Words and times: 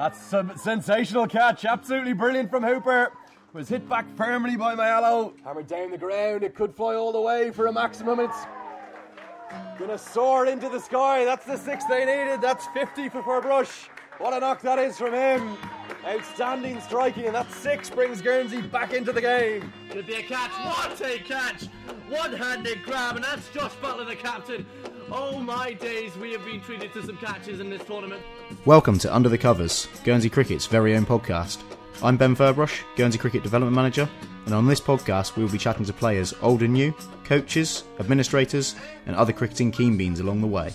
That's 0.00 0.32
a 0.32 0.50
sensational 0.56 1.26
catch, 1.26 1.66
absolutely 1.66 2.14
brilliant 2.14 2.48
from 2.48 2.62
Hooper. 2.62 3.12
Was 3.52 3.68
hit 3.68 3.86
back 3.86 4.06
firmly 4.16 4.56
by 4.56 4.74
Mayalo. 4.74 5.34
Hammered 5.44 5.66
down 5.66 5.90
the 5.90 5.98
ground, 5.98 6.42
it 6.42 6.54
could 6.54 6.74
fly 6.74 6.94
all 6.94 7.12
the 7.12 7.20
way 7.20 7.50
for 7.50 7.66
a 7.66 7.72
maximum. 7.72 8.18
It's 8.18 8.46
gonna 9.78 9.98
soar 9.98 10.46
into 10.46 10.70
the 10.70 10.80
sky. 10.80 11.26
That's 11.26 11.44
the 11.44 11.58
six 11.58 11.84
they 11.84 12.06
needed. 12.06 12.40
That's 12.40 12.66
50 12.68 13.10
for 13.10 13.22
Ferbrache. 13.22 13.90
What 14.16 14.32
a 14.32 14.40
knock 14.40 14.62
that 14.62 14.78
is 14.78 14.96
from 14.96 15.12
him. 15.12 15.58
Outstanding 16.06 16.80
striking, 16.80 17.26
and 17.26 17.34
that 17.34 17.52
six 17.52 17.90
brings 17.90 18.22
Guernsey 18.22 18.62
back 18.62 18.94
into 18.94 19.12
the 19.12 19.20
game. 19.20 19.70
Could 19.90 20.06
be 20.06 20.14
a 20.14 20.22
catch. 20.22 20.50
What 20.64 20.98
a 21.02 21.18
catch! 21.18 21.66
One-handed 22.08 22.84
grab, 22.84 23.16
and 23.16 23.24
that's 23.26 23.50
Josh 23.50 23.74
Butler, 23.82 24.06
the 24.06 24.16
captain. 24.16 24.64
Oh 25.12 25.40
my 25.40 25.72
days, 25.72 26.16
we 26.18 26.30
have 26.32 26.44
been 26.44 26.60
treated 26.60 26.92
to 26.92 27.02
some 27.04 27.16
catches 27.16 27.58
in 27.58 27.68
this 27.68 27.82
tournament. 27.82 28.22
Welcome 28.64 28.96
to 29.00 29.12
Under 29.12 29.28
the 29.28 29.38
Covers, 29.38 29.88
Guernsey 30.04 30.30
Cricket's 30.30 30.66
very 30.66 30.94
own 30.94 31.04
podcast. 31.04 31.58
I'm 32.00 32.16
Ben 32.16 32.36
Ferbrache, 32.36 32.82
Guernsey 32.94 33.18
Cricket 33.18 33.42
Development 33.42 33.74
Manager, 33.74 34.08
and 34.46 34.54
on 34.54 34.68
this 34.68 34.80
podcast 34.80 35.34
we 35.34 35.42
will 35.42 35.50
be 35.50 35.58
chatting 35.58 35.84
to 35.84 35.92
players 35.92 36.32
old 36.42 36.62
and 36.62 36.72
new, 36.74 36.94
coaches, 37.24 37.82
administrators, 37.98 38.76
and 39.06 39.16
other 39.16 39.32
cricketing 39.32 39.72
keen 39.72 39.96
beans 39.96 40.20
along 40.20 40.42
the 40.42 40.46
way. 40.46 40.72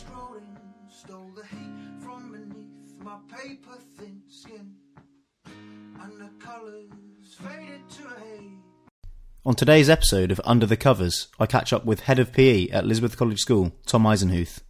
On 9.47 9.53
today's 9.53 9.91
episode 9.91 10.31
of 10.31 10.41
Under 10.43 10.65
the 10.65 10.75
Covers, 10.75 11.27
I 11.39 11.45
catch 11.45 11.71
up 11.71 11.85
with 11.85 11.99
Head 11.99 12.17
of 12.17 12.33
PE 12.33 12.69
at 12.69 12.83
Elizabeth 12.83 13.15
College 13.15 13.39
School, 13.39 13.73
Tom 13.85 14.01
Eisenhuth. 14.01 14.61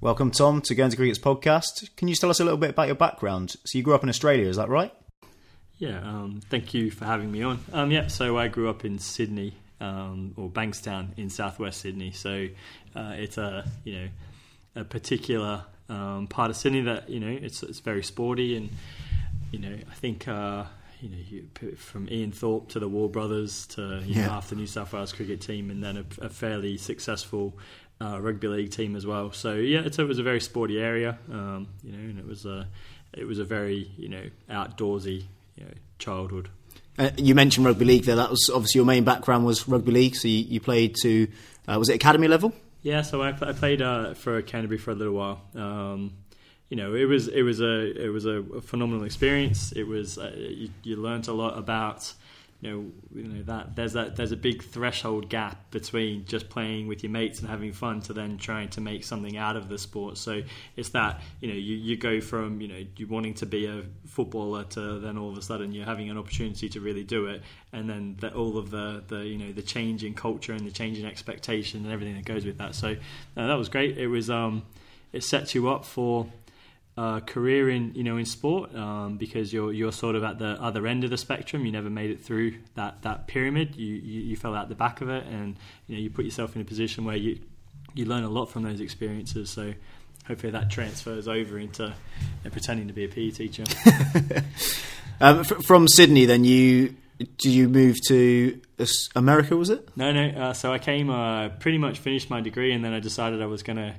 Welcome, 0.00 0.32
Tom, 0.32 0.60
to 0.62 0.74
Guernsey 0.74 0.96
Cricket's 0.96 1.20
podcast. 1.20 1.94
Can 1.94 2.08
you 2.08 2.16
tell 2.16 2.30
us 2.30 2.40
a 2.40 2.44
little 2.44 2.58
bit 2.58 2.70
about 2.70 2.88
your 2.88 2.96
background? 2.96 3.54
So 3.64 3.78
you 3.78 3.84
grew 3.84 3.94
up 3.94 4.02
in 4.02 4.08
Australia, 4.08 4.48
is 4.48 4.56
that 4.56 4.68
right? 4.68 4.92
Yeah, 5.78 6.00
um, 6.00 6.40
thank 6.50 6.74
you 6.74 6.90
for 6.90 7.04
having 7.04 7.30
me 7.30 7.44
on. 7.44 7.60
Um, 7.72 7.92
yeah, 7.92 8.08
so 8.08 8.36
I 8.36 8.48
grew 8.48 8.68
up 8.68 8.84
in 8.84 8.98
Sydney, 8.98 9.54
um, 9.80 10.34
or 10.36 10.50
Bankstown 10.50 11.16
in 11.16 11.30
southwest 11.30 11.80
Sydney. 11.80 12.10
So 12.10 12.48
uh, 12.96 13.14
it's 13.18 13.38
a 13.38 13.70
you 13.84 13.94
know 14.00 14.08
a 14.74 14.82
particular 14.82 15.62
um, 15.88 16.26
part 16.26 16.50
of 16.50 16.56
Sydney 16.56 16.80
that 16.80 17.08
you 17.08 17.20
know 17.20 17.28
it's 17.28 17.62
it's 17.62 17.78
very 17.78 18.02
sporty, 18.02 18.56
and 18.56 18.68
you 19.52 19.60
know 19.60 19.76
I 19.88 19.94
think 19.94 20.26
uh, 20.26 20.64
you 21.00 21.08
know 21.08 21.16
you, 21.28 21.76
from 21.76 22.08
Ian 22.10 22.32
Thorpe 22.32 22.68
to 22.70 22.78
the 22.80 22.88
Waugh 22.88 23.08
Brothers 23.08 23.66
to 23.68 24.02
you 24.04 24.14
know, 24.16 24.20
Yeah. 24.22 24.36
after 24.36 24.54
New 24.54 24.66
South 24.66 24.92
Wales 24.92 25.12
cricket 25.12 25.40
team, 25.40 25.70
and 25.70 25.82
then 25.82 25.96
a, 25.96 26.26
a 26.26 26.28
fairly 26.28 26.76
successful. 26.76 27.56
Uh, 28.02 28.18
rugby 28.18 28.48
league 28.48 28.70
team 28.70 28.96
as 28.96 29.04
well, 29.04 29.30
so 29.30 29.52
yeah, 29.56 29.80
it's, 29.80 29.98
it 29.98 30.04
was 30.08 30.18
a 30.18 30.22
very 30.22 30.40
sporty 30.40 30.78
area, 30.80 31.18
um, 31.30 31.68
you 31.84 31.92
know, 31.92 31.98
and 31.98 32.18
it 32.18 32.26
was 32.26 32.46
a 32.46 32.66
it 33.12 33.26
was 33.26 33.38
a 33.38 33.44
very 33.44 33.90
you 33.98 34.08
know 34.08 34.22
outdoorsy 34.48 35.24
you 35.56 35.64
know, 35.64 35.70
childhood. 35.98 36.48
Uh, 36.98 37.10
you 37.18 37.34
mentioned 37.34 37.66
rugby 37.66 37.84
league 37.84 38.04
there. 38.04 38.16
That 38.16 38.30
was 38.30 38.50
obviously 38.54 38.78
your 38.78 38.86
main 38.86 39.04
background 39.04 39.44
was 39.44 39.68
rugby 39.68 39.92
league. 39.92 40.16
So 40.16 40.28
you, 40.28 40.38
you 40.44 40.60
played 40.60 40.96
to, 41.02 41.28
uh, 41.68 41.78
was 41.78 41.90
it 41.90 41.94
academy 41.96 42.26
level? 42.26 42.54
Yeah, 42.82 43.02
so 43.02 43.20
I, 43.20 43.28
I 43.28 43.52
played 43.52 43.82
uh, 43.82 44.14
for 44.14 44.40
Canterbury 44.40 44.78
for 44.78 44.92
a 44.92 44.94
little 44.94 45.12
while. 45.12 45.42
Um, 45.54 46.14
you 46.70 46.76
know, 46.76 46.94
it 46.94 47.04
was 47.04 47.26
it 47.26 47.42
was 47.42 47.60
a 47.60 48.04
it 48.04 48.08
was 48.08 48.24
a 48.24 48.42
phenomenal 48.62 49.04
experience. 49.04 49.72
It 49.72 49.82
was 49.82 50.18
uh, 50.18 50.32
you, 50.36 50.70
you 50.84 50.96
learnt 50.96 51.26
a 51.26 51.32
lot 51.32 51.58
about 51.58 52.12
you 52.60 52.70
know 52.70 52.92
you 53.12 53.26
know 53.26 53.42
that 53.42 53.74
there's 53.74 53.94
that 53.94 54.14
there's 54.14 54.30
a 54.30 54.36
big 54.36 54.62
threshold 54.62 55.28
gap 55.28 55.68
between 55.72 56.24
just 56.26 56.48
playing 56.48 56.86
with 56.86 57.02
your 57.02 57.10
mates 57.10 57.40
and 57.40 57.48
having 57.48 57.72
fun 57.72 58.00
to 58.02 58.12
then 58.12 58.38
trying 58.38 58.68
to 58.68 58.80
make 58.80 59.02
something 59.02 59.36
out 59.36 59.56
of 59.56 59.68
the 59.68 59.78
sport. 59.78 60.16
So 60.16 60.42
it's 60.76 60.90
that 60.90 61.20
you 61.40 61.48
know 61.48 61.54
you, 61.54 61.74
you 61.74 61.96
go 61.96 62.20
from 62.20 62.60
you 62.60 62.68
know 62.68 62.84
you 62.96 63.08
wanting 63.08 63.34
to 63.34 63.46
be 63.46 63.66
a 63.66 63.82
footballer 64.06 64.62
to 64.62 65.00
then 65.00 65.18
all 65.18 65.30
of 65.30 65.38
a 65.38 65.42
sudden 65.42 65.72
you're 65.72 65.86
having 65.86 66.08
an 66.08 66.18
opportunity 66.18 66.68
to 66.68 66.80
really 66.80 67.02
do 67.02 67.26
it, 67.26 67.42
and 67.72 67.90
then 67.90 68.16
the, 68.20 68.32
all 68.32 68.56
of 68.56 68.70
the 68.70 69.02
the 69.08 69.26
you 69.26 69.38
know 69.38 69.50
the 69.50 69.62
change 69.62 70.04
in 70.04 70.14
culture 70.14 70.52
and 70.52 70.64
the 70.64 70.70
change 70.70 71.00
in 71.00 71.04
expectation 71.04 71.84
and 71.84 71.92
everything 71.92 72.14
that 72.14 72.24
goes 72.24 72.44
with 72.44 72.58
that. 72.58 72.76
So 72.76 72.90
uh, 73.36 73.46
that 73.48 73.54
was 73.54 73.68
great. 73.68 73.98
It 73.98 74.06
was 74.06 74.30
um, 74.30 74.62
it 75.12 75.24
sets 75.24 75.52
you 75.56 75.68
up 75.68 75.84
for 75.84 76.28
a 77.00 77.22
career 77.24 77.70
in 77.70 77.94
you 77.94 78.04
know 78.04 78.16
in 78.18 78.26
sport 78.26 78.74
um, 78.74 79.16
because 79.16 79.52
you're 79.52 79.72
you're 79.72 79.92
sort 79.92 80.16
of 80.16 80.22
at 80.22 80.38
the 80.38 80.60
other 80.60 80.86
end 80.86 81.04
of 81.04 81.10
the 81.10 81.16
spectrum. 81.16 81.64
You 81.64 81.72
never 81.72 81.88
made 81.88 82.10
it 82.10 82.22
through 82.22 82.54
that 82.74 83.02
that 83.02 83.26
pyramid. 83.26 83.76
You 83.76 83.94
you, 83.94 84.20
you 84.20 84.36
fell 84.36 84.54
out 84.54 84.68
the 84.68 84.74
back 84.74 85.00
of 85.00 85.08
it, 85.08 85.26
and 85.26 85.56
you 85.86 85.96
know 85.96 86.02
you 86.02 86.10
put 86.10 86.24
yourself 86.24 86.54
in 86.54 86.62
a 86.62 86.64
position 86.64 87.04
where 87.04 87.16
you 87.16 87.38
you 87.94 88.04
learn 88.04 88.24
a 88.24 88.28
lot 88.28 88.46
from 88.46 88.62
those 88.62 88.80
experiences. 88.80 89.50
So 89.50 89.72
hopefully 90.26 90.52
that 90.52 90.70
transfers 90.70 91.26
over 91.26 91.58
into 91.58 91.86
uh, 91.86 92.50
pretending 92.50 92.88
to 92.88 92.92
be 92.92 93.04
a 93.04 93.08
PE 93.08 93.30
teacher. 93.30 93.64
Um, 95.22 95.44
fr- 95.44 95.56
from 95.56 95.86
Sydney, 95.86 96.24
then 96.24 96.44
you 96.44 96.96
do 97.36 97.50
you 97.50 97.68
move 97.68 97.98
to 98.08 98.58
America? 99.14 99.54
Was 99.54 99.68
it? 99.68 99.86
No, 99.96 100.12
no. 100.12 100.28
Uh, 100.28 100.52
so 100.54 100.72
I 100.72 100.78
came, 100.78 101.10
uh, 101.10 101.50
pretty 101.50 101.76
much 101.76 101.98
finished 101.98 102.30
my 102.30 102.40
degree, 102.40 102.72
and 102.72 102.82
then 102.82 102.94
I 102.94 103.00
decided 103.00 103.42
I 103.42 103.46
was 103.46 103.62
going 103.62 103.76
to 103.76 103.94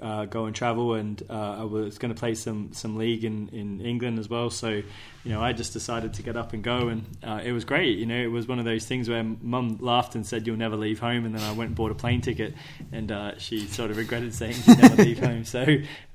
uh, 0.00 0.24
go 0.24 0.46
and 0.46 0.54
travel, 0.54 0.94
and 0.94 1.22
uh, 1.28 1.60
I 1.60 1.64
was 1.64 1.98
going 1.98 2.14
to 2.14 2.18
play 2.18 2.34
some 2.34 2.72
some 2.72 2.96
league 2.96 3.24
in, 3.24 3.48
in 3.48 3.80
England 3.80 4.18
as 4.18 4.28
well. 4.28 4.50
So, 4.50 4.68
you 4.68 4.84
know, 5.24 5.40
I 5.40 5.52
just 5.52 5.72
decided 5.72 6.14
to 6.14 6.22
get 6.22 6.36
up 6.36 6.52
and 6.52 6.62
go, 6.62 6.88
and 6.88 7.04
uh, 7.22 7.40
it 7.44 7.52
was 7.52 7.64
great. 7.64 7.98
You 7.98 8.06
know, 8.06 8.16
it 8.16 8.30
was 8.30 8.48
one 8.48 8.58
of 8.58 8.64
those 8.64 8.86
things 8.86 9.08
where 9.08 9.22
Mum 9.22 9.78
laughed 9.80 10.14
and 10.14 10.26
said, 10.26 10.46
"You'll 10.46 10.56
never 10.56 10.76
leave 10.76 10.98
home," 10.98 11.24
and 11.24 11.34
then 11.34 11.42
I 11.42 11.52
went 11.52 11.68
and 11.68 11.76
bought 11.76 11.90
a 11.90 11.94
plane 11.94 12.20
ticket, 12.20 12.54
and 12.90 13.12
uh, 13.12 13.38
she 13.38 13.66
sort 13.66 13.90
of 13.90 13.96
regretted 13.96 14.34
saying 14.34 14.54
she'd 14.54 14.78
never 14.78 15.02
leave 15.02 15.18
home. 15.24 15.44
So, 15.44 15.62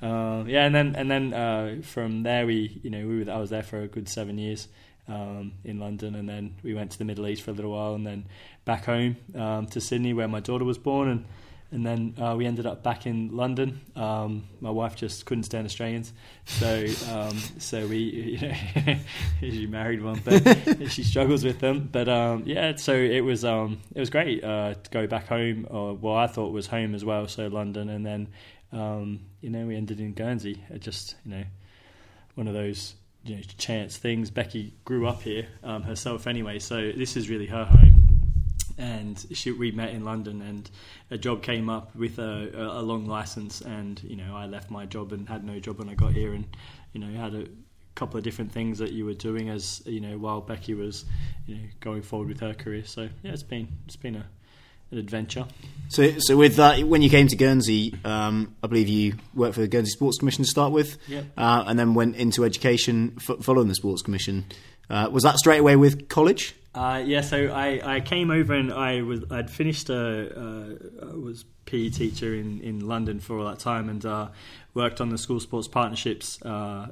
uh, 0.01 0.44
yeah, 0.47 0.65
and 0.65 0.73
then 0.73 0.95
and 0.95 1.11
then 1.11 1.33
uh, 1.33 1.81
from 1.83 2.23
there 2.23 2.45
we, 2.45 2.79
you 2.83 2.89
know, 2.89 3.05
we 3.07 3.23
were 3.23 3.31
I 3.31 3.38
was 3.38 3.49
there 3.49 3.63
for 3.63 3.81
a 3.81 3.88
good 3.88 4.09
seven 4.09 4.38
years 4.38 4.67
um, 5.07 5.53
in 5.63 5.79
London, 5.79 6.15
and 6.15 6.27
then 6.27 6.55
we 6.63 6.73
went 6.73 6.91
to 6.91 6.97
the 6.97 7.05
Middle 7.05 7.27
East 7.27 7.44
for 7.44 7.51
a 7.51 7.53
little 7.53 7.71
while, 7.71 7.94
and 7.94 8.05
then 8.05 8.25
back 8.65 8.85
home 8.85 9.17
um, 9.35 9.67
to 9.67 9.79
Sydney 9.79 10.13
where 10.13 10.27
my 10.27 10.39
daughter 10.39 10.65
was 10.65 10.77
born, 10.77 11.09
and 11.09 11.25
and 11.72 11.85
then 11.85 12.16
uh, 12.22 12.35
we 12.38 12.45
ended 12.45 12.66
up 12.66 12.81
back 12.81 13.05
in 13.05 13.35
London. 13.35 13.81
Um, 13.95 14.45
my 14.61 14.69
wife 14.69 14.95
just 14.95 15.25
couldn't 15.25 15.44
stand 15.44 15.66
Australians, 15.66 16.13
so 16.45 16.85
um, 17.11 17.38
so 17.57 17.85
we 17.88 17.97
you 18.39 18.47
know 18.47 18.95
she 19.41 19.67
married 19.67 20.01
one, 20.01 20.22
but 20.23 20.89
she 20.89 21.03
struggles 21.03 21.44
with 21.44 21.59
them. 21.59 21.89
But 21.91 22.07
um, 22.07 22.44
yeah, 22.45 22.75
so 22.75 22.94
it 22.94 23.22
was 23.22 23.44
um, 23.44 23.79
it 23.94 24.00
was 24.00 24.09
great 24.09 24.44
uh, 24.44 24.75
to 24.75 24.89
go 24.91 25.07
back 25.07 25.27
home, 25.27 25.67
or 25.69 25.94
well, 25.94 26.16
I 26.16 26.27
thought 26.27 26.51
was 26.51 26.67
home 26.67 26.95
as 26.95 27.03
well, 27.03 27.27
so 27.27 27.47
London, 27.47 27.89
and 27.89 28.06
then 28.06 28.27
um, 28.72 29.19
you 29.41 29.50
know 29.50 29.66
we 29.66 29.75
ended 29.75 30.00
in 30.00 30.13
Guernsey. 30.13 30.63
It 30.69 30.81
just 30.81 31.16
you 31.25 31.31
know 31.31 31.44
one 32.35 32.47
of 32.47 32.53
those 32.53 32.95
you 33.25 33.35
know, 33.35 33.41
chance 33.57 33.97
things. 33.97 34.31
Becky 34.31 34.73
grew 34.85 35.07
up 35.07 35.22
here 35.22 35.47
um, 35.63 35.83
herself 35.83 36.27
anyway, 36.27 36.59
so 36.59 36.94
this 36.95 37.17
is 37.17 37.29
really 37.29 37.47
her 37.47 37.66
home. 37.66 37.96
And 38.77 39.25
she, 39.33 39.51
we 39.51 39.71
met 39.71 39.89
in 39.89 40.05
London, 40.05 40.41
and 40.41 40.69
a 41.09 41.17
job 41.17 41.41
came 41.41 41.67
up 41.69 41.95
with 41.95 42.19
a, 42.19 42.51
a, 42.53 42.81
long 42.81 43.07
license, 43.07 43.61
and 43.61 44.01
you 44.03 44.15
know 44.15 44.35
I 44.35 44.45
left 44.45 44.69
my 44.69 44.85
job 44.85 45.13
and 45.13 45.27
had 45.27 45.43
no 45.43 45.59
job 45.59 45.79
when 45.79 45.89
I 45.89 45.95
got 45.95 46.13
here, 46.13 46.33
and 46.33 46.45
you 46.93 47.01
know 47.01 47.19
had 47.19 47.33
a 47.33 47.47
couple 47.95 48.19
of 48.19 48.23
different 48.23 48.51
things 48.51 48.77
that 48.77 48.91
you 48.91 49.03
were 49.05 49.15
doing 49.15 49.49
as 49.49 49.81
you 49.88 49.99
know 49.99 50.19
while 50.19 50.41
Becky 50.41 50.75
was 50.75 51.05
you 51.47 51.55
know 51.55 51.61
going 51.79 52.03
forward 52.03 52.27
with 52.27 52.39
her 52.41 52.53
career. 52.53 52.85
So 52.85 53.09
yeah, 53.23 53.31
it's 53.31 53.41
been 53.41 53.67
it's 53.88 53.95
been 53.95 54.15
a, 54.15 54.25
an 54.91 54.99
adventure. 54.99 55.47
So, 55.89 56.13
so 56.19 56.38
with 56.38 56.57
that, 56.57 56.83
when 56.83 57.01
you 57.01 57.09
came 57.09 57.27
to 57.29 57.35
Guernsey, 57.35 57.95
um, 58.05 58.55
I 58.61 58.67
believe 58.67 58.88
you 58.89 59.15
worked 59.33 59.55
for 59.55 59.61
the 59.61 59.67
Guernsey 59.67 59.91
Sports 59.91 60.17
Commission 60.17 60.44
to 60.44 60.49
start 60.49 60.71
with, 60.71 60.97
Yep. 61.07 61.25
uh, 61.38 61.63
and 61.65 61.79
then 61.79 61.94
went 61.94 62.15
into 62.17 62.44
education 62.44 63.17
f- 63.17 63.39
following 63.41 63.69
the 63.69 63.75
Sports 63.75 64.01
Commission. 64.01 64.45
Uh, 64.89 65.09
was 65.11 65.23
that 65.23 65.38
straight 65.38 65.59
away 65.59 65.75
with 65.75 66.07
college? 66.09 66.55
Uh, 66.77 66.99
yeah, 66.99 67.21
so 67.21 67.47
I, 67.47 67.95
I 67.95 67.99
came 68.01 68.29
over 68.29 68.53
and 68.53 68.71
I 68.71 69.01
was 69.01 69.23
I'd 69.31 69.49
finished 69.49 69.89
a 69.89 70.29
uh, 70.39 71.07
I 71.07 71.15
was 71.15 71.43
PE 71.65 71.89
teacher 71.89 72.35
in, 72.35 72.61
in 72.61 72.88
London 72.88 73.19
for 73.19 73.39
all 73.39 73.45
that 73.45 73.57
time 73.57 73.89
and 73.89 74.05
uh, 74.05 74.27
worked 74.75 75.01
on 75.01 75.09
the 75.09 75.17
school 75.17 75.39
sports 75.39 75.67
partnerships 75.67 76.39
uh, 76.43 76.88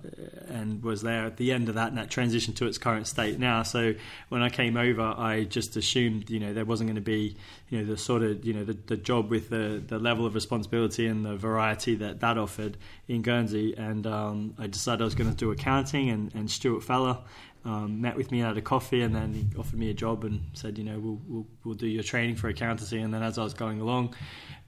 and 0.48 0.84
was 0.84 1.04
there 1.04 1.26
at 1.26 1.38
the 1.38 1.52
end 1.52 1.70
of 1.70 1.76
that 1.76 1.90
and 1.90 1.98
that 2.00 2.10
transitioned 2.10 2.56
to 2.56 2.66
its 2.66 2.80
current 2.80 3.06
state 3.06 3.38
now. 3.38 3.62
So 3.62 3.94
when 4.30 4.42
I 4.42 4.50
came 4.50 4.76
over, 4.76 5.04
I 5.04 5.44
just 5.44 5.78
assumed 5.78 6.32
you 6.32 6.40
know 6.40 6.52
there 6.52 6.66
wasn't 6.66 6.88
going 6.88 6.96
to 6.96 7.02
be 7.02 7.38
you 7.70 7.78
know 7.78 7.86
the 7.86 7.98
sort 7.98 8.24
of 8.24 8.44
you 8.44 8.54
know 8.54 8.64
the, 8.64 8.78
the 8.88 8.98
job 8.98 9.30
with 9.30 9.50
the, 9.52 9.84
the 9.86 10.00
level 10.00 10.26
of 10.26 10.34
responsibility 10.34 11.06
and 11.06 11.24
the 11.24 11.36
variety 11.36 11.94
that 11.96 12.22
that 12.22 12.40
offered 12.40 12.76
in 13.08 13.22
Guernsey, 13.22 13.76
and 13.78 14.08
um, 14.08 14.56
I 14.58 14.66
decided 14.66 15.02
I 15.02 15.06
was 15.06 15.14
going 15.14 15.30
to 15.30 15.36
do 15.36 15.52
accounting 15.52 16.10
and, 16.10 16.34
and 16.34 16.50
Stuart 16.50 16.82
Feller 16.82 17.20
um, 17.66 18.00
met 18.02 18.16
with 18.16 18.32
me 18.32 18.40
had 18.40 18.56
a 18.58 18.62
coffee, 18.62 19.02
and 19.02 19.14
then 19.16 19.34
he 19.34 19.46
offered 19.58 19.80
me 19.80 19.90
a 19.90 19.94
job 19.94 20.24
and 20.24 20.42
said, 20.54 20.78
you 20.78 20.84
know, 20.84 21.00
we'll, 21.00 21.20
we'll, 21.28 21.48
we'll 21.64 21.76
do 21.76 21.88
your 21.88 22.04
training 22.04 22.36
for 22.36 22.48
accountancy. 22.48 23.00
And 23.00 23.14
then 23.14 23.24
as 23.24 23.38
I 23.40 23.44
was 23.44 23.54
going 23.56 23.82
along, 23.82 24.16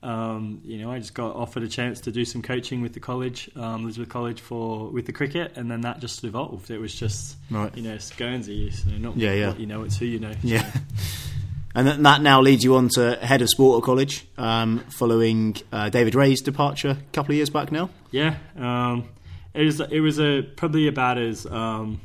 um, 0.03 0.61
you 0.63 0.77
know, 0.79 0.91
I 0.91 0.99
just 0.99 1.13
got 1.13 1.35
offered 1.35 1.63
a 1.63 1.67
chance 1.67 2.01
to 2.01 2.11
do 2.11 2.25
some 2.25 2.41
coaching 2.41 2.81
with 2.81 2.93
the 2.93 2.99
college, 2.99 3.49
um, 3.55 3.83
Elizabeth 3.83 4.09
College, 4.09 4.41
for 4.41 4.89
with 4.89 5.05
the 5.05 5.13
cricket, 5.13 5.53
and 5.55 5.69
then 5.69 5.81
that 5.81 5.99
just 5.99 6.23
evolved. 6.23 6.69
It 6.71 6.79
was 6.79 6.93
just, 6.93 7.37
Right. 7.51 7.75
you 7.77 7.83
know, 7.83 7.93
it's 7.93 8.11
Guernsey, 8.11 8.71
know, 8.91 8.97
not 9.09 9.17
Yeah, 9.17 9.33
yeah. 9.33 9.47
what 9.49 9.59
you 9.59 9.65
know, 9.67 9.83
it's 9.83 9.97
who 9.97 10.05
you 10.05 10.19
know. 10.19 10.33
Yeah. 10.43 10.69
And 11.75 11.85
that- 11.87 12.01
that 12.01 12.21
now 12.23 12.41
leads 12.41 12.63
you 12.63 12.75
on 12.75 12.89
to 12.95 13.15
head 13.21 13.43
of 13.43 13.49
sport 13.49 13.83
at 13.83 13.85
college, 13.85 14.25
um, 14.39 14.79
following 14.89 15.55
uh, 15.71 15.89
David 15.89 16.15
Ray's 16.15 16.41
departure 16.41 16.89
a 16.99 17.11
couple 17.13 17.33
of 17.33 17.35
years 17.35 17.51
back 17.51 17.71
now. 17.71 17.91
Yeah, 18.09 18.37
um, 18.57 19.03
it 19.53 19.63
was 19.63 19.79
it 19.81 19.99
was 19.99 20.19
a 20.19 20.41
probably 20.55 20.87
about 20.87 21.19
as 21.19 21.45
um, 21.45 22.01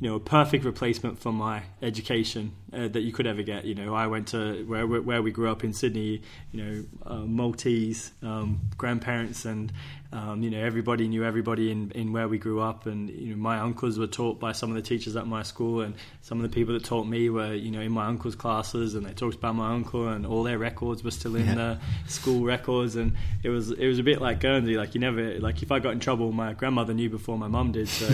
you 0.00 0.08
know 0.08 0.16
a 0.16 0.20
perfect 0.20 0.64
replacement 0.64 1.18
for 1.18 1.32
my 1.32 1.62
education 1.82 2.52
uh, 2.72 2.88
that 2.88 3.00
you 3.02 3.12
could 3.12 3.26
ever 3.26 3.42
get. 3.42 3.64
You 3.64 3.74
know, 3.74 3.94
I 3.94 4.06
went 4.06 4.28
to 4.28 4.64
where 4.66 4.86
where 4.86 5.22
we 5.22 5.30
grew 5.30 5.48
up 5.50 5.62
in 5.64 5.72
Sydney. 5.72 6.22
You 6.52 6.62
know, 6.62 6.84
uh, 7.04 7.18
Maltese 7.18 8.12
um, 8.22 8.60
grandparents 8.76 9.44
and 9.44 9.72
um, 10.12 10.42
you 10.42 10.50
know 10.50 10.58
everybody 10.58 11.08
knew 11.08 11.24
everybody 11.24 11.70
in, 11.70 11.90
in 11.92 12.12
where 12.12 12.28
we 12.28 12.38
grew 12.38 12.60
up, 12.60 12.86
and 12.86 13.10
you 13.10 13.30
know 13.30 13.36
my 13.36 13.58
uncles 13.58 13.98
were 13.98 14.06
taught 14.06 14.38
by 14.40 14.52
some 14.52 14.70
of 14.70 14.76
the 14.76 14.82
teachers 14.82 15.16
at 15.16 15.26
my 15.26 15.42
school, 15.42 15.80
and 15.82 15.94
some 16.22 16.38
of 16.42 16.48
the 16.48 16.54
people 16.54 16.74
that 16.74 16.84
taught 16.84 17.06
me 17.06 17.28
were 17.28 17.52
you 17.54 17.70
know 17.70 17.80
in 17.80 17.92
my 17.92 18.06
uncle's 18.06 18.34
classes, 18.36 18.94
and 18.94 19.04
they 19.04 19.12
talked 19.12 19.34
about 19.36 19.54
my 19.54 19.72
uncle, 19.72 20.08
and 20.08 20.24
all 20.24 20.42
their 20.42 20.58
records 20.58 21.02
were 21.04 21.10
still 21.10 21.36
in 21.36 21.46
Yeah. 21.46 21.54
the 21.54 21.78
school 22.10 22.44
records, 22.44 22.96
and 22.96 23.12
it 23.42 23.48
was 23.50 23.70
it 23.72 23.86
was 23.86 23.98
a 23.98 24.02
bit 24.04 24.20
like 24.20 24.40
Guernsey. 24.40 24.76
Like 24.76 24.94
you 24.94 25.00
never 25.00 25.38
like 25.40 25.62
if 25.62 25.70
I 25.72 25.78
got 25.80 25.92
in 25.92 26.00
trouble, 26.00 26.32
my 26.32 26.52
grandmother 26.54 26.94
knew 26.94 27.10
before 27.10 27.36
my 27.36 27.48
mum 27.48 27.72
did. 27.72 27.88
So 27.88 28.08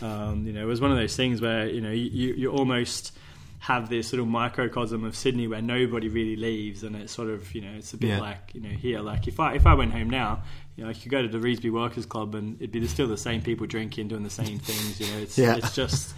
um, 0.06 0.46
you 0.46 0.52
know 0.52 0.62
it 0.62 0.66
was 0.66 0.80
one 0.80 0.90
of 0.92 0.98
those 0.98 1.16
things 1.16 1.40
where 1.40 1.66
you 1.68 1.80
know 1.80 1.90
you, 1.90 2.34
you're 2.34 2.52
almost 2.52 3.12
have 3.60 3.90
this 3.90 4.10
little 4.12 4.24
microcosm 4.26 5.04
of 5.04 5.14
Sydney 5.14 5.46
where 5.46 5.60
nobody 5.60 6.08
really 6.08 6.34
leaves, 6.36 6.82
and 6.82 6.96
it's 6.96 7.12
sort 7.12 7.28
of 7.28 7.54
you 7.54 7.60
know 7.60 7.72
it's 7.76 7.92
a 7.92 7.96
bit 7.98 8.08
Yeah. 8.10 8.20
like 8.20 8.52
you 8.54 8.60
know 8.60 8.70
here. 8.70 9.00
Like 9.00 9.28
if 9.28 9.38
I 9.38 9.54
if 9.54 9.66
I 9.66 9.74
went 9.74 9.92
home 9.92 10.08
now, 10.10 10.42
you 10.76 10.84
know 10.84 10.90
I 10.90 10.94
could 10.94 11.10
go 11.10 11.20
to 11.22 11.28
the 11.28 11.38
Revesby 11.38 11.70
Workers 11.70 12.06
Club 12.06 12.34
and 12.34 12.56
it'd 12.56 12.72
be 12.72 12.86
still 12.88 13.06
the 13.08 13.16
same 13.18 13.42
people 13.42 13.66
drinking, 13.66 14.08
doing 14.08 14.22
the 14.22 14.30
same 14.30 14.58
things. 14.58 14.98
You 15.00 15.06
know, 15.14 15.18
it's 15.22 15.38
Yeah. 15.38 15.56
it's 15.56 15.74
just 15.74 16.14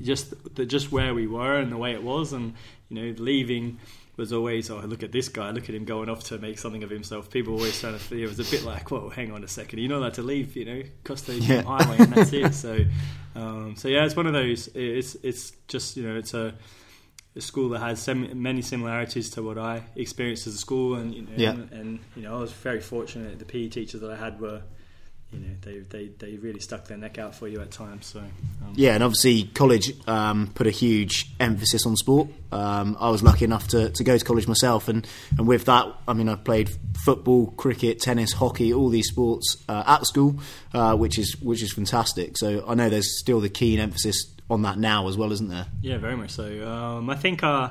just 0.00 0.34
the, 0.54 0.66
just 0.66 0.92
where 0.92 1.14
we 1.14 1.26
were 1.26 1.56
and 1.56 1.70
the 1.72 1.76
way 1.76 1.92
it 1.92 2.02
was, 2.02 2.32
and 2.32 2.54
you 2.88 2.96
know 2.96 3.14
leaving 3.18 3.78
was 4.16 4.32
always 4.32 4.70
oh 4.70 4.78
look 4.78 5.02
at 5.02 5.10
this 5.10 5.28
guy, 5.28 5.50
look 5.50 5.68
at 5.68 5.74
him 5.74 5.84
going 5.84 6.08
off 6.08 6.22
to 6.22 6.38
make 6.38 6.60
something 6.60 6.84
of 6.84 6.90
himself. 6.90 7.28
People 7.28 7.54
always 7.54 7.80
trying 7.80 7.98
to. 7.98 8.22
It 8.22 8.28
was 8.28 8.38
a 8.38 8.44
bit 8.48 8.62
like 8.62 8.88
whoa, 8.92 9.08
hang 9.08 9.32
on 9.32 9.42
a 9.42 9.48
second, 9.48 9.80
you're 9.80 9.88
not 9.90 9.98
allowed 9.98 10.14
to 10.14 10.22
leave. 10.22 10.54
You 10.54 10.64
know, 10.64 10.82
Costa 11.02 11.34
Yeah. 11.34 11.62
Highway, 11.62 11.96
and 11.98 12.12
that's 12.12 12.32
it. 12.32 12.54
So 12.54 12.78
um, 13.34 13.74
so 13.76 13.88
yeah, 13.88 14.04
it's 14.04 14.14
one 14.14 14.28
of 14.28 14.32
those. 14.32 14.68
It's 14.76 15.16
it's 15.24 15.50
just 15.66 15.96
you 15.96 16.04
know 16.08 16.16
it's 16.16 16.34
a 16.34 16.54
a 17.36 17.40
school 17.40 17.68
that 17.70 17.80
has 17.80 18.00
sem- 18.00 18.40
many 18.42 18.62
similarities 18.62 19.30
to 19.30 19.42
what 19.42 19.58
I 19.58 19.82
experienced 19.96 20.46
as 20.46 20.54
a 20.54 20.58
school, 20.58 20.94
and 20.94 21.14
you 21.14 21.22
know, 21.22 21.28
Yeah. 21.36 21.50
and, 21.50 21.72
and 21.72 21.98
you 22.16 22.22
know, 22.22 22.36
I 22.36 22.40
was 22.40 22.52
very 22.52 22.80
fortunate. 22.80 23.38
The 23.38 23.44
PE 23.44 23.68
teachers 23.68 24.00
that 24.02 24.10
I 24.10 24.16
had 24.16 24.40
were, 24.40 24.62
you 25.32 25.40
know, 25.40 25.48
they 25.62 25.78
they, 25.80 26.08
they 26.18 26.36
really 26.36 26.60
stuck 26.60 26.86
their 26.86 26.96
neck 26.96 27.18
out 27.18 27.34
for 27.34 27.48
you 27.48 27.60
at 27.60 27.72
times. 27.72 28.06
So 28.06 28.20
um, 28.20 28.72
Yeah, 28.76 28.94
and 28.94 29.02
obviously 29.02 29.44
college 29.52 29.92
um, 30.06 30.52
put 30.54 30.68
a 30.68 30.70
huge 30.70 31.32
emphasis 31.40 31.84
on 31.86 31.96
sport. 31.96 32.28
Um, 32.52 32.96
I 33.00 33.10
was 33.10 33.20
lucky 33.24 33.44
enough 33.44 33.66
to, 33.68 33.90
to 33.90 34.04
go 34.04 34.16
to 34.16 34.24
college 34.24 34.46
myself, 34.46 34.86
and, 34.86 35.04
and 35.36 35.48
with 35.48 35.64
that, 35.64 35.86
I 36.06 36.12
mean, 36.12 36.28
I 36.28 36.36
played 36.36 36.70
football, 37.04 37.48
cricket, 37.56 37.98
tennis, 38.00 38.32
hockey, 38.32 38.72
all 38.72 38.90
these 38.90 39.08
sports 39.08 39.56
uh, 39.68 39.82
at 39.84 40.06
school, 40.06 40.36
uh, 40.72 40.94
which 40.96 41.18
is 41.18 41.36
which 41.42 41.64
is 41.64 41.72
fantastic. 41.72 42.38
So 42.38 42.64
I 42.68 42.74
know 42.74 42.88
there's 42.88 43.18
still 43.18 43.40
the 43.40 43.48
keen 43.48 43.80
emphasis 43.80 44.30
on 44.50 44.62
that 44.62 44.78
now 44.78 45.08
as 45.08 45.16
well, 45.16 45.32
isn't 45.32 45.48
there? 45.48 45.66
Yeah, 45.80 45.98
very 45.98 46.16
much 46.16 46.30
so. 46.30 46.68
Um, 46.68 47.08
I 47.08 47.16
think 47.16 47.42
uh, 47.42 47.70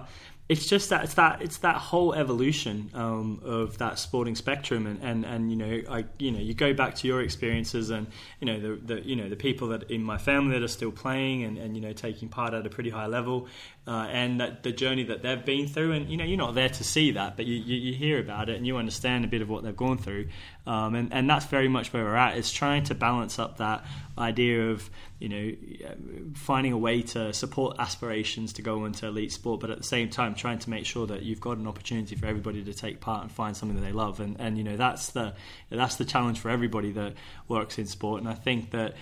it's 0.49 0.67
just 0.67 0.89
that 0.89 1.05
it's 1.05 1.13
that 1.13 1.41
it's 1.41 1.57
that 1.59 1.77
whole 1.77 2.13
evolution 2.13 2.91
um, 2.93 3.39
of 3.45 3.77
that 3.77 3.97
sporting 3.97 4.35
spectrum, 4.35 4.85
and, 4.85 5.01
and, 5.01 5.25
and 5.25 5.49
you 5.49 5.55
know, 5.55 5.81
I 5.89 6.05
you 6.19 6.31
know, 6.31 6.39
you 6.39 6.53
go 6.53 6.73
back 6.73 6.95
to 6.95 7.07
your 7.07 7.21
experiences, 7.21 7.89
and 7.89 8.07
you 8.41 8.47
know, 8.47 8.59
the, 8.59 8.95
the 8.95 9.01
you 9.07 9.15
know 9.15 9.29
the 9.29 9.37
people 9.37 9.69
that 9.69 9.89
in 9.89 10.03
my 10.03 10.17
family 10.17 10.53
that 10.59 10.63
are 10.63 10.67
still 10.67 10.91
playing, 10.91 11.43
and, 11.43 11.57
and 11.57 11.75
you 11.75 11.81
know, 11.81 11.93
taking 11.93 12.27
part 12.27 12.53
at 12.53 12.65
a 12.65 12.69
pretty 12.69 12.89
high 12.89 13.07
level, 13.07 13.47
uh, 13.87 14.07
and 14.11 14.41
that 14.41 14.63
the 14.63 14.73
journey 14.73 15.03
that 15.03 15.23
they've 15.23 15.45
been 15.45 15.67
through, 15.67 15.93
and 15.93 16.09
you 16.09 16.17
know, 16.17 16.25
you're 16.25 16.37
not 16.37 16.55
there 16.55 16.69
to 16.69 16.83
see 16.83 17.11
that, 17.11 17.37
but 17.37 17.45
you, 17.45 17.55
you, 17.55 17.77
you 17.77 17.93
hear 17.93 18.19
about 18.19 18.49
it, 18.49 18.57
and 18.57 18.67
you 18.67 18.75
understand 18.75 19.23
a 19.23 19.29
bit 19.29 19.41
of 19.41 19.49
what 19.49 19.63
they've 19.63 19.77
gone 19.77 19.97
through, 19.97 20.27
um, 20.65 20.95
and 20.95 21.13
and 21.13 21.29
that's 21.29 21.45
very 21.45 21.67
much 21.67 21.91
where 21.91 22.03
we're 22.03 22.15
at. 22.15 22.37
Is 22.37 22.51
trying 22.51 22.83
to 22.85 22.95
balance 22.95 23.37
up 23.37 23.57
that 23.57 23.85
idea 24.17 24.69
of 24.69 24.89
you 25.19 25.29
know 25.29 26.31
finding 26.35 26.71
a 26.71 26.77
way 26.77 27.01
to 27.01 27.33
support 27.33 27.77
aspirations 27.79 28.53
to 28.53 28.61
go 28.61 28.85
into 28.85 29.07
elite 29.07 29.33
sport, 29.33 29.59
but 29.59 29.69
at 29.69 29.77
the 29.77 29.83
same 29.83 30.09
time 30.09 30.35
trying 30.35 30.59
to 30.59 30.69
make 30.69 30.85
sure 30.85 31.05
that 31.07 31.23
you've 31.23 31.41
got 31.41 31.57
an 31.57 31.67
opportunity 31.67 32.15
for 32.15 32.27
everybody 32.27 32.63
to 32.63 32.73
take 32.73 33.01
part 33.01 33.23
and 33.23 33.31
find 33.31 33.57
something 33.57 33.77
that 33.77 33.85
they 33.85 33.91
love, 33.91 34.21
and 34.21 34.37
and 34.39 34.57
you 34.57 34.63
know 34.63 34.77
that's 34.77 35.09
the 35.09 35.33
that's 35.69 35.95
the 35.95 36.05
challenge 36.05 36.39
for 36.39 36.49
everybody 36.49 36.91
that 36.91 37.13
works 37.49 37.77
in 37.77 37.85
sport, 37.85 38.21
and 38.21 38.29
I 38.29 38.35
think 38.35 38.71
that. 38.71 38.95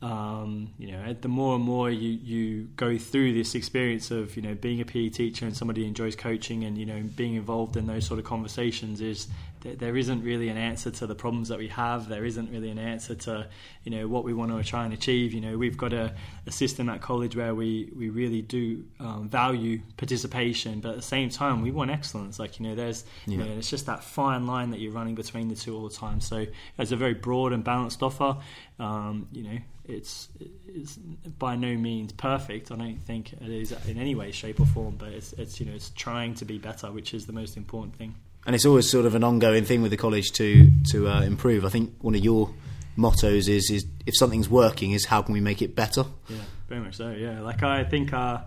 Um, 0.00 0.74
you 0.78 0.92
know, 0.92 1.12
the 1.12 1.26
more 1.26 1.56
and 1.56 1.64
more 1.64 1.90
you, 1.90 2.10
you 2.10 2.68
go 2.76 2.96
through 2.98 3.32
this 3.32 3.56
experience 3.56 4.12
of 4.12 4.36
you 4.36 4.42
know 4.42 4.54
being 4.54 4.80
a 4.80 4.84
PE 4.84 5.08
teacher 5.08 5.44
and 5.44 5.56
somebody 5.56 5.88
enjoys 5.88 6.14
coaching 6.14 6.62
and 6.62 6.78
you 6.78 6.86
know 6.86 7.02
being 7.16 7.34
involved 7.34 7.76
in 7.76 7.88
those 7.88 8.06
sort 8.06 8.20
of 8.20 8.24
conversations 8.24 9.00
is 9.00 9.26
there 9.60 9.96
isn't 9.96 10.22
really 10.22 10.48
an 10.48 10.56
answer 10.56 10.90
to 10.90 11.06
the 11.06 11.14
problems 11.14 11.48
that 11.48 11.58
we 11.58 11.68
have. 11.68 12.08
There 12.08 12.24
isn't 12.24 12.50
really 12.50 12.70
an 12.70 12.78
answer 12.78 13.14
to 13.14 13.46
you 13.84 13.90
know 13.90 14.08
what 14.08 14.24
we 14.24 14.34
want 14.34 14.52
to 14.52 14.62
try 14.68 14.84
and 14.84 14.94
achieve. 14.94 15.32
You 15.32 15.40
know, 15.40 15.58
we've 15.58 15.76
got 15.76 15.92
a, 15.92 16.14
a 16.46 16.52
system 16.52 16.88
at 16.88 17.00
college 17.00 17.36
where 17.36 17.54
we 17.54 17.92
we 17.96 18.08
really 18.08 18.42
do 18.42 18.84
um, 19.00 19.28
value 19.28 19.80
participation, 19.96 20.80
but 20.80 20.90
at 20.90 20.96
the 20.96 21.02
same 21.02 21.28
time 21.30 21.62
we 21.62 21.70
want 21.70 21.90
excellence. 21.90 22.38
Like 22.38 22.60
you 22.60 22.66
know, 22.66 22.74
there's 22.74 23.04
you 23.26 23.36
know, 23.36 23.46
it's 23.58 23.70
just 23.70 23.86
that 23.86 24.04
fine 24.04 24.46
line 24.46 24.70
that 24.70 24.80
you're 24.80 24.92
running 24.92 25.14
between 25.14 25.48
the 25.48 25.56
two 25.56 25.76
all 25.76 25.88
the 25.88 25.94
time. 25.94 26.20
So 26.20 26.46
it's 26.78 26.92
a 26.92 26.96
very 26.96 27.14
broad 27.14 27.52
and 27.52 27.64
balanced 27.64 28.02
offer. 28.02 28.36
Um, 28.78 29.28
you 29.32 29.42
know, 29.42 29.58
it's 29.88 30.28
it's 30.68 30.96
by 31.38 31.56
no 31.56 31.74
means 31.76 32.12
perfect. 32.12 32.70
I 32.70 32.76
don't 32.76 33.02
think 33.02 33.32
it 33.32 33.48
is 33.48 33.72
in 33.86 33.98
any 33.98 34.14
way, 34.14 34.30
shape, 34.30 34.60
or 34.60 34.66
form. 34.66 34.96
But 34.96 35.08
it's 35.08 35.32
it's 35.32 35.58
you 35.58 35.66
know 35.66 35.72
it's 35.72 35.90
trying 35.90 36.34
to 36.34 36.44
be 36.44 36.58
better, 36.58 36.92
which 36.92 37.14
is 37.14 37.26
the 37.26 37.32
most 37.32 37.56
important 37.56 37.96
thing. 37.96 38.14
And 38.48 38.54
it's 38.54 38.64
always 38.64 38.90
sort 38.90 39.04
of 39.04 39.14
an 39.14 39.24
ongoing 39.24 39.66
thing 39.66 39.82
with 39.82 39.90
the 39.90 39.98
college 39.98 40.32
to 40.32 40.70
to 40.92 41.06
uh, 41.06 41.20
improve. 41.20 41.66
I 41.66 41.68
think 41.68 41.92
one 42.00 42.14
of 42.14 42.24
your 42.24 42.48
mottos 42.96 43.46
is 43.46 43.70
is 43.70 43.84
if 44.06 44.16
something's 44.16 44.48
working, 44.48 44.92
is 44.92 45.04
how 45.04 45.20
can 45.20 45.34
we 45.34 45.40
make 45.40 45.60
it 45.60 45.76
better? 45.76 46.06
Yeah, 46.30 46.38
very 46.66 46.80
much 46.80 46.96
so. 46.96 47.10
Yeah, 47.10 47.42
like 47.42 47.62
I 47.62 47.84
think 47.84 48.14
uh, 48.14 48.38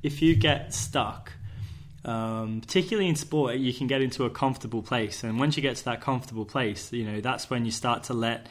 if 0.00 0.22
you 0.22 0.36
get 0.36 0.72
stuck, 0.72 1.32
um, 2.04 2.60
particularly 2.60 3.08
in 3.08 3.16
sport, 3.16 3.56
you 3.56 3.74
can 3.74 3.88
get 3.88 4.00
into 4.00 4.26
a 4.26 4.30
comfortable 4.30 4.80
place, 4.80 5.24
and 5.24 5.40
once 5.40 5.56
you 5.56 5.62
get 5.64 5.74
to 5.74 5.84
that 5.86 6.00
comfortable 6.00 6.44
place, 6.44 6.92
you 6.92 7.04
know 7.04 7.20
that's 7.20 7.50
when 7.50 7.64
you 7.64 7.72
start 7.72 8.04
to 8.04 8.14
let 8.14 8.46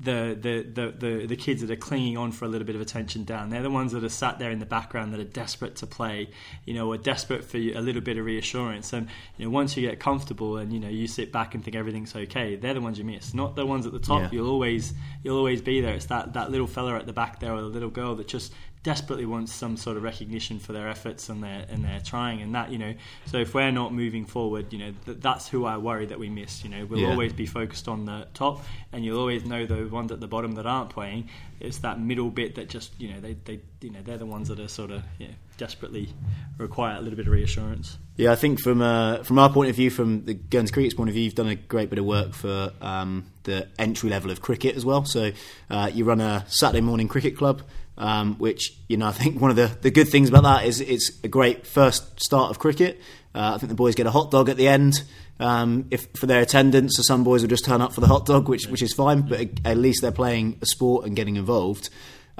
the, 0.00 0.36
the, 0.40 0.62
the, 0.62 0.90
the, 0.92 1.26
the 1.26 1.36
kids 1.36 1.60
that 1.60 1.70
are 1.70 1.76
clinging 1.76 2.16
on 2.16 2.32
for 2.32 2.46
a 2.46 2.48
little 2.48 2.66
bit 2.66 2.74
of 2.74 2.80
attention 2.80 3.24
down. 3.24 3.50
They're 3.50 3.62
the 3.62 3.70
ones 3.70 3.92
that 3.92 4.02
are 4.02 4.08
sat 4.08 4.38
there 4.38 4.50
in 4.50 4.58
the 4.58 4.66
background 4.66 5.12
that 5.12 5.20
are 5.20 5.24
desperate 5.24 5.76
to 5.76 5.86
play, 5.86 6.30
you 6.64 6.72
know, 6.72 6.90
are 6.92 6.96
desperate 6.96 7.44
for 7.44 7.58
a 7.58 7.80
little 7.80 8.00
bit 8.00 8.16
of 8.16 8.24
reassurance. 8.24 8.94
And 8.94 9.08
you 9.36 9.44
know, 9.44 9.50
once 9.50 9.76
you 9.76 9.86
get 9.86 10.00
comfortable 10.00 10.56
and 10.56 10.72
you 10.72 10.80
know 10.80 10.88
you 10.88 11.06
sit 11.06 11.30
back 11.30 11.54
and 11.54 11.62
think 11.62 11.76
everything's 11.76 12.16
okay, 12.16 12.56
they're 12.56 12.74
the 12.74 12.80
ones 12.80 12.98
you 12.98 13.04
miss, 13.04 13.34
not 13.34 13.56
the 13.56 13.66
ones 13.66 13.86
at 13.86 13.92
the 13.92 13.98
top. 13.98 14.22
Yeah. 14.22 14.28
You'll 14.32 14.50
always 14.50 14.94
you'll 15.22 15.36
always 15.36 15.60
be 15.60 15.82
there. 15.82 15.94
It's 15.94 16.06
that, 16.06 16.32
that 16.32 16.50
little 16.50 16.66
fella 16.66 16.96
at 16.96 17.06
the 17.06 17.12
back 17.12 17.40
there 17.40 17.52
or 17.52 17.60
the 17.60 17.68
little 17.68 17.90
girl 17.90 18.14
that 18.16 18.26
just 18.26 18.54
desperately 18.82 19.26
wants 19.26 19.52
some 19.52 19.76
sort 19.76 19.96
of 19.98 20.02
recognition 20.02 20.58
for 20.58 20.72
their 20.72 20.88
efforts 20.88 21.28
and 21.28 21.42
their 21.42 21.66
and 21.68 21.84
their 21.84 22.00
trying 22.00 22.40
and 22.40 22.54
that 22.54 22.70
you 22.72 22.78
know 22.78 22.94
so 23.26 23.36
if 23.36 23.52
we're 23.52 23.70
not 23.70 23.92
moving 23.92 24.24
forward 24.24 24.72
you 24.72 24.78
know 24.78 24.94
th- 25.04 25.18
that's 25.20 25.46
who 25.48 25.66
I 25.66 25.76
worry 25.76 26.06
that 26.06 26.18
we 26.18 26.30
miss 26.30 26.64
you 26.64 26.70
know 26.70 26.86
we'll 26.86 27.00
Yeah. 27.00 27.10
always 27.10 27.34
be 27.34 27.44
focused 27.44 27.88
on 27.88 28.06
the 28.06 28.26
top 28.32 28.64
and 28.92 29.04
you'll 29.04 29.18
always 29.20 29.44
know 29.44 29.66
the 29.66 29.86
ones 29.86 30.10
at 30.12 30.20
the 30.20 30.26
bottom 30.28 30.52
that 30.52 30.64
aren't 30.64 30.88
playing 30.88 31.28
it's 31.60 31.78
that 31.78 32.00
middle 32.00 32.30
bit 32.30 32.54
that 32.54 32.70
just 32.70 32.98
you 32.98 33.12
know 33.12 33.20
they, 33.20 33.34
they 33.44 33.60
you 33.82 33.90
know 33.90 34.00
they're 34.02 34.16
the 34.16 34.24
ones 34.24 34.48
that 34.48 34.58
are 34.58 34.68
sort 34.68 34.90
of 34.90 35.02
yeah, 35.18 35.28
desperately 35.58 36.14
require 36.56 36.96
a 36.96 37.00
little 37.00 37.16
bit 37.18 37.26
of 37.26 37.32
reassurance 37.34 37.98
Yeah, 38.16 38.32
I 38.32 38.36
think 38.36 38.60
from 38.62 38.80
uh, 38.80 39.22
from 39.24 39.38
our 39.38 39.50
point 39.52 39.68
of 39.70 39.76
view, 39.76 39.90
from 39.90 40.24
the 40.24 40.34
Guns 40.34 40.70
Cricket's 40.70 40.94
point 40.94 41.08
of 41.10 41.14
view, 41.14 41.24
you've 41.24 41.34
done 41.34 41.48
a 41.48 41.54
great 41.54 41.88
bit 41.90 41.98
of 41.98 42.04
work 42.06 42.32
for 42.34 42.72
um, 42.82 43.24
the 43.44 43.68
entry 43.78 44.08
level 44.10 44.30
of 44.30 44.40
cricket 44.42 44.74
as 44.76 44.84
well. 44.84 45.04
So 45.06 45.32
uh, 45.70 45.90
you 45.92 46.04
run 46.04 46.20
a 46.20 46.44
Saturday 46.48 46.82
morning 46.82 47.08
cricket 47.08 47.34
club, 47.36 47.62
um, 48.00 48.36
which 48.36 48.72
you 48.88 48.96
know 48.96 49.06
I 49.06 49.12
think 49.12 49.40
one 49.40 49.50
of 49.50 49.56
the, 49.56 49.70
the 49.82 49.90
good 49.90 50.08
things 50.08 50.28
about 50.28 50.42
that 50.42 50.64
is 50.64 50.80
it's 50.80 51.12
a 51.22 51.28
great 51.28 51.66
first 51.66 52.20
start 52.20 52.50
of 52.50 52.58
cricket. 52.58 53.00
Uh, 53.32 53.52
I 53.54 53.58
think 53.58 53.68
the 53.68 53.76
boys 53.76 53.94
get 53.94 54.06
a 54.06 54.10
hot 54.10 54.32
dog 54.32 54.48
at 54.48 54.56
the 54.56 54.66
end. 54.66 55.02
Um, 55.38 55.86
if 55.90 56.08
for 56.16 56.26
their 56.26 56.40
attendance, 56.40 56.96
so 56.96 57.02
some 57.02 57.22
boys 57.22 57.42
will 57.42 57.48
just 57.48 57.64
turn 57.64 57.80
up 57.80 57.92
for 57.92 58.00
the 58.00 58.08
hot 58.08 58.26
dog, 58.26 58.48
which 58.48 58.66
which 58.66 58.82
is 58.82 58.92
fine. 58.92 59.22
But 59.22 59.48
at 59.64 59.76
least 59.76 60.02
they're 60.02 60.10
playing 60.10 60.58
a 60.60 60.66
sport 60.66 61.06
and 61.06 61.14
getting 61.14 61.36
involved. 61.36 61.90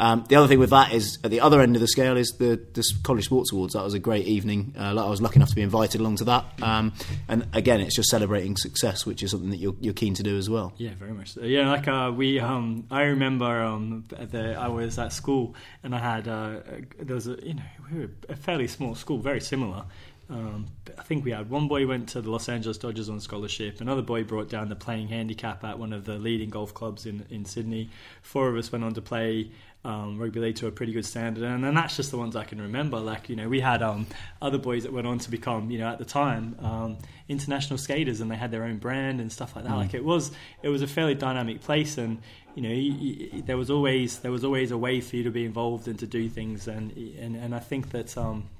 Um, 0.00 0.24
the 0.28 0.36
other 0.36 0.48
thing 0.48 0.58
with 0.58 0.70
that 0.70 0.94
is 0.94 1.18
at 1.22 1.30
the 1.30 1.40
other 1.40 1.60
end 1.60 1.76
of 1.76 1.80
the 1.80 1.86
scale 1.86 2.16
is 2.16 2.30
the, 2.38 2.58
the 2.72 2.82
College 3.02 3.26
Sports 3.26 3.52
Awards. 3.52 3.74
That 3.74 3.84
was 3.84 3.92
a 3.92 3.98
great 3.98 4.26
evening. 4.26 4.74
Uh, 4.76 4.96
I 4.98 5.10
was 5.10 5.20
lucky 5.20 5.36
enough 5.36 5.50
to 5.50 5.54
be 5.54 5.60
invited 5.60 6.00
along 6.00 6.16
to 6.16 6.24
that. 6.24 6.44
Um, 6.62 6.94
and 7.28 7.46
again, 7.52 7.80
it's 7.80 7.94
just 7.94 8.08
celebrating 8.08 8.56
success, 8.56 9.04
which 9.04 9.22
is 9.22 9.30
something 9.32 9.50
that 9.50 9.58
you're, 9.58 9.76
you're 9.78 9.92
keen 9.92 10.14
to 10.14 10.22
do 10.22 10.38
as 10.38 10.48
well. 10.48 10.72
Yeah, 10.78 10.94
very 10.98 11.12
much. 11.12 11.34
So. 11.34 11.42
Yeah, 11.42 11.70
like 11.70 11.86
uh, 11.86 12.10
we, 12.16 12.40
um, 12.40 12.86
I 12.90 13.02
remember 13.02 13.62
um, 13.62 14.06
the, 14.08 14.54
I 14.54 14.68
was 14.68 14.98
at 14.98 15.12
school 15.12 15.54
and 15.82 15.94
I 15.94 15.98
had 15.98 16.26
uh, 16.26 16.60
there 16.98 17.14
was 17.14 17.26
a 17.26 17.36
you 17.42 17.54
know 17.54 17.62
we 17.92 17.98
were 18.00 18.10
a 18.30 18.36
fairly 18.36 18.68
small 18.68 18.94
school, 18.94 19.18
very 19.18 19.40
similar. 19.40 19.84
Um, 20.30 20.68
I 20.96 21.02
think 21.02 21.24
we 21.24 21.32
had 21.32 21.50
one 21.50 21.66
boy 21.66 21.86
went 21.88 22.10
to 22.10 22.22
the 22.22 22.30
Los 22.30 22.48
Angeles 22.48 22.78
Dodgers 22.78 23.08
on 23.08 23.20
scholarship. 23.20 23.80
Another 23.80 24.02
boy 24.02 24.22
brought 24.22 24.48
down 24.48 24.68
the 24.68 24.76
playing 24.76 25.08
handicap 25.08 25.64
at 25.64 25.78
one 25.78 25.92
of 25.92 26.04
the 26.04 26.14
leading 26.14 26.50
golf 26.50 26.72
clubs 26.72 27.04
in, 27.04 27.26
in 27.30 27.44
Sydney. 27.44 27.90
Four 28.22 28.48
of 28.48 28.56
us 28.56 28.70
went 28.70 28.84
on 28.84 28.94
to 28.94 29.02
play 29.02 29.50
um, 29.84 30.18
rugby 30.18 30.40
league 30.40 30.56
to 30.56 30.66
a 30.66 30.70
pretty 30.70 30.92
good 30.92 31.06
standard, 31.06 31.42
and 31.42 31.64
then 31.64 31.74
that's 31.74 31.96
just 31.96 32.10
the 32.10 32.18
ones 32.18 32.36
I 32.36 32.44
can 32.44 32.60
remember. 32.60 32.98
Like 32.98 33.28
you 33.30 33.36
know, 33.36 33.48
we 33.48 33.60
had 33.60 33.82
um, 33.82 34.06
other 34.42 34.58
boys 34.58 34.82
that 34.82 34.92
went 34.92 35.06
on 35.06 35.18
to 35.20 35.30
become 35.30 35.70
you 35.70 35.78
know 35.78 35.88
at 35.88 35.98
the 35.98 36.04
time 36.04 36.56
um, 36.60 36.98
international 37.28 37.78
skaters, 37.78 38.20
and 38.20 38.30
they 38.30 38.36
had 38.36 38.50
their 38.50 38.64
own 38.64 38.76
brand 38.76 39.20
and 39.20 39.32
stuff 39.32 39.56
like 39.56 39.64
that. 39.64 39.72
Mm. 39.72 39.78
Like 39.78 39.94
it 39.94 40.04
was 40.04 40.32
it 40.62 40.68
was 40.68 40.82
a 40.82 40.86
fairly 40.86 41.14
dynamic 41.14 41.62
place, 41.62 41.96
and 41.96 42.20
you 42.54 42.62
know 42.62 42.68
you, 42.68 42.92
you, 42.92 43.42
there 43.42 43.56
was 43.56 43.70
always 43.70 44.18
there 44.18 44.32
was 44.32 44.44
always 44.44 44.70
a 44.70 44.78
way 44.78 45.00
for 45.00 45.16
you 45.16 45.24
to 45.24 45.30
be 45.30 45.46
involved 45.46 45.88
and 45.88 45.98
to 46.00 46.06
do 46.06 46.28
things, 46.28 46.68
and 46.68 46.92
and, 47.18 47.34
and 47.36 47.54
I 47.54 47.60
think 47.60 47.90
that 47.92 48.18
um, 48.18 48.50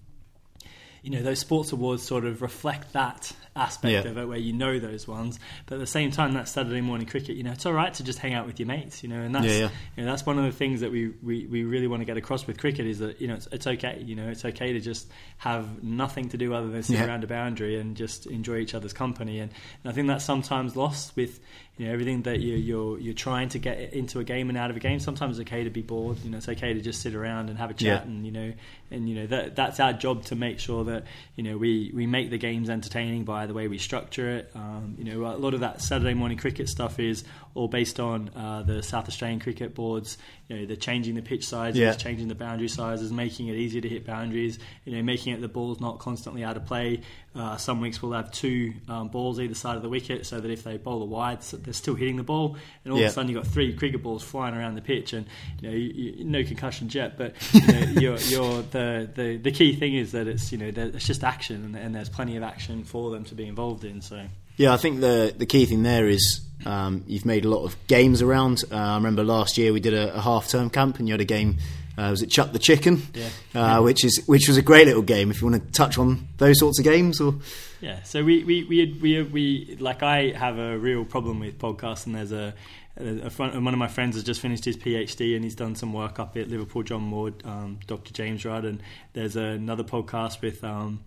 you 1.03 1.11
know 1.11 1.23
those 1.23 1.39
sports 1.39 1.73
awards 1.73 2.03
sort 2.03 2.25
of 2.25 2.41
reflect 2.41 2.95
that 2.95 3.33
aspect 3.61 3.93
yeah. 3.93 4.11
of 4.11 4.19
it 4.19 4.27
where 4.27 4.39
you 4.39 4.53
know 4.53 4.79
those 4.79 5.07
ones. 5.07 5.39
But 5.67 5.77
at 5.77 5.81
the 5.81 5.87
same 5.87 6.11
time 6.11 6.35
that 6.35 6.49
Saturday 6.49 6.81
morning 6.81 7.07
cricket. 7.07 7.37
You 7.37 7.43
know 7.43 7.53
it's 7.53 7.67
all 7.67 7.73
right 7.73 7.93
to 7.95 8.05
just 8.05 8.19
hang 8.19 8.35
out 8.35 8.47
with 8.47 8.59
your 8.59 8.67
mates 8.67 9.03
you 9.03 9.09
know 9.09 9.21
and 9.21 9.35
that's 9.35 9.47
yeah, 9.47 9.53
yeah. 9.53 9.69
You 9.97 10.05
know, 10.05 10.11
that's 10.11 10.27
one 10.27 10.39
of 10.39 10.45
the 10.45 10.53
things 10.53 10.81
that 10.81 10.91
we, 10.91 11.09
we, 11.23 11.47
we 11.47 11.65
really 11.65 11.87
want 11.87 12.01
to 12.01 12.05
get 12.05 12.17
across 12.17 12.47
with 12.47 12.59
cricket 12.59 12.87
is 12.87 12.99
that 12.99 13.21
you 13.21 13.29
know 13.29 13.35
it's, 13.35 13.49
it's 13.53 13.67
okay 13.67 14.03
you 14.05 14.17
know 14.17 14.29
it's 14.29 14.45
okay 14.45 14.73
to 14.73 14.81
just 14.81 15.09
have 15.39 15.83
nothing 15.83 16.29
to 16.31 16.37
do 16.37 16.55
other 16.55 16.69
than 16.69 16.83
sit 16.83 17.01
around 17.01 17.25
a 17.25 17.27
boundary 17.27 17.79
and 17.79 17.97
just 17.97 18.27
enjoy 18.27 18.57
each 18.57 18.75
other's 18.75 18.93
company. 18.93 19.41
And, 19.41 19.53
and 19.83 19.93
I 19.93 19.95
think 19.95 20.09
that's 20.09 20.25
sometimes 20.25 20.77
lost 20.77 21.17
with 21.17 21.41
you 21.77 21.87
know 21.87 21.93
everything 21.93 22.23
that 22.23 22.41
you, 22.41 22.55
are 22.55 22.59
you're 22.59 22.99
you're 22.99 23.15
trying 23.15 23.49
to 23.51 23.59
get 23.59 23.95
into 23.95 24.19
a 24.19 24.25
game 24.25 24.49
and 24.49 24.59
out 24.59 24.71
of 24.71 24.77
a 24.77 24.81
game. 24.81 25.01
Sometimes 25.01 25.39
it's 25.39 25.49
okay 25.49 25.65
to 25.65 25.71
be 25.71 25.83
bored 25.83 26.19
you 26.25 26.31
know 26.31 26.39
it's 26.39 26.49
okay 26.49 26.75
to 26.75 26.81
just 26.81 27.01
sit 27.01 27.15
around 27.15 27.49
and 27.49 27.59
have 27.59 27.71
a 27.71 27.75
chat 27.75 28.05
and 28.05 28.25
you 28.25 28.33
know 28.33 28.53
and 28.91 29.09
you 29.09 29.15
know 29.15 29.27
that 29.27 29.57
that's 29.57 29.81
our 29.81 29.93
job 29.93 30.25
to 30.27 30.37
make 30.37 30.59
sure 30.59 30.85
that 30.85 31.05
you 31.37 31.43
know 31.43 31.57
we, 31.57 31.91
we 31.95 32.07
make 32.07 32.31
the 32.31 32.39
games 32.39 32.69
entertaining 32.69 33.25
by 33.25 33.47
the 33.51 33.55
way 33.55 33.67
we 33.67 33.79
structure 33.79 34.31
it. 34.31 34.51
Um, 34.55 34.95
you 34.97 35.05
know, 35.05 35.27
a 35.27 35.35
lot 35.37 35.55
of 35.55 35.61
that 35.61 35.83
Saturday 35.83 36.15
morning 36.15 36.39
cricket 36.39 36.69
stuff 36.69 37.01
is 37.01 37.25
all 37.55 37.69
based 37.69 37.99
on 37.99 38.31
uh, 38.37 38.63
the 38.63 38.83
South 38.83 39.09
Australian 39.09 39.41
cricket 39.41 39.75
boards. 39.75 40.19
You 40.49 40.57
know, 40.57 40.67
they're 40.67 40.77
changing 40.77 41.15
the 41.15 41.23
pitch 41.23 41.47
sizes, 41.47 41.79
yeah. 41.79 41.93
changing 41.93 42.29
the 42.29 42.35
boundary 42.35 42.69
sizes, 42.69 43.13
making 43.13 43.49
it 43.49 43.57
easier 43.57 43.81
to 43.81 43.89
hit 43.89 44.07
boundaries. 44.07 44.59
You 44.85 44.97
know, 44.97 45.03
making 45.03 45.35
it 45.35 45.41
the 45.41 45.49
ball's 45.49 45.81
not 45.81 45.99
constantly 45.99 46.45
out 46.45 46.57
of 46.57 46.67
play. 46.67 47.03
Uh, 47.35 47.57
some 47.57 47.81
weeks 47.81 48.03
we'll 48.03 48.13
have 48.13 48.33
two 48.33 48.73
um, 48.89 49.09
balls 49.09 49.39
either 49.39 49.55
side 49.55 49.77
of 49.77 49.83
the 49.83 49.89
wicket, 49.89 50.27
so 50.27 50.41
that 50.41 50.51
if 50.51 50.65
they 50.65 50.77
bowl 50.77 51.03
a 51.03 51.05
wide, 51.05 51.41
they're 51.43 51.73
still 51.73 51.95
hitting 51.95 52.17
the 52.17 52.23
ball. 52.23 52.57
And 52.85 52.93
all 52.93 52.99
yeah. 52.99 53.07
of 53.07 53.11
a 53.11 53.15
sudden 53.15 53.31
you've 53.31 53.43
got 53.43 53.53
three 53.53 53.73
cricket 53.73 54.03
balls 54.03 54.23
flying 54.23 54.55
around 54.55 54.75
the 54.75 54.83
pitch, 54.83 55.13
and 55.13 55.27
you 55.61 55.69
know, 55.69 55.75
you, 55.75 55.89
you, 55.89 56.25
no 56.25 56.43
concussion 56.43 56.89
yet. 56.91 57.17
But 57.17 57.35
you 57.53 57.67
know, 57.67 57.79
you're, 58.01 58.19
you're 58.19 58.63
the, 58.63 59.11
the 59.15 59.37
the 59.37 59.53
key 59.53 59.75
thing 59.77 59.95
is 59.95 60.13
that 60.13 60.27
it's 60.27 60.51
you 60.53 60.59
know 60.59 60.73
it's 60.75 61.07
just 61.07 61.23
action, 61.25 61.65
and, 61.65 61.77
and 61.77 61.95
there's 61.95 62.09
plenty 62.09 62.37
of 62.37 62.43
action 62.43 62.85
for 62.85 63.11
them 63.11 63.25
to 63.25 63.35
be 63.35 63.47
involved 63.47 63.85
in. 63.85 64.01
So. 64.01 64.27
Yeah, 64.57 64.73
I 64.73 64.77
think 64.77 65.01
the 65.01 65.35
the 65.37 65.47
key 65.47 65.67
thing 65.67 65.83
there 65.83 66.09
is 66.09 66.41
um, 66.67 67.05
you've 67.07 67.25
made 67.25 67.45
a 67.45 67.49
lot 67.49 67.65
of 67.65 67.77
games 67.87 68.23
around. 68.23 68.65
Uh, 68.71 68.77
I 68.77 68.95
remember 68.97 69.25
last 69.25 69.57
year 69.59 69.73
we 69.73 69.81
did 69.81 69.95
a, 69.95 70.15
a 70.15 70.21
half 70.21 70.49
term 70.49 70.71
camp 70.71 70.99
and 70.99 71.09
you 71.09 71.15
had 71.15 71.21
a 71.21 71.25
game. 71.25 71.59
Uh, 71.97 72.11
was 72.11 72.23
it 72.23 72.31
Chuck 72.31 72.53
the 72.53 72.59
Chicken? 72.59 73.03
Yeah. 73.15 73.29
Uh, 73.55 73.83
which 73.83 74.05
is 74.05 74.23
which 74.27 74.49
was 74.49 74.57
a 74.57 74.63
great 74.63 74.87
little 74.87 75.03
game. 75.03 75.31
If 75.31 75.41
you 75.41 75.49
want 75.49 75.65
to 75.65 75.73
touch 75.73 75.99
on 75.99 76.29
those 76.39 76.59
sorts 76.59 76.79
of 76.79 76.85
games, 76.85 77.21
or 77.21 77.35
yeah. 77.81 78.03
So 78.03 78.25
we 78.25 78.45
we 78.45 78.65
we 78.65 78.99
we, 79.01 79.23
we 79.23 79.77
like 79.81 80.03
I 80.03 80.31
have 80.31 80.59
a 80.59 80.79
real 80.79 81.05
problem 81.05 81.41
with 81.41 81.59
podcasts, 81.59 82.07
and 82.07 82.15
there's 82.15 82.33
a 82.33 82.55
a 82.97 83.31
friend, 83.31 83.65
one 83.65 83.73
of 83.73 83.79
my 83.79 83.89
friends 83.89 84.17
has 84.17 84.25
just 84.25 84.41
finished 84.41 84.65
his 84.65 84.77
PhD 84.77 85.35
and 85.35 85.45
he's 85.45 85.55
done 85.55 85.75
some 85.75 85.93
work 85.93 86.19
up 86.19 86.37
at 86.37 86.49
Liverpool 86.49 86.83
John 86.83 87.03
Moore, 87.03 87.33
um, 87.45 87.79
Dr. 87.87 88.13
James 88.13 88.45
Rudd, 88.45 88.65
and 88.65 88.83
there's 89.13 89.37
another 89.37 89.85
podcast 89.85 90.43
with 90.43 90.63
um, 90.65 91.01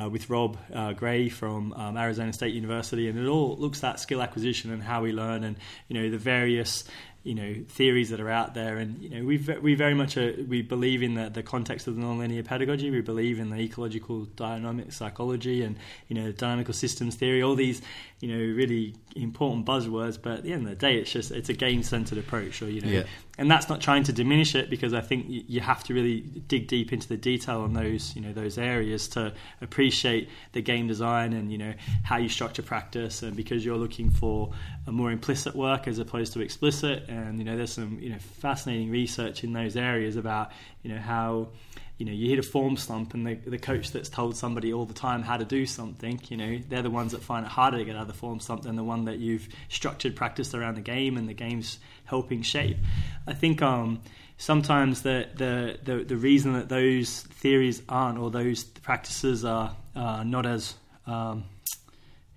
uh, 0.00 0.08
with 0.08 0.28
Rob 0.30 0.58
uh, 0.72 0.92
Gray 0.92 1.28
from 1.28 1.72
um, 1.74 1.96
Arizona 1.96 2.32
State 2.32 2.54
University, 2.54 3.08
and 3.08 3.18
it 3.18 3.26
all 3.26 3.56
looks 3.56 3.82
at 3.84 4.00
skill 4.00 4.22
acquisition 4.22 4.72
and 4.72 4.82
how 4.82 5.02
we 5.02 5.12
learn, 5.12 5.44
and 5.44 5.56
you 5.88 6.00
know 6.00 6.10
the 6.10 6.18
various 6.18 6.84
you 7.24 7.34
know 7.34 7.54
theories 7.68 8.10
that 8.10 8.20
are 8.20 8.28
out 8.28 8.52
there, 8.52 8.76
and 8.76 9.02
you 9.02 9.08
know 9.08 9.24
we 9.24 9.38
we 9.62 9.74
very 9.74 9.94
much 9.94 10.16
uh, 10.18 10.32
we 10.46 10.60
believe 10.60 11.02
in 11.02 11.14
the, 11.14 11.30
the 11.30 11.42
context 11.42 11.86
of 11.86 11.96
the 11.96 12.02
nonlinear 12.02 12.44
pedagogy. 12.44 12.90
We 12.90 13.00
believe 13.00 13.40
in 13.40 13.48
the 13.48 13.56
ecological 13.56 14.26
dynamic 14.36 14.92
psychology 14.92 15.62
and 15.62 15.76
you 16.08 16.14
know 16.14 16.32
dynamical 16.32 16.74
systems 16.74 17.16
theory. 17.16 17.42
All 17.42 17.54
these 17.54 17.80
you 18.20 18.28
know 18.28 18.54
really 18.54 18.94
important 19.16 19.64
buzzwords, 19.64 20.18
but 20.20 20.32
at 20.32 20.42
the 20.42 20.52
end 20.52 20.64
of 20.64 20.68
the 20.68 20.76
day, 20.76 20.98
it's 20.98 21.10
just 21.10 21.30
it's 21.30 21.48
a 21.48 21.54
game 21.54 21.82
centered 21.82 22.18
approach, 22.18 22.60
or 22.60 22.68
you 22.68 22.82
know, 22.82 22.88
yeah. 22.90 23.04
and 23.38 23.50
that's 23.50 23.70
not 23.70 23.80
trying 23.80 24.02
to 24.04 24.12
diminish 24.12 24.54
it 24.54 24.68
because 24.68 24.92
I 24.92 25.00
think 25.00 25.24
you 25.28 25.60
have 25.60 25.82
to 25.84 25.94
really 25.94 26.20
dig 26.20 26.68
deep 26.68 26.92
into 26.92 27.08
the 27.08 27.16
detail 27.16 27.62
on 27.62 27.72
those 27.72 28.14
you 28.14 28.20
know 28.20 28.34
those 28.34 28.58
areas 28.58 29.08
to 29.08 29.32
appreciate 29.62 30.28
the 30.52 30.60
game 30.60 30.88
design 30.88 31.32
and 31.32 31.50
you 31.50 31.56
know 31.56 31.72
how 32.02 32.18
you 32.18 32.28
structure 32.28 32.62
practice, 32.62 33.22
and 33.22 33.34
because 33.34 33.64
you're 33.64 33.78
looking 33.78 34.10
for 34.10 34.52
a 34.86 34.92
more 34.92 35.10
implicit 35.10 35.56
work 35.56 35.88
as 35.88 35.98
opposed 35.98 36.34
to 36.34 36.40
explicit 36.42 37.08
and 37.14 37.38
you 37.38 37.44
know 37.44 37.56
there's 37.56 37.72
some 37.72 37.98
you 38.00 38.10
know 38.10 38.18
fascinating 38.40 38.90
research 38.90 39.44
in 39.44 39.52
those 39.52 39.76
areas 39.76 40.16
about 40.16 40.50
you 40.82 40.92
know 40.92 41.00
how 41.00 41.48
you 41.98 42.06
know 42.06 42.12
you 42.12 42.28
hit 42.28 42.38
a 42.38 42.42
form 42.42 42.76
slump 42.76 43.14
and 43.14 43.26
the, 43.26 43.34
the 43.34 43.58
coach 43.58 43.92
that's 43.92 44.08
told 44.08 44.36
somebody 44.36 44.72
all 44.72 44.84
the 44.84 44.94
time 44.94 45.22
how 45.22 45.36
to 45.36 45.44
do 45.44 45.64
something 45.64 46.20
you 46.28 46.36
know 46.36 46.58
they're 46.68 46.82
the 46.82 46.90
ones 46.90 47.12
that 47.12 47.22
find 47.22 47.46
it 47.46 47.52
harder 47.52 47.78
to 47.78 47.84
get 47.84 47.94
out 47.94 48.02
of 48.02 48.08
the 48.08 48.14
form 48.14 48.40
slump 48.40 48.62
than 48.62 48.76
the 48.76 48.84
one 48.84 49.04
that 49.04 49.18
you've 49.18 49.48
structured 49.68 50.16
practice 50.16 50.54
around 50.54 50.74
the 50.74 50.80
game 50.80 51.16
and 51.16 51.28
the 51.28 51.34
game's 51.34 51.78
helping 52.04 52.42
shape. 52.42 52.76
I 53.26 53.32
think 53.32 53.62
um, 53.62 54.02
sometimes 54.36 55.02
the, 55.02 55.28
the, 55.34 55.78
the, 55.82 56.04
the 56.04 56.16
reason 56.16 56.54
that 56.54 56.68
those 56.68 57.22
theories 57.22 57.82
aren't 57.88 58.18
or 58.18 58.30
those 58.30 58.64
practices 58.64 59.44
are 59.44 59.76
uh, 59.96 60.22
not 60.24 60.46
as 60.46 60.74
um, 61.06 61.44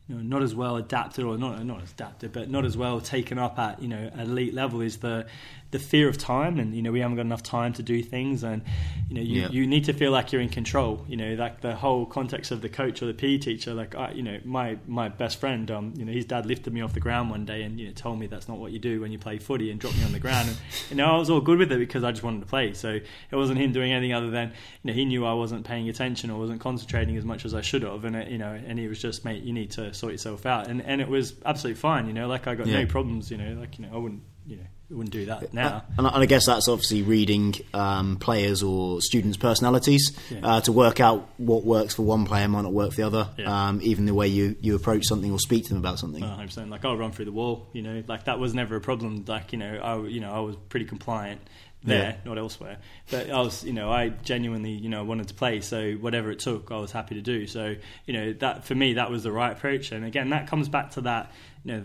you 0.07 0.15
know, 0.15 0.21
not 0.21 0.41
as 0.41 0.55
well 0.55 0.77
adapted 0.77 1.25
or 1.25 1.37
not 1.37 1.63
not 1.65 1.83
adapted, 1.83 2.31
but 2.31 2.49
not 2.49 2.65
as 2.65 2.77
well 2.77 3.01
taken 3.01 3.37
up 3.37 3.59
at 3.59 3.81
you 3.81 3.87
know 3.87 4.09
elite 4.17 4.53
level 4.53 4.81
is 4.81 4.97
the 4.97 5.25
the 5.71 5.79
fear 5.79 6.07
of 6.07 6.17
time 6.17 6.59
and 6.59 6.74
you 6.74 6.81
know 6.81 6.91
we 6.91 7.01
haven't 7.01 7.17
got 7.17 7.25
enough 7.25 7.43
time 7.43 7.74
to 7.74 7.83
do 7.83 8.01
things 8.01 8.43
and 8.43 8.62
you 9.09 9.15
know 9.15 9.21
you, 9.21 9.41
yeah. 9.41 9.50
you 9.50 9.67
need 9.67 9.83
to 9.83 9.93
feel 9.93 10.12
like 10.12 10.31
you're 10.31 10.41
in 10.41 10.50
control 10.50 11.03
you 11.09 11.17
know 11.17 11.33
like 11.33 11.59
the 11.59 11.75
whole 11.75 12.05
context 12.05 12.51
of 12.51 12.62
the 12.62 12.69
coach 12.69 13.01
or 13.01 13.05
the 13.05 13.13
PE 13.13 13.38
teacher 13.38 13.74
like 13.74 13.93
I, 13.93 14.12
you 14.12 14.24
know 14.24 14.39
my 14.45 14.77
my 14.88 15.09
best 15.09 15.39
friend 15.39 15.69
um 15.69 15.93
you 15.97 16.05
know 16.05 16.12
his 16.13 16.25
dad 16.25 16.45
lifted 16.45 16.74
me 16.74 16.81
off 16.81 16.93
the 16.93 17.01
ground 17.01 17.29
one 17.29 17.45
day 17.45 17.63
and 17.63 17.79
you 17.79 17.88
know 17.88 17.93
told 17.93 18.17
me 18.17 18.27
that's 18.27 18.47
not 18.47 18.57
what 18.57 18.71
you 18.71 18.79
do 18.79 19.01
when 19.01 19.12
you 19.12 19.19
play 19.19 19.39
footy 19.39 19.69
and 19.69 19.79
dropped 19.79 19.97
me 19.97 20.05
on 20.05 20.13
the 20.13 20.19
ground 20.19 20.47
and 20.47 20.57
you 20.89 20.95
know 20.95 21.05
I 21.05 21.17
was 21.17 21.29
all 21.29 21.41
good 21.41 21.57
with 21.57 21.71
it 21.71 21.79
because 21.79 22.03
I 22.03 22.12
just 22.12 22.24
wanted 22.24 22.41
to 22.41 22.47
play 22.47 22.74
so 22.74 22.91
it 22.91 23.36
wasn't 23.36 23.59
him 23.59 23.74
doing 23.74 23.91
anything 23.91 24.13
other 24.13 24.29
than 24.29 24.53
you 24.83 24.91
know 24.91 24.93
he 24.93 25.03
knew 25.03 25.25
I 25.25 25.33
wasn't 25.33 25.65
paying 25.65 25.89
attention 25.89 26.29
or 26.29 26.39
wasn't 26.39 26.62
concentrating 26.62 27.17
as 27.17 27.25
much 27.25 27.43
as 27.43 27.53
I 27.53 27.62
should 27.62 27.83
have 27.83 28.05
and 28.05 28.15
it, 28.15 28.29
you 28.29 28.38
know 28.38 28.57
and 28.67 28.79
he 28.79 28.88
was 28.88 29.01
just 29.01 29.25
mate 29.25 29.43
you 29.43 29.51
need 29.51 29.71
to 29.71 29.93
sort 29.93 30.13
yourself 30.13 30.45
out 30.45 30.67
and 30.69 30.81
and 30.81 31.01
it 31.01 31.09
was 31.09 31.36
absolutely 31.45 31.79
fine 31.79 32.07
you 32.07 32.13
know 32.13 32.27
like 32.27 32.47
I 32.47 32.55
got 32.55 32.67
yeah. 32.67 32.79
no 32.79 32.86
problems 32.86 33.29
you 33.29 33.38
know 33.38 33.59
like 33.59 33.77
you 33.77 33.86
know 33.86 33.93
I 33.93 33.97
wouldn't 33.97 34.24
you 34.48 34.58
know 34.58 34.63
wouldn't 34.89 35.12
do 35.12 35.25
that 35.25 35.54
now. 35.54 35.84
And 35.98 36.08
I 36.08 36.25
guess 36.25 36.46
that's 36.46 36.68
obviously 36.68 37.04
reading 37.04 37.56
um, 37.74 38.18
players 38.18 38.63
or 38.63 39.01
students' 39.01 39.38
personalities 39.38 40.18
yeah. 40.30 40.39
uh, 40.44 40.62
to 40.62 40.72
work 40.72 41.01
out 41.01 41.27
what 41.38 41.66
works 41.66 41.96
for 41.96 42.04
one 42.04 42.25
player 42.25 42.48
might 42.48 42.62
not 42.62 42.72
work 42.72 42.92
for 42.92 42.98
the 42.98 43.08
other. 43.08 43.30
Yeah. 43.38 43.68
Um, 43.68 43.82
even 43.84 44.06
the 44.06 44.13
way 44.13 44.30
you, 44.30 44.56
you 44.62 44.75
approach 44.75 45.06
something 45.06 45.30
or 45.30 45.39
speak 45.39 45.63
to 45.63 45.70
them 45.70 45.80
about 45.80 46.00
something. 46.00 46.24
100%. 46.24 46.70
Like 46.70 46.86
I'll 46.86 46.96
run 46.96 47.12
through 47.12 47.25
the 47.25 47.34
wall. 47.34 47.68
You 47.74 47.82
know, 47.82 48.04
like 48.08 48.25
that 48.25 48.39
was 48.39 48.54
never 48.54 48.77
a 48.77 48.82
problem. 48.82 49.25
Like 49.27 49.51
you 49.51 49.60
know, 49.60 49.77
I 49.77 50.08
you 50.08 50.22
know 50.22 50.32
I 50.32 50.39
was 50.39 50.56
pretty 50.70 50.86
compliant 50.86 51.42
there, 51.84 52.12
yeah. 52.12 52.16
not 52.25 52.38
elsewhere. 52.38 52.77
But 53.12 53.30
I 53.30 53.39
was, 53.39 53.63
you 53.63 53.74
know, 53.74 53.92
I 53.92 54.10
genuinely, 54.10 54.72
you 54.72 54.89
know, 54.89 55.04
wanted 55.04 55.27
to 55.30 55.34
play. 55.34 55.62
So 55.62 55.94
whatever 55.94 56.32
it 56.32 56.39
took, 56.39 56.72
I 56.72 56.77
was 56.77 56.92
happy 56.92 57.16
to 57.16 57.22
do. 57.22 57.46
So 57.48 57.75
you 58.06 58.13
know, 58.13 58.34
that 58.34 58.66
for 58.66 58.75
me, 58.75 58.94
that 58.94 59.12
was 59.12 59.24
the 59.24 59.32
right 59.32 59.51
approach. 59.51 59.92
And 59.92 60.06
again, 60.06 60.30
that 60.30 60.48
comes 60.48 60.70
back 60.70 60.92
to 60.92 61.01
that 61.01 61.32
you 61.67 61.74
know, 61.74 61.83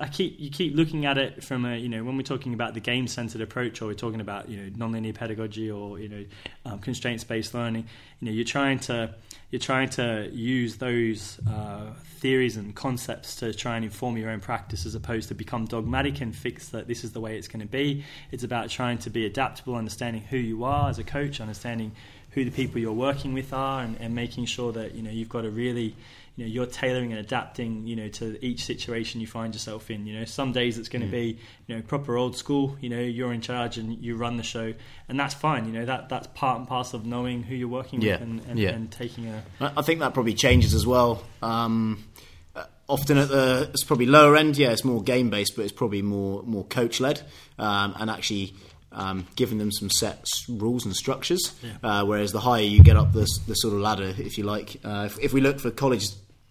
I 0.00 0.08
keep 0.08 0.40
you 0.40 0.48
keep 0.48 0.74
looking 0.74 1.04
at 1.04 1.18
it 1.18 1.44
from 1.44 1.66
a 1.66 1.76
you 1.76 1.90
know 1.90 2.02
when 2.02 2.16
we're 2.16 2.22
talking 2.22 2.54
about 2.54 2.72
the 2.72 2.80
game 2.80 3.06
centered 3.06 3.42
approach 3.42 3.82
or 3.82 3.86
we're 3.86 3.94
talking 3.94 4.22
about 4.22 4.48
you 4.48 4.56
know 4.56 4.70
nonlinear 4.70 5.14
pedagogy 5.14 5.70
or 5.70 5.98
you 5.98 6.08
know 6.08 6.24
um, 6.64 6.78
constraints 6.78 7.22
based 7.22 7.52
learning. 7.52 7.86
You 8.20 8.26
know, 8.26 8.32
you're 8.32 8.46
trying 8.46 8.78
to 8.80 9.14
you're 9.50 9.60
trying 9.60 9.90
to 9.90 10.30
use 10.32 10.76
those 10.76 11.38
uh, 11.46 11.92
theories 12.20 12.56
and 12.56 12.74
concepts 12.74 13.36
to 13.36 13.52
try 13.52 13.76
and 13.76 13.84
inform 13.84 14.16
your 14.16 14.30
own 14.30 14.40
practice 14.40 14.86
as 14.86 14.94
opposed 14.94 15.28
to 15.28 15.34
become 15.34 15.66
dogmatic 15.66 16.22
and 16.22 16.34
fix 16.34 16.70
that 16.70 16.88
this 16.88 17.04
is 17.04 17.12
the 17.12 17.20
way 17.20 17.36
it's 17.36 17.48
going 17.48 17.60
to 17.60 17.70
be. 17.70 18.02
It's 18.32 18.44
about 18.44 18.70
trying 18.70 18.96
to 18.98 19.10
be 19.10 19.26
adaptable, 19.26 19.74
understanding 19.74 20.22
who 20.22 20.38
you 20.38 20.64
are 20.64 20.88
as 20.88 20.98
a 20.98 21.04
coach, 21.04 21.38
understanding 21.38 21.92
who 22.30 22.46
the 22.46 22.50
people 22.50 22.80
you're 22.80 22.92
working 22.92 23.34
with 23.34 23.52
are, 23.52 23.82
and, 23.82 24.00
and 24.00 24.14
making 24.14 24.46
sure 24.46 24.72
that 24.72 24.94
you 24.94 25.02
know 25.02 25.10
you've 25.10 25.28
got 25.28 25.44
a 25.44 25.50
really 25.50 25.94
you 26.36 26.44
know 26.44 26.50
you're 26.50 26.66
tailoring 26.66 27.12
and 27.12 27.20
adapting 27.20 27.86
you 27.86 27.96
know 27.96 28.08
to 28.08 28.44
each 28.44 28.64
situation 28.64 29.20
you 29.20 29.26
find 29.26 29.54
yourself 29.54 29.90
in 29.90 30.06
you 30.06 30.18
know 30.18 30.24
some 30.24 30.52
days 30.52 30.78
it's 30.78 30.88
going 30.88 31.02
to 31.02 31.08
mm. 31.08 31.12
be 31.12 31.38
you 31.66 31.74
know 31.74 31.82
proper 31.82 32.16
old 32.16 32.36
school 32.36 32.76
you 32.80 32.88
know 32.88 33.00
you're 33.00 33.32
in 33.32 33.40
charge 33.40 33.78
and 33.78 33.98
you 34.02 34.16
run 34.16 34.36
the 34.36 34.42
show 34.42 34.72
and 35.08 35.18
that's 35.18 35.34
fine 35.34 35.66
you 35.66 35.72
know 35.72 35.84
that 35.84 36.08
that's 36.08 36.26
part 36.28 36.58
and 36.58 36.68
parcel 36.68 37.00
of 37.00 37.06
knowing 37.06 37.42
who 37.42 37.54
you're 37.54 37.68
working 37.68 38.00
yeah. 38.00 38.12
with 38.12 38.22
and, 38.22 38.40
and, 38.48 38.58
yeah. 38.58 38.70
and, 38.70 38.90
taking 38.92 39.26
a 39.26 39.42
I 39.60 39.82
think 39.82 40.00
that 40.00 40.14
probably 40.14 40.34
changes 40.34 40.74
as 40.74 40.86
well 40.86 41.22
um, 41.42 42.04
uh, 42.54 42.64
often 42.88 43.18
at 43.18 43.28
the 43.28 43.70
it's 43.72 43.84
probably 43.84 44.06
lower 44.06 44.36
end 44.36 44.56
yeah 44.56 44.70
it's 44.70 44.84
more 44.84 45.02
game 45.02 45.30
based 45.30 45.56
but 45.56 45.62
it's 45.62 45.72
probably 45.72 46.02
more 46.02 46.42
more 46.42 46.64
coach 46.64 47.00
led 47.00 47.22
um, 47.58 47.94
and 47.98 48.10
actually 48.10 48.54
um, 48.92 49.26
giving 49.36 49.58
them 49.58 49.70
some 49.70 49.90
set 49.90 50.24
rules 50.48 50.86
and 50.86 50.96
structures. 50.96 51.52
Uh, 51.82 52.04
whereas 52.04 52.32
the 52.32 52.40
higher 52.40 52.62
you 52.62 52.82
get 52.82 52.96
up 52.96 53.12
the, 53.12 53.28
the 53.46 53.54
sort 53.54 53.74
of 53.74 53.80
ladder, 53.80 54.14
if 54.16 54.38
you 54.38 54.44
like, 54.44 54.80
uh, 54.84 55.04
if, 55.06 55.18
if 55.18 55.32
we 55.34 55.42
look 55.42 55.60
for 55.60 55.70
college 55.70 56.08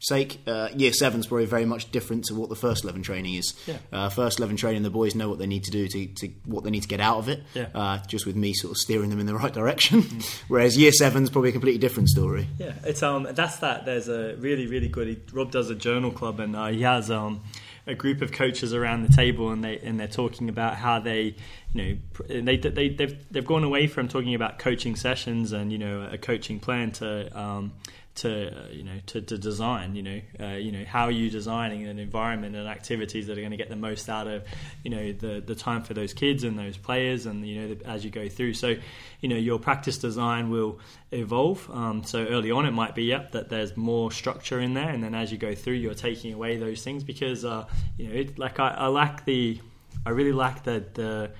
sake, 0.07 0.41
uh, 0.45 0.69
year 0.75 0.93
seven's 0.93 1.27
probably 1.27 1.45
very 1.45 1.65
much 1.65 1.91
different 1.91 2.25
to 2.25 2.35
what 2.35 2.49
the 2.49 2.55
first 2.55 2.83
eleven 2.83 3.01
training 3.01 3.35
is. 3.35 3.53
Yeah. 3.65 3.77
Uh, 3.91 4.09
first 4.09 4.39
eleven 4.39 4.55
training, 4.55 4.83
the 4.83 4.89
boys 4.89 5.15
know 5.15 5.29
what 5.29 5.39
they 5.39 5.47
need 5.47 5.63
to 5.63 5.71
do 5.71 5.87
to, 5.87 6.05
to 6.07 6.27
what 6.45 6.63
they 6.63 6.69
need 6.69 6.83
to 6.83 6.87
get 6.87 6.99
out 6.99 7.17
of 7.17 7.29
it. 7.29 7.43
Yeah. 7.53 7.67
Uh, 7.73 7.97
just 8.07 8.25
with 8.25 8.35
me 8.35 8.53
sort 8.53 8.71
of 8.71 8.77
steering 8.77 9.09
them 9.09 9.19
in 9.19 9.25
the 9.25 9.35
right 9.35 9.53
direction. 9.53 10.03
Whereas 10.47 10.77
year 10.77 10.91
seven's 10.91 11.29
probably 11.29 11.49
a 11.49 11.53
completely 11.53 11.79
different 11.79 12.09
story. 12.09 12.47
Yeah, 12.59 12.73
it's 12.83 13.01
um 13.03 13.27
that's 13.31 13.57
that. 13.57 13.85
There's 13.85 14.07
a 14.07 14.35
really 14.35 14.67
really 14.67 14.87
good. 14.87 15.07
He, 15.07 15.17
Rob 15.33 15.51
does 15.51 15.69
a 15.69 15.75
journal 15.75 16.11
club, 16.11 16.39
and 16.39 16.55
uh, 16.55 16.67
he 16.67 16.83
has 16.83 17.09
um 17.09 17.41
a 17.87 17.93
group 17.93 18.21
of 18.21 18.31
coaches 18.31 18.73
around 18.73 19.03
the 19.03 19.13
table, 19.13 19.51
and 19.51 19.63
they 19.63 19.79
and 19.79 19.99
they're 19.99 20.07
talking 20.07 20.49
about 20.49 20.75
how 20.75 20.99
they 20.99 21.35
you 21.73 21.97
know 22.19 22.41
they 22.41 22.57
they 22.57 22.89
they've 22.89 23.31
they've 23.31 23.45
gone 23.45 23.63
away 23.63 23.87
from 23.87 24.07
talking 24.07 24.35
about 24.35 24.59
coaching 24.59 24.95
sessions 24.95 25.51
and 25.51 25.71
you 25.71 25.77
know 25.77 26.07
a 26.11 26.17
coaching 26.17 26.59
plan 26.59 26.91
to 26.91 27.37
um 27.37 27.73
to 28.15 28.69
you 28.71 28.83
know 28.83 28.97
to, 29.07 29.21
to 29.21 29.37
design 29.37 29.93
you 29.95 30.01
know 30.01 30.21
uh, 30.39 30.55
you 30.55 30.71
know 30.71 30.85
how 30.85 31.03
are 31.03 31.11
you 31.11 31.29
designing 31.29 31.85
an 31.85 31.99
environment 31.99 32.55
and 32.55 32.67
activities 32.67 33.27
that 33.27 33.37
are 33.37 33.41
going 33.41 33.51
to 33.51 33.57
get 33.57 33.69
the 33.69 33.75
most 33.75 34.09
out 34.09 34.25
of 34.25 34.43
you 34.83 34.89
know 34.89 35.11
the 35.11 35.43
the 35.45 35.53
time 35.53 35.83
for 35.83 35.93
those 35.93 36.13
kids 36.13 36.43
and 36.45 36.57
those 36.57 36.77
players 36.77 37.25
and 37.25 37.45
you 37.45 37.61
know 37.61 37.75
the, 37.75 37.85
as 37.85 38.05
you 38.05 38.11
go 38.11 38.29
through. 38.29 38.53
So 38.53 38.75
you 39.19 39.29
know 39.29 39.35
your 39.35 39.59
practice 39.59 39.97
design 39.97 40.49
will 40.49 40.79
evolve. 41.11 41.69
Um, 41.69 42.03
so 42.03 42.25
early 42.25 42.51
on 42.51 42.65
it 42.65 42.71
might 42.71 42.95
be 42.95 43.03
yep 43.03 43.33
that 43.33 43.49
there's 43.49 43.75
more 43.75 44.11
structure 44.11 44.59
in 44.59 44.73
there. 44.73 44.89
And 44.89 45.03
then 45.03 45.13
as 45.13 45.31
you 45.31 45.37
go 45.37 45.53
through 45.53 45.73
you're 45.73 45.93
taking 45.93 46.33
away 46.33 46.57
those 46.57 46.83
things 46.83 47.03
because 47.03 47.43
uh, 47.43 47.65
you 47.97 48.07
know 48.07 48.15
it, 48.15 48.39
like 48.39 48.59
I, 48.59 48.69
I 48.69 48.87
lack 48.87 49.25
the 49.25 49.59
I 50.05 50.11
really 50.11 50.33
lack 50.33 50.63
the 50.63 50.85
the 50.93 51.31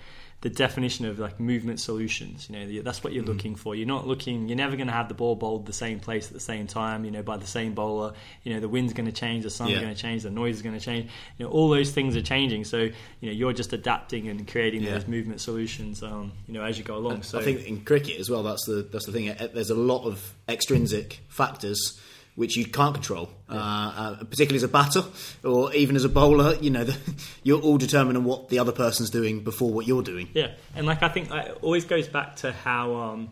the 0.45 0.49
definition 0.51 1.07
of 1.07 1.17
like 1.17 1.39
movement 1.39 1.79
solutions. 1.79 2.47
You 2.47 2.55
know, 2.67 2.81
that's 2.83 3.03
what 3.03 3.13
you're 3.13 3.23
looking 3.23 3.55
for. 3.55 3.73
You're 3.73 3.87
not 3.87 4.05
looking. 4.05 4.47
You're 4.47 4.55
never 4.55 4.75
going 4.75 4.85
to 4.85 4.93
have 4.93 5.07
the 5.07 5.15
ball 5.15 5.35
bowled 5.35 5.65
the 5.65 5.73
same 5.73 5.99
place 5.99 6.27
at 6.27 6.33
the 6.33 6.39
same 6.39 6.67
time. 6.67 7.03
You 7.03 7.09
know, 7.09 7.23
by 7.23 7.37
the 7.37 7.47
same 7.47 7.73
bowler. 7.73 8.13
You 8.43 8.53
know, 8.53 8.59
the 8.59 8.69
wind's 8.69 8.93
going 8.93 9.07
to 9.07 9.11
change, 9.11 9.43
the 9.43 9.49
sun's 9.49 9.71
Yeah. 9.71 9.81
going 9.81 9.95
to 9.95 9.99
change, 9.99 10.21
the 10.21 10.29
noise 10.29 10.57
is 10.57 10.61
going 10.61 10.77
to 10.77 10.85
change. 10.85 11.09
You 11.39 11.45
know, 11.47 11.51
all 11.51 11.67
those 11.69 11.89
things 11.89 12.15
are 12.15 12.21
changing. 12.21 12.63
So 12.65 12.77
you 12.77 12.93
know, 13.23 13.31
you're 13.31 13.53
just 13.53 13.73
adapting 13.73 14.27
and 14.27 14.47
creating 14.47 14.83
Yeah. 14.83 14.93
those 14.93 15.07
movement 15.07 15.41
solutions. 15.41 16.03
Um, 16.03 16.31
you 16.47 16.53
know, 16.53 16.63
as 16.63 16.77
you 16.77 16.83
go 16.83 16.95
along. 16.95 17.23
So 17.23 17.39
I 17.39 17.43
think 17.43 17.65
in 17.65 17.83
cricket 17.83 18.19
as 18.19 18.29
well, 18.29 18.43
that's 18.43 18.65
the 18.67 18.87
that's 18.91 19.07
the 19.07 19.13
thing. 19.13 19.35
There's 19.51 19.71
a 19.71 19.73
lot 19.75 20.05
of 20.05 20.31
extrinsic 20.47 21.21
factors 21.27 21.99
which 22.36 22.58
you 22.58 22.65
can't 22.65 22.94
control, 22.94 23.30
uh, 23.50 23.54
uh, 23.54 24.24
particularly 24.25 24.58
as 24.58 24.63
a 24.63 24.68
batter 24.68 25.04
or 25.44 25.74
even 25.74 25.96
as 25.96 26.04
a 26.04 26.10
bowler. 26.10 26.56
You 26.56 26.70
know, 26.70 26.84
the, 26.84 26.98
you're 27.44 27.62
all 27.62 27.77
determined 27.77 28.18
on 28.18 28.24
what 28.24 28.50
the 28.50 28.60
other 28.60 28.72
person's 28.72 29.10
doing 29.10 29.44
before 29.44 29.72
what 29.72 29.88
you're 29.88 30.04
doing. 30.04 30.30
Yeah, 30.34 30.51
and 30.75 30.86
like 30.86 31.04
I 31.04 31.10
think 31.10 31.32
it 31.32 31.58
always 31.62 31.86
goes 31.86 32.08
back 32.08 32.38
to 32.38 32.51
how 32.51 32.96
um, 32.96 33.30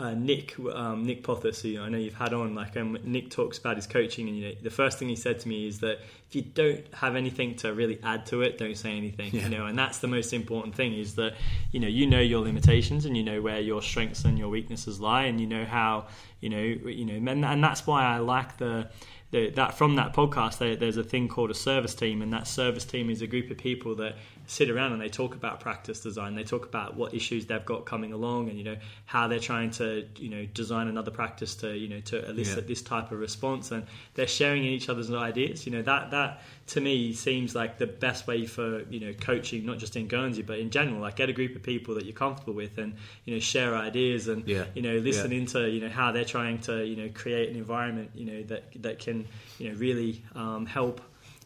uh, 0.00 0.14
Nick 0.14 0.58
um, 0.58 1.04
Nick 1.04 1.22
Pothas, 1.22 1.60
who 1.60 1.80
I 1.80 1.90
know 1.90 1.98
you've 1.98 2.14
had 2.14 2.32
on, 2.32 2.54
like 2.54 2.76
um, 2.76 2.96
Nick 3.04 3.30
talks 3.30 3.58
about 3.58 3.76
his 3.76 3.86
coaching, 3.86 4.28
and 4.28 4.38
you 4.38 4.48
know 4.48 4.54
the 4.62 4.70
first 4.70 4.98
thing 4.98 5.08
he 5.08 5.16
said 5.16 5.38
to 5.40 5.48
me 5.48 5.66
is 5.66 5.80
that 5.80 5.98
if 6.28 6.34
you 6.34 6.42
don't 6.42 6.82
have 6.94 7.16
anything 7.16 7.54
to 7.56 7.74
really 7.74 7.98
add 8.02 8.24
to 8.26 8.40
it, 8.40 8.56
don't 8.56 8.76
say 8.76 8.96
anything. 8.96 9.34
Yeah. 9.34 9.42
You 9.42 9.48
know, 9.50 9.66
and 9.66 9.78
that's 9.78 9.98
the 9.98 10.08
most 10.08 10.32
important 10.32 10.74
thing 10.74 10.94
is 10.94 11.16
that 11.16 11.34
you 11.70 11.80
know 11.80 11.88
you 11.88 12.06
know 12.06 12.20
your 12.20 12.40
limitations 12.40 13.04
and 13.04 13.16
you 13.16 13.22
know 13.22 13.42
where 13.42 13.60
your 13.60 13.82
strengths 13.82 14.24
and 14.24 14.38
your 14.38 14.48
weaknesses 14.48 15.00
lie, 15.00 15.24
and 15.24 15.38
you 15.38 15.46
know 15.46 15.66
how 15.66 16.06
you 16.40 16.48
know 16.48 16.62
you 16.62 17.04
know, 17.04 17.30
and, 17.30 17.44
and 17.44 17.62
that's 17.62 17.86
why 17.86 18.04
I 18.04 18.18
like 18.18 18.56
the. 18.56 18.88
The, 19.32 19.50
that 19.50 19.78
from 19.78 19.94
that 19.94 20.12
podcast, 20.12 20.58
there, 20.58 20.74
there's 20.74 20.96
a 20.96 21.04
thing 21.04 21.28
called 21.28 21.52
a 21.52 21.54
service 21.54 21.94
team, 21.94 22.20
and 22.20 22.32
that 22.32 22.48
service 22.48 22.84
team 22.84 23.08
is 23.08 23.22
a 23.22 23.28
group 23.28 23.48
of 23.52 23.58
people 23.58 23.94
that 23.94 24.16
sit 24.50 24.68
around 24.68 24.90
and 24.92 25.00
they 25.00 25.08
talk 25.08 25.36
about 25.36 25.60
practice 25.60 26.00
design. 26.00 26.34
They 26.34 26.42
talk 26.42 26.64
about 26.66 26.96
what 26.96 27.14
issues 27.14 27.46
they've 27.46 27.64
got 27.64 27.86
coming 27.86 28.12
along, 28.12 28.48
and 28.48 28.58
you 28.58 28.64
know 28.64 28.76
how 29.06 29.28
they're 29.28 29.38
trying 29.38 29.70
to 29.72 30.04
you 30.16 30.28
know 30.28 30.44
design 30.46 30.88
another 30.88 31.12
practice 31.12 31.54
to 31.56 31.76
you 31.76 31.86
know 31.88 32.00
to 32.00 32.28
elicit 32.28 32.64
Yeah. 32.64 32.68
this 32.68 32.82
type 32.82 33.12
of 33.12 33.20
response, 33.20 33.70
and 33.70 33.84
they're 34.14 34.26
sharing 34.26 34.64
in 34.64 34.70
each 34.72 34.88
other's 34.88 35.12
ideas. 35.12 35.66
You 35.66 35.72
know 35.72 35.82
that 35.82 36.10
that 36.10 36.42
to 36.68 36.80
me 36.80 37.12
seems 37.12 37.54
like 37.54 37.78
the 37.78 37.86
best 37.86 38.26
way 38.26 38.44
for 38.44 38.82
you 38.90 38.98
know 38.98 39.12
coaching, 39.20 39.64
not 39.64 39.78
just 39.78 39.94
in 39.96 40.08
Guernsey 40.08 40.42
but 40.42 40.58
in 40.58 40.70
general. 40.70 41.00
Like 41.00 41.14
get 41.14 41.28
a 41.28 41.32
group 41.32 41.54
of 41.54 41.62
people 41.62 41.94
that 41.94 42.04
you're 42.04 42.12
comfortable 42.26 42.54
with, 42.54 42.76
and 42.78 42.94
you 43.24 43.34
know 43.34 43.40
share 43.40 43.76
ideas, 43.76 44.26
and 44.26 44.46
Yeah. 44.48 44.64
you 44.74 44.82
know 44.82 44.96
listen 44.98 45.30
Yeah. 45.30 45.38
into 45.38 45.70
you 45.70 45.80
know 45.80 45.88
how 45.90 46.10
they're 46.10 46.24
trying 46.24 46.58
to 46.62 46.84
you 46.84 46.96
know 46.96 47.08
create 47.14 47.50
an 47.50 47.56
environment 47.56 48.10
you 48.16 48.24
know 48.26 48.42
that 48.44 48.64
that 48.82 48.98
can 48.98 49.26
you 49.60 49.68
know 49.68 49.76
really 49.78 50.24
um, 50.34 50.66
help. 50.66 51.00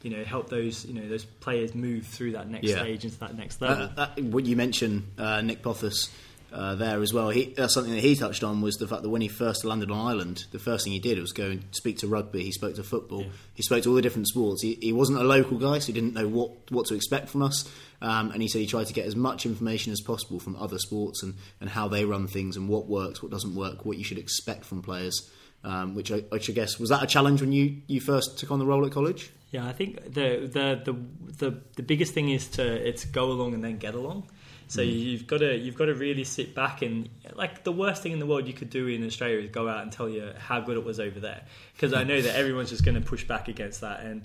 You 0.05 0.11
know, 0.11 0.23
help 0.23 0.51
those 0.51 0.85
you 0.85 0.95
know 0.95 1.09
those 1.09 1.25
players 1.25 1.75
move 1.75 2.07
through 2.07 2.33
that 2.33 2.49
next 2.49 2.69
Yeah. 2.69 2.79
stage 2.81 3.05
into 3.05 3.19
that 3.21 3.37
next 3.37 3.61
level. 3.61 3.85
Uh, 3.97 4.07
that, 4.15 4.23
what 4.23 4.45
you 4.45 4.55
mentioned, 4.55 5.05
uh, 5.19 5.41
Nick 5.41 5.63
Pothas, 5.63 6.11
uh, 6.53 6.75
there 6.77 7.03
as 7.03 7.13
well. 7.13 7.31
He, 7.31 7.47
that's 7.47 7.75
something 7.75 7.93
that 7.93 8.03
he 8.03 8.15
touched 8.15 8.45
on 8.45 8.61
was 8.61 8.77
the 8.77 8.87
fact 8.87 9.03
that 9.03 9.09
when 9.09 9.23
he 9.23 9.29
first 9.29 9.65
landed 9.65 9.91
on 9.91 9.99
Ireland, 10.07 10.45
the 10.53 10.59
first 10.61 10.85
thing 10.85 10.93
he 10.93 11.01
did 11.01 11.19
was 11.19 11.33
go 11.33 11.51
and 11.51 11.65
speak 11.73 11.99
to 11.99 12.07
rugby. 12.07 12.45
He 12.45 12.53
spoke 12.53 12.77
to 12.77 12.85
football. 12.85 13.25
He 13.55 13.63
spoke 13.65 13.83
to 13.85 13.89
all 13.89 13.95
the 13.97 14.03
different 14.03 14.29
sports. 14.29 14.63
He, 14.63 14.79
he 14.81 14.93
wasn't 14.93 15.19
a 15.19 15.25
local 15.25 15.59
guy, 15.59 15.81
so 15.81 15.87
he 15.89 15.93
didn't 15.95 16.15
know 16.15 16.29
what, 16.29 16.71
what 16.71 16.87
to 16.87 16.95
expect 16.95 17.29
from 17.29 17.43
us. 17.43 17.69
Um, 18.01 18.31
and 18.31 18.41
he 18.43 18.49
said 18.49 18.61
he 18.61 18.67
tried 18.67 18.87
to 18.89 18.93
get 18.93 19.07
as 19.07 19.17
much 19.17 19.47
information 19.47 19.93
as 19.93 20.01
possible 20.01 20.39
from 20.39 20.55
other 20.57 20.79
sports 20.79 21.23
and, 21.23 21.35
and 21.61 21.71
how 21.71 21.89
they 21.89 22.05
run 22.05 22.29
things 22.29 22.57
and 22.57 22.69
what 22.69 22.87
works, 22.87 23.23
what 23.23 23.33
doesn't 23.33 23.55
work, 23.55 23.85
what 23.85 23.97
you 23.97 24.05
should 24.05 24.19
expect 24.19 24.65
from 24.67 24.83
players. 24.83 25.31
Um, 25.65 25.95
which, 25.95 26.13
I, 26.13 26.19
which 26.29 26.51
I 26.51 26.53
guess 26.53 26.79
was 26.79 26.91
that 26.91 27.03
a 27.03 27.07
challenge 27.07 27.41
when 27.41 27.51
you, 27.51 27.79
you 27.87 27.99
first 27.99 28.39
took 28.39 28.51
on 28.51 28.59
the 28.59 28.67
role 28.67 28.85
at 28.85 28.93
college? 28.93 29.33
Yeah, 29.55 29.67
I 29.69 29.73
think 29.73 30.03
the 30.19 30.29
the 30.57 30.67
the 30.85 30.95
the, 31.39 31.61
the 31.77 31.83
biggest 31.83 32.13
thing 32.13 32.29
is 32.31 32.49
to 32.57 32.63
it's 32.89 33.05
go 33.05 33.27
along 33.31 33.55
and 33.55 33.63
then 33.63 33.79
get 33.79 33.95
along. 33.95 34.29
So 34.67 34.81
you've 34.83 35.27
got 35.29 35.39
to 35.39 35.57
you've 35.57 35.77
got 35.77 35.85
to 35.87 35.95
really 35.95 36.25
sit 36.25 36.55
back 36.57 36.83
and 36.83 37.09
like 37.35 37.63
the 37.63 37.71
worst 37.71 38.03
thing 38.03 38.11
in 38.13 38.19
the 38.19 38.27
world 38.27 38.49
you 38.49 38.53
could 38.61 38.71
do 38.71 38.89
in 38.89 39.07
Australia 39.07 39.39
is 39.39 39.51
go 39.51 39.69
out 39.69 39.83
and 39.85 39.93
tell 39.93 40.09
you 40.09 40.33
how 40.39 40.59
good 40.61 40.77
it 40.77 40.85
was 40.85 40.99
over 40.99 41.21
there 41.21 41.43
because 41.75 41.93
I 41.93 42.03
know 42.03 42.21
that 42.21 42.35
everyone's 42.35 42.71
just 42.71 42.85
going 42.85 43.01
to 43.01 43.07
push 43.13 43.25
back 43.25 43.47
against 43.49 43.81
that 43.83 44.01
and. 44.01 44.23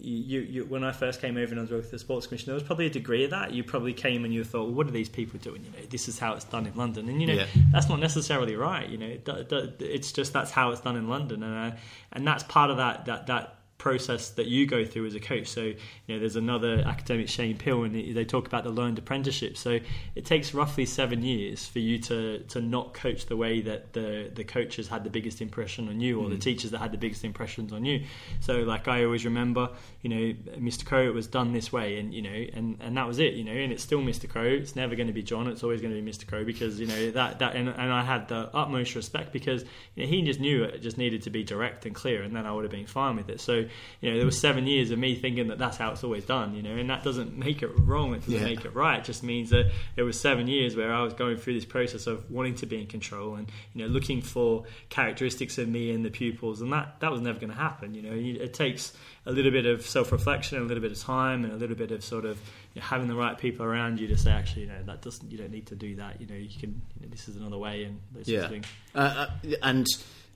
You, 0.00 0.40
you, 0.40 0.64
when 0.64 0.82
I 0.82 0.90
first 0.90 1.20
came 1.20 1.36
over 1.36 1.50
and 1.52 1.58
I 1.60 1.62
was 1.62 1.70
working 1.70 1.82
with 1.82 1.92
the 1.92 2.00
sports 2.00 2.26
commission, 2.26 2.46
there 2.46 2.54
was 2.54 2.64
probably 2.64 2.86
a 2.86 2.90
degree 2.90 3.22
of 3.22 3.30
that. 3.30 3.52
You 3.52 3.62
probably 3.62 3.92
came 3.92 4.24
and 4.24 4.34
you 4.34 4.42
thought, 4.42 4.64
well, 4.64 4.74
"What 4.74 4.88
are 4.88 4.90
these 4.90 5.08
people 5.08 5.38
doing?" 5.38 5.62
You 5.64 5.70
know, 5.70 5.86
this 5.88 6.08
is 6.08 6.18
how 6.18 6.32
it's 6.34 6.42
done 6.46 6.66
in 6.66 6.74
London, 6.74 7.08
and 7.08 7.20
you 7.22 7.28
know 7.28 7.34
Yeah. 7.34 7.46
that's 7.70 7.88
not 7.88 8.00
necessarily 8.00 8.56
right. 8.56 8.88
You 8.88 8.98
know, 8.98 9.06
it 9.06 9.24
do- 9.24 9.44
do- 9.48 9.72
it's 9.78 10.10
just 10.10 10.32
that's 10.32 10.50
how 10.50 10.72
it's 10.72 10.80
done 10.80 10.96
in 10.96 11.08
London, 11.08 11.44
and 11.44 11.72
uh, 11.74 11.76
and 12.12 12.26
that's 12.26 12.42
part 12.42 12.70
of 12.72 12.78
that 12.78 13.04
that 13.04 13.28
that 13.28 13.57
process 13.78 14.30
that 14.30 14.46
you 14.46 14.66
go 14.66 14.84
through 14.84 15.06
as 15.06 15.14
a 15.14 15.20
coach. 15.20 15.46
So, 15.46 15.62
you 15.62 15.76
know, 16.08 16.18
there's 16.18 16.34
another 16.34 16.82
academic, 16.84 17.28
Shane 17.28 17.56
Pill, 17.56 17.84
and 17.84 17.94
they 17.94 18.24
talk 18.24 18.46
about 18.46 18.64
the 18.64 18.70
learned 18.70 18.98
apprenticeship. 18.98 19.56
So, 19.56 19.78
it 20.16 20.26
takes 20.26 20.52
roughly 20.52 20.84
seven 20.84 21.22
years 21.22 21.66
for 21.66 21.78
you 21.78 21.98
to 22.00 22.40
to 22.40 22.60
not 22.60 22.92
coach 22.92 23.26
the 23.26 23.36
way 23.36 23.60
that 23.62 23.92
the 23.92 24.30
the 24.34 24.44
coaches 24.44 24.88
had 24.88 25.04
the 25.04 25.10
biggest 25.10 25.40
impression 25.40 25.88
on 25.88 26.00
you, 26.00 26.20
or 26.20 26.28
the 26.28 26.36
mm. 26.36 26.40
teachers 26.40 26.72
that 26.72 26.78
had 26.78 26.92
the 26.92 26.98
biggest 26.98 27.24
impressions 27.24 27.72
on 27.72 27.84
you. 27.84 28.04
So, 28.40 28.58
like 28.62 28.88
I 28.88 29.04
always 29.04 29.24
remember, 29.24 29.70
you 30.02 30.10
know, 30.10 30.34
Mr. 30.58 30.84
Crow 30.84 31.06
it 31.06 31.14
was 31.14 31.28
done 31.28 31.52
this 31.52 31.72
way, 31.72 31.98
and 31.98 32.12
you 32.12 32.22
know, 32.22 32.46
and 32.52 32.76
and 32.80 32.96
that 32.96 33.06
was 33.06 33.20
it, 33.20 33.34
you 33.34 33.44
know, 33.44 33.52
and 33.52 33.72
it's 33.72 33.82
still 33.82 34.00
Mr. 34.00 34.28
Crow. 34.28 34.42
It's 34.42 34.74
never 34.74 34.96
going 34.96 35.06
to 35.06 35.12
be 35.12 35.22
John. 35.22 35.46
It's 35.46 35.62
always 35.62 35.80
going 35.80 35.94
to 35.94 36.02
be 36.02 36.10
Mr. 36.10 36.26
Crow 36.26 36.44
because 36.44 36.80
you 36.80 36.86
know 36.86 37.12
that 37.12 37.38
that 37.38 37.54
and, 37.54 37.68
and 37.68 37.92
I 37.92 38.02
had 38.02 38.26
the 38.26 38.50
utmost 38.52 38.96
respect 38.96 39.32
because 39.32 39.64
you 39.94 40.02
know, 40.02 40.08
he 40.08 40.22
just 40.22 40.40
knew 40.40 40.64
it 40.64 40.82
just 40.82 40.98
needed 40.98 41.22
to 41.22 41.30
be 41.30 41.44
direct 41.44 41.86
and 41.86 41.94
clear, 41.94 42.22
and 42.22 42.34
then 42.34 42.44
I 42.44 42.52
would 42.52 42.64
have 42.64 42.72
been 42.72 42.86
fine 42.86 43.14
with 43.14 43.28
it. 43.28 43.40
So 43.40 43.67
you 44.00 44.10
know, 44.10 44.16
there 44.16 44.26
was 44.26 44.38
seven 44.40 44.66
years 44.66 44.90
of 44.90 44.98
me 44.98 45.14
thinking 45.14 45.48
that 45.48 45.58
that's 45.58 45.76
how 45.76 45.90
it's 45.92 46.04
always 46.04 46.24
done, 46.24 46.54
you 46.54 46.62
know, 46.62 46.70
and 46.76 46.88
that 46.90 47.02
doesn't 47.04 47.36
make 47.36 47.62
it 47.62 47.70
wrong. 47.76 48.14
It 48.14 48.20
doesn't 48.20 48.34
Yeah. 48.34 48.44
make 48.44 48.64
it 48.64 48.74
right. 48.74 48.98
It 49.00 49.04
just 49.04 49.22
means 49.22 49.50
that 49.50 49.70
it 49.96 50.02
was 50.02 50.18
seven 50.18 50.46
years 50.48 50.76
where 50.76 50.92
I 50.92 51.02
was 51.02 51.14
going 51.14 51.36
through 51.36 51.54
this 51.54 51.64
process 51.64 52.06
of 52.06 52.30
wanting 52.30 52.54
to 52.56 52.66
be 52.66 52.80
in 52.80 52.86
control 52.86 53.34
and 53.34 53.50
you 53.74 53.82
know 53.82 53.88
looking 53.88 54.22
for 54.22 54.64
characteristics 54.88 55.58
of 55.58 55.68
me 55.68 55.90
in 55.90 56.02
the 56.02 56.10
pupils, 56.10 56.60
and 56.60 56.72
that 56.72 57.00
that 57.00 57.10
was 57.10 57.20
never 57.20 57.38
going 57.38 57.52
to 57.52 57.56
happen. 57.58 57.94
You 57.94 58.02
know, 58.02 58.12
it 58.12 58.54
takes 58.54 58.92
a 59.26 59.32
little 59.32 59.50
bit 59.50 59.66
of 59.66 59.86
self 59.86 60.10
reflection, 60.12 60.58
a 60.58 60.62
little 60.62 60.80
bit 60.82 60.92
of 60.92 60.98
time, 60.98 61.44
and 61.44 61.52
a 61.52 61.56
little 61.56 61.76
bit 61.76 61.90
of 61.90 62.02
sort 62.04 62.24
of 62.24 62.38
you 62.74 62.80
know, 62.80 62.86
having 62.86 63.08
the 63.08 63.14
right 63.14 63.36
people 63.38 63.64
around 63.66 64.00
you 64.00 64.06
to 64.08 64.16
say, 64.16 64.30
actually, 64.30 64.62
you 64.62 64.68
know, 64.68 64.82
that 64.86 65.02
doesn't 65.02 65.30
you 65.30 65.38
don't 65.38 65.50
need 65.50 65.66
to 65.66 65.74
do 65.76 65.96
that. 65.96 66.20
You 66.20 66.26
know, 66.26 66.34
you 66.34 66.48
can. 66.58 66.80
You 67.00 67.06
know, 67.06 67.10
this 67.10 67.28
is 67.28 67.36
another 67.36 67.58
way, 67.58 67.84
and 67.84 68.00
those 68.12 68.28
Yeah. 68.28 68.40
of 68.44 68.50
things. 68.50 68.66
Uh, 68.94 68.98
uh, 68.98 69.30
and 69.62 69.86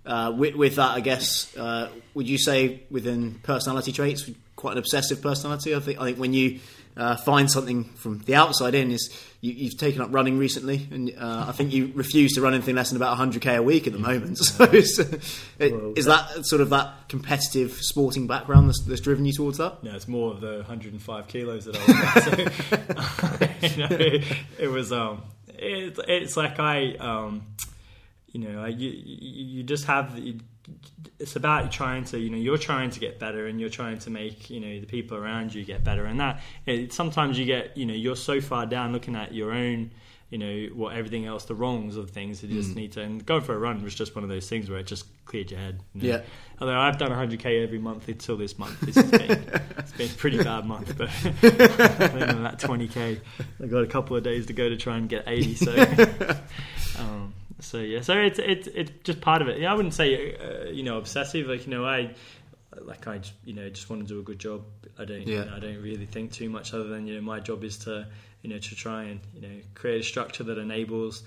uh, 0.04 0.32
with, 0.36 0.54
with 0.54 0.76
that, 0.76 0.90
I 0.90 1.00
guess, 1.00 1.56
uh, 1.56 1.88
would 2.14 2.28
you 2.28 2.38
say 2.38 2.82
within 2.90 3.34
personality 3.42 3.92
traits, 3.92 4.28
quite 4.56 4.72
an 4.72 4.78
obsessive 4.78 5.22
personality? 5.22 5.74
I 5.74 5.80
think. 5.80 6.00
I 6.00 6.04
think 6.04 6.18
when 6.18 6.34
you 6.34 6.60
uh, 6.96 7.16
find 7.16 7.50
something 7.50 7.84
from 7.84 8.18
the 8.20 8.34
outside 8.34 8.74
in, 8.74 8.90
is 8.90 9.10
you, 9.40 9.52
you've 9.52 9.78
taken 9.78 10.02
up 10.02 10.08
running 10.12 10.38
recently, 10.38 10.86
and 10.90 11.12
uh, 11.18 11.46
I 11.48 11.52
think 11.52 11.72
you 11.72 11.90
refuse 11.94 12.32
to 12.34 12.40
run 12.40 12.54
anything 12.54 12.74
less 12.74 12.90
than 12.90 12.96
about 12.96 13.16
100k 13.16 13.56
a 13.56 13.62
week 13.62 13.86
at 13.86 13.92
the 13.92 13.98
moment. 13.98 14.38
So, 14.52 14.64
is, 14.64 14.98
Well, 15.58 15.92
is 15.96 16.04
that 16.06 16.46
sort 16.46 16.60
of 16.60 16.70
that 16.70 17.08
competitive 17.08 17.72
sporting 17.72 18.26
background 18.26 18.68
that's, 18.68 18.82
that's 18.82 19.00
driven 19.00 19.24
you 19.24 19.32
towards 19.32 19.58
that? 19.58 19.82
No, 19.82 19.94
it's 19.94 20.08
more 20.08 20.32
of 20.32 20.40
the 20.40 20.56
105 20.56 21.28
kilos 21.28 21.64
that 21.66 21.76
I 21.76 21.86
was 21.86 22.26
at. 22.26 23.62
So, 23.62 23.66
you 23.82 23.88
know, 23.88 23.96
it, 23.96 24.24
it 24.58 24.68
was, 24.68 24.92
um, 24.92 25.22
it, 25.48 25.98
it's 26.08 26.36
like 26.36 26.58
I, 26.58 26.94
um, 26.96 27.46
you 28.32 28.40
know, 28.40 28.62
I, 28.62 28.68
you, 28.68 28.90
you 28.90 29.62
just 29.62 29.84
have, 29.86 30.18
it's 31.18 31.36
about 31.36 31.70
trying 31.72 32.04
to 32.04 32.18
you 32.18 32.30
know 32.30 32.36
you're 32.36 32.56
trying 32.58 32.90
to 32.90 33.00
get 33.00 33.18
better 33.18 33.46
and 33.46 33.60
you're 33.60 33.68
trying 33.70 33.98
to 33.98 34.10
make 34.10 34.48
you 34.48 34.60
know 34.60 34.80
the 34.80 34.86
people 34.86 35.16
around 35.16 35.52
you 35.54 35.64
get 35.64 35.82
better 35.84 36.04
and 36.06 36.20
that 36.20 36.40
it, 36.66 36.92
sometimes 36.92 37.38
you 37.38 37.44
get 37.44 37.76
you 37.76 37.84
know 37.84 37.94
you're 37.94 38.16
so 38.16 38.40
far 38.40 38.64
down 38.64 38.92
looking 38.92 39.16
at 39.16 39.34
your 39.34 39.52
own 39.52 39.90
you 40.30 40.38
know 40.38 40.68
what 40.74 40.94
everything 40.96 41.26
else 41.26 41.44
the 41.46 41.54
wrongs 41.54 41.96
of 41.96 42.10
things 42.10 42.42
you 42.42 42.48
Mm. 42.48 42.52
just 42.52 42.76
need 42.76 42.92
to 42.92 43.00
and 43.02 43.26
going 43.26 43.42
for 43.42 43.54
a 43.54 43.58
run 43.58 43.82
was 43.82 43.94
just 43.94 44.14
one 44.14 44.22
of 44.24 44.30
those 44.30 44.48
things 44.48 44.70
where 44.70 44.78
it 44.78 44.86
just 44.86 45.04
cleared 45.26 45.50
your 45.50 45.58
head 45.60 45.80
you 45.94 46.02
know? 46.02 46.08
Yeah. 46.16 46.22
although 46.60 46.78
I've 46.78 46.96
done 46.96 47.10
100k 47.10 47.62
every 47.64 47.78
month 47.80 48.06
until 48.08 48.36
this 48.36 48.56
month 48.58 48.80
this 48.80 48.94
has 48.94 49.10
been, 49.10 49.30
it's 49.78 49.92
been 49.92 50.10
a 50.10 50.14
pretty 50.14 50.42
bad 50.42 50.64
month 50.64 50.96
but 50.96 51.08
that 51.42 52.56
20k 52.58 53.20
I 53.62 53.66
got 53.66 53.82
a 53.82 53.86
couple 53.88 54.16
of 54.16 54.22
days 54.22 54.46
to 54.46 54.52
go 54.52 54.68
to 54.68 54.76
try 54.76 54.96
and 54.96 55.08
get 55.08 55.24
80 55.26 55.54
so 55.56 55.72
um, 56.98 57.34
so 57.62 57.78
yeah, 57.78 58.00
so 58.02 58.14
it's 58.18 58.38
it's 58.38 58.66
it's 58.68 58.90
just 59.04 59.20
part 59.20 59.40
of 59.42 59.48
it. 59.48 59.58
Yeah, 59.58 59.72
I 59.72 59.74
wouldn't 59.74 59.94
say 59.94 60.36
uh, 60.36 60.70
you 60.70 60.82
know 60.82 60.98
obsessive. 60.98 61.46
Like 61.46 61.66
you 61.66 61.72
know, 61.72 61.84
I 61.86 62.14
like 62.80 63.06
I 63.06 63.20
you 63.44 63.54
know 63.54 63.68
just 63.70 63.88
want 63.90 64.02
to 64.02 64.08
do 64.08 64.18
a 64.20 64.22
good 64.22 64.38
job. 64.38 64.64
I 64.98 65.04
don't 65.04 65.22
Yeah. 65.26 65.40
you 65.40 65.44
know, 65.50 65.56
I 65.56 65.60
don't 65.60 65.82
really 65.82 66.06
think 66.06 66.32
too 66.32 66.48
much 66.50 66.74
other 66.74 66.84
than 66.84 67.06
you 67.06 67.14
know 67.14 67.22
my 67.22 67.40
job 67.40 67.64
is 67.64 67.78
to 67.78 68.06
you 68.42 68.50
know 68.50 68.58
to 68.58 68.74
try 68.74 69.04
and 69.04 69.20
you 69.34 69.40
know 69.42 69.54
create 69.74 70.00
a 70.00 70.04
structure 70.04 70.44
that 70.44 70.58
enables. 70.58 71.22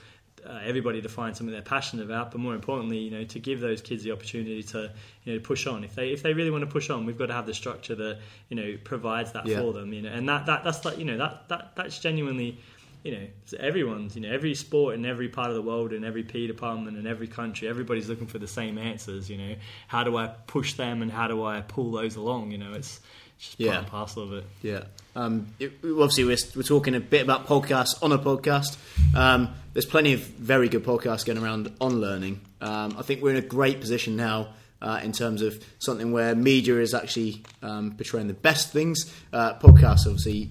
Uh, 0.46 0.60
everybody 0.64 1.02
to 1.02 1.10
find 1.10 1.36
something 1.36 1.52
they're 1.52 1.64
passionate 1.64 2.04
about, 2.06 2.30
but 2.30 2.40
more 2.40 2.54
importantly, 2.54 3.00
you 3.00 3.10
know, 3.10 3.24
to 3.24 3.40
give 3.40 3.60
those 3.62 3.82
kids 3.82 4.04
the 4.04 4.12
opportunity 4.12 4.62
to, 4.62 4.92
you 5.24 5.34
know, 5.34 5.40
push 5.40 5.66
on. 5.66 5.84
If 5.84 5.96
they 5.96 6.10
if 6.10 6.22
they 6.22 6.34
really 6.36 6.52
want 6.52 6.62
to 6.64 6.70
push 6.70 6.92
on, 6.92 7.08
we've 7.08 7.18
got 7.18 7.28
to 7.28 7.34
have 7.34 7.48
the 7.48 7.54
structure 7.56 7.96
that 7.96 8.20
you 8.50 8.56
know 8.56 8.78
provides 8.84 9.32
that 9.32 9.48
Yeah. 9.48 9.62
for 9.62 9.74
them. 9.74 9.92
You 9.92 10.04
know, 10.04 10.10
and 10.12 10.30
that, 10.30 10.46
that 10.46 10.64
that's 10.64 10.86
like 10.86 11.00
you 11.00 11.06
know 11.06 11.18
that 11.18 11.48
that 11.50 11.72
that's 11.76 11.98
genuinely 11.98 12.60
you 13.06 13.12
know, 13.12 13.28
everyone's, 13.60 14.16
you 14.16 14.22
know, 14.24 14.32
every 14.34 14.56
sport 14.56 14.96
in 14.96 15.06
every 15.06 15.30
part 15.30 15.50
of 15.50 15.56
the 15.56 15.62
world, 15.62 15.94
in 15.94 16.04
every 16.04 16.24
P 16.24 16.48
department, 16.48 16.98
in 16.98 17.06
every 17.06 17.28
country, 17.28 17.68
everybody's 17.68 18.10
looking 18.10 18.26
for 18.28 18.40
the 18.40 18.48
same 18.48 18.78
answers. 18.80 19.30
You 19.30 19.38
know, 19.38 19.56
how 19.88 20.04
do 20.04 20.18
I 20.18 20.28
push 20.48 20.74
them 20.74 21.02
and 21.04 21.12
how 21.12 21.28
do 21.28 21.44
I 21.46 21.62
pull 21.62 21.92
those 21.92 22.16
along? 22.16 22.52
You 22.52 22.58
know, 22.58 22.74
it's 22.74 23.00
it's 23.38 23.46
just 23.50 23.58
part 23.60 23.68
Yeah. 23.70 23.78
and 23.80 23.88
parcel 23.88 24.24
of 24.24 24.34
it. 24.34 24.46
Yeah. 24.64 24.84
Um, 25.16 25.48
it, 25.60 25.74
obviously, 25.84 26.24
we're, 26.24 26.38
we're 26.56 26.64
talking 26.64 26.96
a 26.96 27.00
bit 27.00 27.22
about 27.22 27.46
podcasts 27.48 28.02
on 28.02 28.12
a 28.12 28.18
podcast. 28.18 28.76
Um, 29.16 29.50
there's 29.74 29.86
plenty 29.86 30.14
of 30.14 30.22
very 30.22 30.68
good 30.68 30.84
podcasts 30.84 31.26
going 31.26 31.38
around 31.38 31.72
on 31.80 32.02
learning. 32.02 32.42
Um, 32.60 32.96
I 32.98 33.02
think 33.04 33.22
we're 33.22 33.32
in 33.32 33.38
a 33.44 33.48
great 33.48 33.82
position 33.82 34.16
now 34.16 34.54
uh, 34.82 35.00
in 35.04 35.12
terms 35.12 35.42
of 35.42 35.64
something 35.80 36.12
where 36.12 36.34
media 36.34 36.80
is 36.80 36.94
actually 36.94 37.44
um, 37.62 37.92
portraying 37.92 38.28
the 38.28 38.34
best 38.34 38.72
things. 38.72 39.14
Uh, 39.32 39.54
podcasts, 39.60 40.08
obviously, 40.08 40.50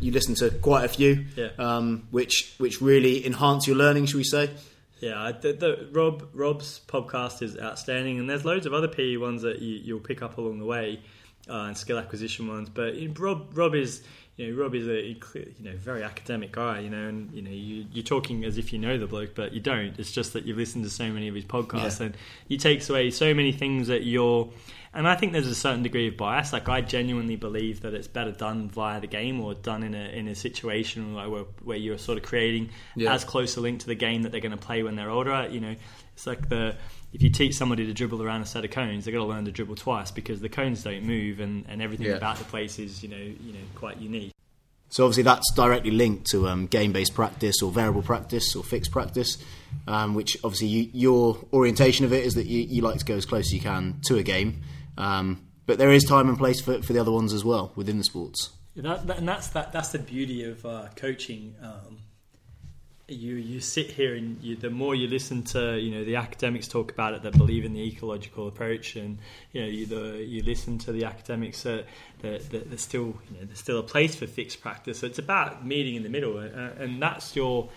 you, 0.00 0.12
listen 0.12 0.34
to 0.36 0.50
quite 0.50 0.84
a 0.84 0.88
few, 0.88 1.26
Yeah. 1.36 1.48
um, 1.58 2.06
which 2.10 2.54
which 2.58 2.80
really 2.80 3.24
enhance 3.26 3.66
your 3.66 3.76
learning, 3.76 4.06
should 4.06 4.16
we 4.18 4.24
say? 4.24 4.50
Yeah, 5.00 5.32
the, 5.40 5.52
the, 5.52 5.88
Rob 5.92 6.28
Rob's 6.32 6.80
podcast 6.86 7.42
is 7.42 7.58
outstanding, 7.58 8.18
and 8.18 8.28
there's 8.30 8.44
loads 8.44 8.64
of 8.66 8.72
other 8.72 8.88
PE 8.88 9.16
ones 9.18 9.42
that 9.42 9.60
you, 9.60 9.76
you'll 9.76 10.00
pick 10.00 10.22
up 10.22 10.38
along 10.38 10.58
the 10.58 10.64
way, 10.64 11.00
uh, 11.48 11.52
and 11.68 11.76
skill 11.76 11.98
acquisition 11.98 12.48
ones. 12.48 12.68
But 12.70 12.94
Rob 13.18 13.56
Rob 13.56 13.74
is 13.74 14.02
you 14.36 14.52
know 14.52 14.62
Rob 14.62 14.74
is 14.74 14.86
a 14.86 15.02
you 15.02 15.16
know 15.60 15.76
very 15.76 16.02
academic 16.02 16.52
guy, 16.52 16.80
you 16.80 16.90
know, 16.90 17.08
and 17.08 17.32
you 17.32 17.42
know 17.42 17.50
you, 17.50 17.86
you're 17.92 18.04
talking 18.04 18.44
as 18.44 18.58
if 18.58 18.72
you 18.72 18.78
know 18.78 18.98
the 18.98 19.06
bloke, 19.06 19.34
but 19.34 19.52
you 19.52 19.60
don't. 19.60 19.98
It's 19.98 20.12
just 20.12 20.32
that 20.34 20.44
you've 20.44 20.58
listened 20.58 20.84
to 20.84 20.90
so 20.90 21.08
many 21.10 21.28
of 21.28 21.34
his 21.34 21.44
podcasts, 21.44 22.00
Yeah. 22.00 22.06
and 22.06 22.16
he 22.48 22.56
takes 22.58 22.88
away 22.90 23.10
so 23.10 23.32
many 23.34 23.52
things 23.52 23.88
that 23.88 24.04
you're. 24.04 24.48
And 24.94 25.06
I 25.06 25.14
think 25.14 25.32
there's 25.32 25.46
a 25.46 25.54
certain 25.54 25.82
degree 25.82 26.08
of 26.08 26.16
bias. 26.16 26.54
Like 26.54 26.70
I 26.70 26.80
genuinely 26.80 27.36
believe 27.36 27.82
that 27.82 27.92
it's 27.92 28.08
better 28.08 28.32
done 28.32 28.70
via 28.70 28.98
the 28.98 29.06
game 29.06 29.40
or 29.42 29.52
done 29.52 29.82
in 29.82 29.94
a 29.94 30.08
in 30.10 30.26
a 30.28 30.34
situation 30.34 31.14
where, 31.14 31.44
where 31.64 31.76
you're 31.76 31.98
sort 31.98 32.16
of 32.16 32.24
creating 32.24 32.70
Yeah. 32.94 33.12
as 33.12 33.22
close 33.24 33.56
a 33.56 33.60
link 33.60 33.80
to 33.80 33.86
the 33.86 33.94
game 33.94 34.22
that 34.22 34.32
they're 34.32 34.40
going 34.40 34.52
to 34.52 34.66
play 34.66 34.82
when 34.82 34.96
they're 34.96 35.10
older. 35.10 35.48
You 35.50 35.60
know, 35.60 35.76
it's 36.14 36.26
like 36.26 36.48
the 36.48 36.76
if 37.16 37.22
you 37.22 37.30
teach 37.30 37.54
somebody 37.54 37.86
to 37.86 37.94
dribble 37.94 38.22
around 38.22 38.42
a 38.42 38.46
set 38.46 38.62
of 38.62 38.70
cones, 38.70 39.06
they've 39.06 39.14
got 39.14 39.20
to 39.20 39.24
learn 39.24 39.46
to 39.46 39.50
dribble 39.50 39.74
twice 39.76 40.10
because 40.10 40.38
the 40.42 40.50
cones 40.50 40.82
don't 40.84 41.02
move 41.02 41.40
and, 41.40 41.64
and 41.66 41.80
everything 41.80 42.08
Yeah. 42.08 42.12
about 42.16 42.36
the 42.36 42.44
place 42.44 42.78
is 42.78 43.02
you 43.02 43.08
know 43.08 43.16
you 43.16 43.54
know 43.54 43.64
quite 43.74 43.96
unique. 43.96 44.32
So 44.90 45.04
obviously 45.04 45.22
that's 45.22 45.50
directly 45.52 45.92
linked 45.92 46.26
to 46.32 46.46
um, 46.46 46.66
game-based 46.66 47.14
practice 47.14 47.62
or 47.62 47.72
variable 47.72 48.02
practice 48.02 48.54
or 48.54 48.62
fixed 48.62 48.90
practice, 48.90 49.38
um, 49.88 50.14
which 50.14 50.36
obviously 50.44 50.66
you, 50.68 50.90
your 50.92 51.38
orientation 51.54 52.04
of 52.04 52.12
it 52.12 52.22
is 52.24 52.34
that 52.34 52.44
you, 52.46 52.60
you 52.60 52.82
like 52.82 52.98
to 52.98 53.04
go 53.06 53.14
as 53.14 53.24
close 53.24 53.46
as 53.46 53.52
you 53.54 53.60
can 53.60 53.98
to 54.04 54.16
a 54.18 54.22
game, 54.22 54.60
um, 54.98 55.40
but 55.64 55.78
there 55.78 55.90
is 55.90 56.04
time 56.04 56.28
and 56.28 56.36
place 56.36 56.60
for, 56.60 56.82
for 56.82 56.92
the 56.92 57.00
other 57.00 57.10
ones 57.12 57.32
as 57.32 57.46
well 57.46 57.72
within 57.76 57.96
the 57.96 58.04
sports. 58.04 58.50
That, 58.76 59.06
that, 59.06 59.18
and 59.18 59.26
that's 59.26 59.48
that. 59.48 59.72
That's 59.72 59.88
the 59.88 59.98
beauty 59.98 60.44
of 60.44 60.66
uh, 60.66 60.88
coaching. 60.96 61.54
You 63.08 63.34
you 63.34 63.60
sit 63.60 63.92
here 63.92 64.16
and 64.16 64.42
you, 64.42 64.56
the 64.56 64.70
more 64.70 64.94
you 64.94 65.06
listen 65.06 65.44
to 65.44 65.78
you 65.78 65.92
know 65.92 66.04
the 66.04 66.16
academics 66.16 66.66
talk 66.66 66.90
about 66.90 67.14
it 67.14 67.22
that 67.22 67.38
believe 67.38 67.64
in 67.64 67.72
the 67.72 67.80
ecological 67.80 68.48
approach 68.48 68.96
and 68.96 69.18
you 69.52 69.60
know 69.60 69.68
you 69.68 69.86
the, 69.86 70.24
you 70.24 70.42
listen 70.42 70.76
to 70.78 70.92
the 70.92 71.04
academics 71.04 71.62
that, 71.62 71.84
that, 72.22 72.50
that 72.50 72.68
there's 72.68 72.82
still 72.82 73.14
you 73.30 73.38
know 73.38 73.44
there's 73.44 73.60
still 73.60 73.78
a 73.78 73.84
place 73.84 74.16
for 74.16 74.26
fixed 74.26 74.60
practice. 74.60 74.98
So 74.98 75.06
it's 75.06 75.20
about 75.20 75.64
meeting 75.64 75.94
in 75.94 76.02
the 76.02 76.08
middle, 76.08 76.36
uh, 76.38 76.82
and 76.82 77.00
that's 77.00 77.36
your 77.36 77.68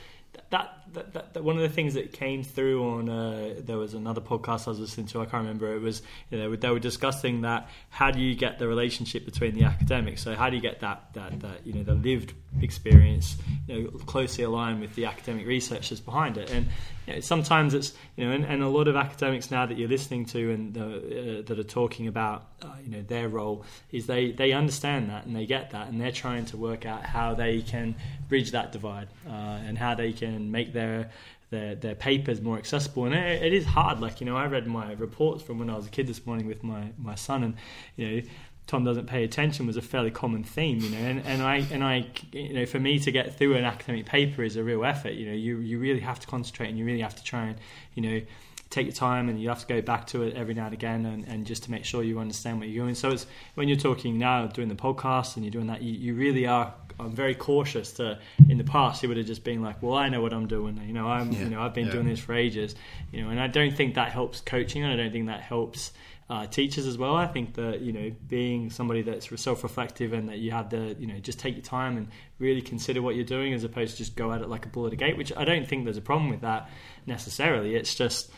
that, 0.49 0.83
that, 0.93 1.33
that, 1.33 1.43
one 1.43 1.55
of 1.55 1.61
the 1.61 1.69
things 1.69 1.93
that 1.93 2.13
came 2.13 2.43
through 2.43 2.83
on 2.83 3.09
uh, 3.09 3.53
there 3.59 3.77
was 3.77 3.93
another 3.93 4.21
podcast 4.21 4.67
I 4.67 4.71
was 4.71 4.79
listening 4.79 5.07
to 5.07 5.21
I 5.21 5.25
can't 5.25 5.43
remember 5.43 5.73
it 5.75 5.81
was 5.81 6.01
you 6.31 6.37
know 6.37 6.55
they 6.55 6.69
were 6.69 6.79
discussing 6.79 7.41
that 7.41 7.69
how 7.89 8.11
do 8.11 8.19
you 8.19 8.35
get 8.35 8.59
the 8.59 8.67
relationship 8.67 9.25
between 9.25 9.55
the 9.55 9.63
academics? 9.63 10.23
So 10.23 10.35
how 10.35 10.49
do 10.49 10.55
you 10.55 10.61
get 10.61 10.79
that 10.81 11.13
that, 11.13 11.39
that 11.41 11.65
you 11.65 11.73
know 11.73 11.83
the 11.83 11.93
lived 11.93 12.33
experience 12.61 13.37
you 13.67 13.83
know 13.83 13.89
closely 14.05 14.43
aligned 14.43 14.81
with 14.81 14.95
the 14.95 15.05
academic 15.05 15.45
researchers 15.45 15.99
behind 15.99 16.37
it? 16.37 16.51
And 16.51 16.67
you 17.07 17.13
know, 17.15 17.19
sometimes 17.19 17.73
it's 17.73 17.93
you 18.15 18.25
know 18.25 18.31
and, 18.31 18.45
and 18.45 18.63
a 18.63 18.69
lot 18.69 18.87
of 18.87 18.95
academics 18.95 19.51
now 19.51 19.65
that 19.65 19.77
you're 19.77 19.89
listening 19.89 20.25
to 20.25 20.51
and 20.51 20.77
uh, 20.77 20.81
uh, 20.81 21.41
that 21.43 21.57
are 21.59 21.63
talking 21.63 22.07
about 22.07 22.45
uh, 22.61 22.67
you 22.83 22.91
know 22.91 23.01
their 23.01 23.27
role 23.29 23.65
is 23.91 24.07
they 24.07 24.31
they 24.31 24.51
understand 24.51 25.09
that 25.09 25.25
and 25.25 25.35
they 25.35 25.45
get 25.45 25.71
that 25.71 25.87
and 25.87 25.99
they're 25.99 26.11
trying 26.11 26.45
to 26.45 26.57
work 26.57 26.85
out 26.85 27.05
how 27.05 27.33
they 27.33 27.61
can 27.61 27.95
bridge 28.27 28.51
that 28.51 28.71
divide 28.71 29.07
uh, 29.27 29.31
and 29.65 29.77
how 29.77 29.95
they 29.95 30.13
can 30.13 30.28
make 30.37 30.73
their 30.73 31.09
their, 31.49 31.73
their 31.73 31.95
papers 31.95 32.41
more 32.41 32.57
accessible 32.57 33.05
and 33.05 33.15
it, 33.15 33.41
it 33.41 33.53
is 33.53 33.65
hard 33.65 33.99
like 33.99 34.19
you 34.21 34.25
know 34.25 34.37
I 34.37 34.45
read 34.45 34.67
my 34.67 34.93
reports 34.93 35.41
from 35.41 35.57
when 35.57 35.69
I 35.69 35.75
was 35.75 35.87
a 35.87 35.89
kid 35.89 36.05
this 36.05 36.25
morning 36.25 36.45
with 36.45 36.63
my, 36.63 36.91
my 36.97 37.15
son 37.15 37.43
and 37.43 37.55
you 37.95 38.07
know 38.07 38.27
Tom 38.67 38.83
doesn't 38.83 39.07
pay 39.07 39.23
attention 39.23 39.65
was 39.65 39.77
a 39.77 39.81
fairly 39.81 40.11
common 40.11 40.43
theme, 40.43 40.77
you 40.79 40.91
know, 40.91 40.97
and, 40.97 41.25
and 41.25 41.41
I 41.41 41.65
and 41.71 41.83
I 41.83 42.05
you 42.31 42.53
know 42.53 42.67
for 42.67 42.79
me 42.79 42.99
to 42.99 43.11
get 43.11 43.35
through 43.35 43.55
an 43.55 43.63
academic 43.63 44.05
paper 44.05 44.43
is 44.43 44.57
a 44.57 44.63
real 44.63 44.85
effort. 44.85 45.13
You 45.13 45.25
know, 45.25 45.33
you 45.33 45.57
you 45.57 45.79
really 45.79 46.01
have 46.01 46.19
to 46.19 46.27
concentrate 46.27 46.69
and 46.69 46.77
you 46.77 46.85
really 46.85 47.01
have 47.01 47.15
to 47.15 47.23
try 47.23 47.45
and 47.45 47.57
you 47.95 48.03
know 48.03 48.21
take 48.69 48.85
your 48.85 48.93
time 48.93 49.29
and 49.29 49.41
you 49.41 49.49
have 49.49 49.61
to 49.61 49.65
go 49.65 49.81
back 49.81 50.05
to 50.07 50.21
it 50.21 50.35
every 50.35 50.53
now 50.53 50.65
and 50.65 50.73
again 50.73 51.05
and, 51.07 51.27
and 51.27 51.47
just 51.47 51.63
to 51.63 51.71
make 51.71 51.83
sure 51.83 52.03
you 52.03 52.19
understand 52.19 52.59
what 52.59 52.69
you're 52.69 52.83
doing. 52.83 52.93
So 52.93 53.09
it's 53.09 53.25
when 53.55 53.67
you're 53.67 53.77
talking 53.77 54.19
now 54.19 54.45
doing 54.45 54.67
the 54.67 54.75
podcast 54.75 55.35
and 55.35 55.43
you're 55.43 55.51
doing 55.51 55.67
that, 55.67 55.81
you, 55.81 55.93
you 55.93 56.13
really 56.13 56.45
are. 56.45 56.73
I'm 56.99 57.13
very 57.15 57.35
cautious 57.35 57.93
to. 57.93 58.19
In 58.49 58.57
the 58.57 58.63
past, 58.63 59.03
it 59.03 59.07
would 59.07 59.17
have 59.17 59.25
just 59.25 59.43
been 59.43 59.61
like, 59.61 59.81
"Well, 59.81 59.95
I 59.95 60.09
know 60.09 60.21
what 60.21 60.33
I'm 60.33 60.47
doing. 60.47 60.79
You 60.85 60.93
know, 60.93 61.07
I'm. 61.07 61.31
Yeah. 61.31 61.39
You 61.39 61.49
know, 61.49 61.61
I've 61.61 61.73
been 61.73 61.85
Yeah. 61.87 61.93
doing 61.93 62.07
this 62.07 62.19
for 62.19 62.33
ages. 62.33 62.75
You 63.11 63.23
know, 63.23 63.29
and 63.29 63.39
I 63.39 63.47
don't 63.47 63.75
think 63.75 63.95
that 63.95 64.11
helps 64.11 64.41
coaching, 64.41 64.83
and 64.83 64.91
I 64.91 64.95
don't 64.95 65.11
think 65.11 65.27
that 65.27 65.41
helps 65.41 65.93
uh, 66.29 66.45
teachers 66.45 66.85
as 66.85 66.95
well. 66.97 67.15
I 67.15 67.25
think 67.25 67.55
that 67.55 67.81
you 67.81 67.91
know 67.91 68.11
being 68.27 68.69
somebody 68.69 69.01
that's 69.01 69.27
self-reflective 69.41 70.13
and 70.13 70.29
that 70.29 70.37
you 70.37 70.51
have 70.51 70.69
the 70.69 70.95
you 70.99 71.07
know 71.07 71.17
just 71.19 71.39
take 71.39 71.55
your 71.55 71.63
time 71.63 71.97
and 71.97 72.07
really 72.37 72.61
consider 72.61 73.01
what 73.01 73.15
you're 73.15 73.25
doing 73.25 73.53
as 73.53 73.63
opposed 73.63 73.93
to 73.93 73.97
just 73.97 74.15
go 74.15 74.31
at 74.31 74.41
it 74.41 74.47
like 74.49 74.65
a 74.65 74.69
bull 74.69 74.85
at 74.85 74.93
a 74.93 74.95
gate. 74.95 75.17
Which 75.17 75.31
I 75.35 75.43
don't 75.45 75.67
think 75.67 75.85
there's 75.85 75.97
a 75.97 76.01
problem 76.01 76.29
with 76.29 76.41
that 76.41 76.69
necessarily. 77.07 77.75
It's 77.75 77.95
just 77.95 78.29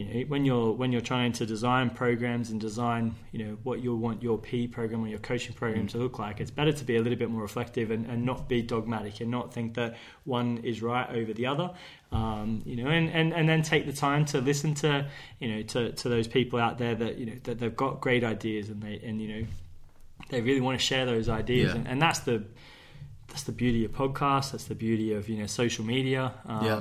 you 0.00 0.06
know 0.06 0.20
when 0.28 0.46
you're 0.46 0.72
when 0.72 0.92
you're 0.92 1.02
trying 1.02 1.32
to 1.32 1.44
design 1.44 1.90
programs 1.90 2.48
and 2.50 2.58
design 2.58 3.14
you 3.32 3.44
know 3.44 3.58
what 3.64 3.82
you'll 3.82 3.98
want 3.98 4.22
your 4.22 4.38
P 4.38 4.66
program 4.66 5.04
or 5.04 5.08
your 5.08 5.18
coaching 5.18 5.52
program 5.54 5.86
to 5.88 5.98
look 5.98 6.18
like, 6.18 6.40
it's 6.40 6.50
better 6.50 6.72
to 6.72 6.84
be 6.84 6.96
a 6.96 7.02
little 7.02 7.18
bit 7.18 7.28
more 7.28 7.42
reflective 7.42 7.90
and, 7.90 8.06
and 8.06 8.24
not 8.24 8.48
be 8.48 8.62
dogmatic 8.62 9.20
and 9.20 9.30
not 9.30 9.52
think 9.52 9.74
that 9.74 9.96
one 10.24 10.58
is 10.64 10.80
right 10.80 11.08
over 11.10 11.34
the 11.34 11.44
other. 11.46 11.70
Um, 12.12 12.62
you 12.64 12.76
know, 12.76 12.88
and, 12.90 13.10
and, 13.10 13.34
and 13.34 13.46
then 13.48 13.60
take 13.62 13.84
the 13.86 13.92
time 13.92 14.24
to 14.26 14.40
listen 14.40 14.72
to 14.76 15.06
you 15.38 15.48
know 15.52 15.62
to, 15.72 15.92
to 15.92 16.08
those 16.08 16.26
people 16.26 16.58
out 16.58 16.78
there 16.78 16.94
that 16.94 17.18
you 17.18 17.26
know 17.26 17.36
that 17.44 17.58
they've 17.58 17.76
got 17.76 18.00
great 18.00 18.24
ideas 18.24 18.70
and 18.70 18.82
they 18.82 19.00
and 19.04 19.20
you 19.20 19.28
know 19.28 19.46
they 20.30 20.40
really 20.40 20.62
want 20.62 20.78
to 20.80 20.84
share 20.84 21.04
those 21.04 21.28
ideas 21.28 21.70
Yeah. 21.72 21.76
and, 21.76 21.88
and 21.88 22.00
that's 22.00 22.20
the 22.20 22.44
that's 23.28 23.42
the 23.44 23.52
beauty 23.52 23.84
of 23.84 23.92
podcasts. 23.92 24.52
That's 24.52 24.64
the 24.64 24.74
beauty 24.74 25.12
of 25.12 25.28
you 25.28 25.36
know 25.38 25.46
social 25.46 25.84
media. 25.84 26.32
Um, 26.46 26.64
Yeah. 26.64 26.80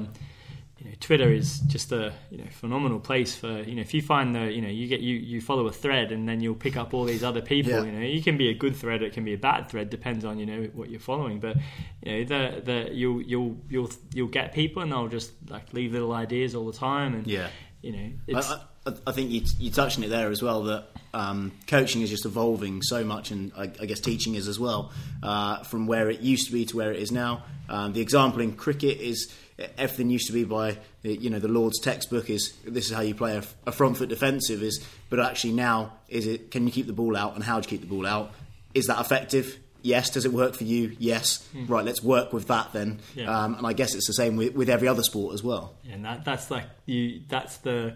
Twitter 1.00 1.32
is 1.32 1.60
just 1.62 1.92
a 1.94 2.12
you 2.30 2.38
know 2.40 2.48
phenomenal 2.52 3.00
place 3.00 3.34
for 3.36 3.62
you 3.64 3.76
know 3.76 3.82
if 3.82 3.94
you 3.94 4.02
find 4.02 4.36
the 4.36 4.52
you 4.52 4.62
know 4.62 4.68
you 4.68 4.86
get 4.88 5.00
you 5.00 5.16
you 5.16 5.40
follow 5.40 5.66
a 5.68 5.72
thread 5.72 6.12
and 6.12 6.28
then 6.28 6.42
you'll 6.42 6.56
pick 6.56 6.76
up 6.76 6.94
all 6.94 7.06
these 7.06 7.24
other 7.24 7.42
people. 7.42 7.72
Yeah. 7.72 7.84
You 7.84 7.92
know, 7.94 8.06
you 8.06 8.22
can 8.22 8.38
be 8.38 8.50
a 8.50 8.54
good 8.54 8.76
thread, 8.76 9.02
it 9.02 9.14
can 9.14 9.24
be 9.24 9.34
a 9.34 9.38
bad 9.38 9.70
thread, 9.70 9.90
depends 9.90 10.26
on 10.26 10.38
you 10.40 10.46
know 10.46 10.64
what 10.74 10.90
you're 10.90 11.00
following. 11.00 11.40
But 11.40 11.56
you 12.04 12.12
know 12.12 12.24
the 12.26 12.62
the 12.62 12.90
you'll 12.94 13.22
you'll 13.22 13.58
you'll 13.70 13.92
you'll 14.14 14.28
get 14.28 14.54
people 14.54 14.82
and 14.84 14.92
they'll 14.92 15.08
just 15.08 15.32
like 15.50 15.74
leave 15.74 15.94
little 15.94 16.12
ideas 16.12 16.54
all 16.54 16.66
the 16.66 16.78
time 16.78 17.14
and 17.16 17.26
Yeah. 17.28 17.48
you 17.82 17.92
know 17.94 18.10
it's 18.28 18.52
I, 18.52 18.56
I, 18.56 18.60
I 19.08 19.12
think 19.12 19.32
you, 19.32 19.42
you 19.58 19.72
touched 19.72 19.98
on 19.98 20.04
it 20.04 20.10
there 20.10 20.30
as 20.30 20.42
well 20.42 20.64
that 20.64 20.86
um, 21.14 21.52
coaching 21.68 22.02
is 22.02 22.10
just 22.10 22.26
evolving 22.26 22.82
so 22.82 23.04
much, 23.04 23.32
and 23.32 23.52
I, 23.58 23.64
I 23.64 23.86
guess 23.86 24.00
teaching 24.00 24.36
is 24.36 24.48
as 24.48 24.60
well, 24.60 24.92
uh, 25.24 25.64
from 25.64 25.88
where 25.88 26.10
it 26.10 26.22
used 26.22 26.48
to 26.48 26.52
be 26.52 26.66
to 26.66 26.78
where 26.78 26.92
it 26.92 27.00
is 27.00 27.12
now. 27.12 27.44
Um, 27.68 27.94
the 27.94 28.02
example 28.02 28.42
in 28.42 28.54
cricket 28.54 29.00
is 29.00 29.34
everything 29.78 30.10
used 30.10 30.28
to 30.28 30.34
be 30.34 30.44
by 30.44 30.78
you 31.04 31.30
know 31.30 31.40
the 31.40 31.48
Lord's 31.48 31.80
textbook 31.80 32.30
is 32.30 32.54
this 32.66 32.86
is 32.86 32.92
how 32.92 33.02
you 33.02 33.16
play 33.16 33.38
a, 33.38 33.44
a 33.68 33.72
front 33.72 33.98
foot 33.98 34.10
defensive 34.10 34.64
is, 34.64 34.84
but 35.10 35.20
actually 35.20 35.54
now 35.54 35.94
is 36.08 36.28
it 36.28 36.52
can 36.52 36.66
you 36.66 36.72
keep 36.72 36.88
the 36.88 36.94
ball 36.94 37.16
out 37.16 37.36
and 37.36 37.44
how 37.44 37.60
do 37.60 37.66
you 37.66 37.78
keep 37.78 37.82
the 37.82 37.94
ball 37.94 38.06
out? 38.06 38.32
Is 38.74 38.88
that 38.88 39.00
effective? 39.00 39.58
Yes. 39.82 40.10
Does 40.10 40.26
it 40.26 40.34
work 40.34 40.56
for 40.56 40.66
you? 40.66 40.96
Yes. 41.00 41.48
Mm. 41.56 41.70
Right. 41.70 41.86
Let's 41.86 42.04
work 42.04 42.34
with 42.34 42.48
that 42.48 42.74
then. 42.74 43.00
Yeah. 43.16 43.34
Um, 43.34 43.56
and 43.56 43.66
I 43.66 43.74
guess 43.74 43.96
it's 43.96 44.08
the 44.08 44.14
same 44.14 44.36
with, 44.36 44.54
with 44.54 44.70
every 44.70 44.88
other 44.88 45.04
sport 45.04 45.34
as 45.34 45.44
well. 45.44 45.74
And 45.90 46.04
that, 46.06 46.26
that's 46.26 46.52
like 46.52 46.66
you. 46.86 47.22
That's 47.30 47.58
the 47.58 47.96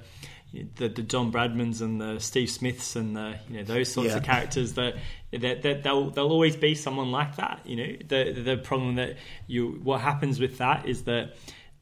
the, 0.53 0.87
the 0.87 1.01
Don 1.01 1.31
Bradmans 1.31 1.81
and 1.81 1.99
the 1.99 2.19
Steve 2.19 2.49
Smiths 2.49 2.95
and 2.95 3.15
the 3.15 3.39
you 3.49 3.57
know 3.57 3.63
those 3.63 3.91
sorts 3.91 4.11
yeah. 4.11 4.17
of 4.17 4.23
characters 4.23 4.73
that, 4.73 4.95
that, 5.31 5.63
that 5.63 5.83
they'll 5.83 6.09
they'll 6.11 6.31
always 6.31 6.55
be 6.55 6.75
someone 6.75 7.11
like 7.11 7.37
that. 7.37 7.61
You 7.65 7.75
know 7.75 7.97
the 8.07 8.41
the 8.41 8.57
problem 8.57 8.95
that 8.95 9.17
you 9.47 9.79
what 9.83 10.01
happens 10.01 10.39
with 10.39 10.59
that 10.59 10.87
is 10.87 11.03
that 11.03 11.33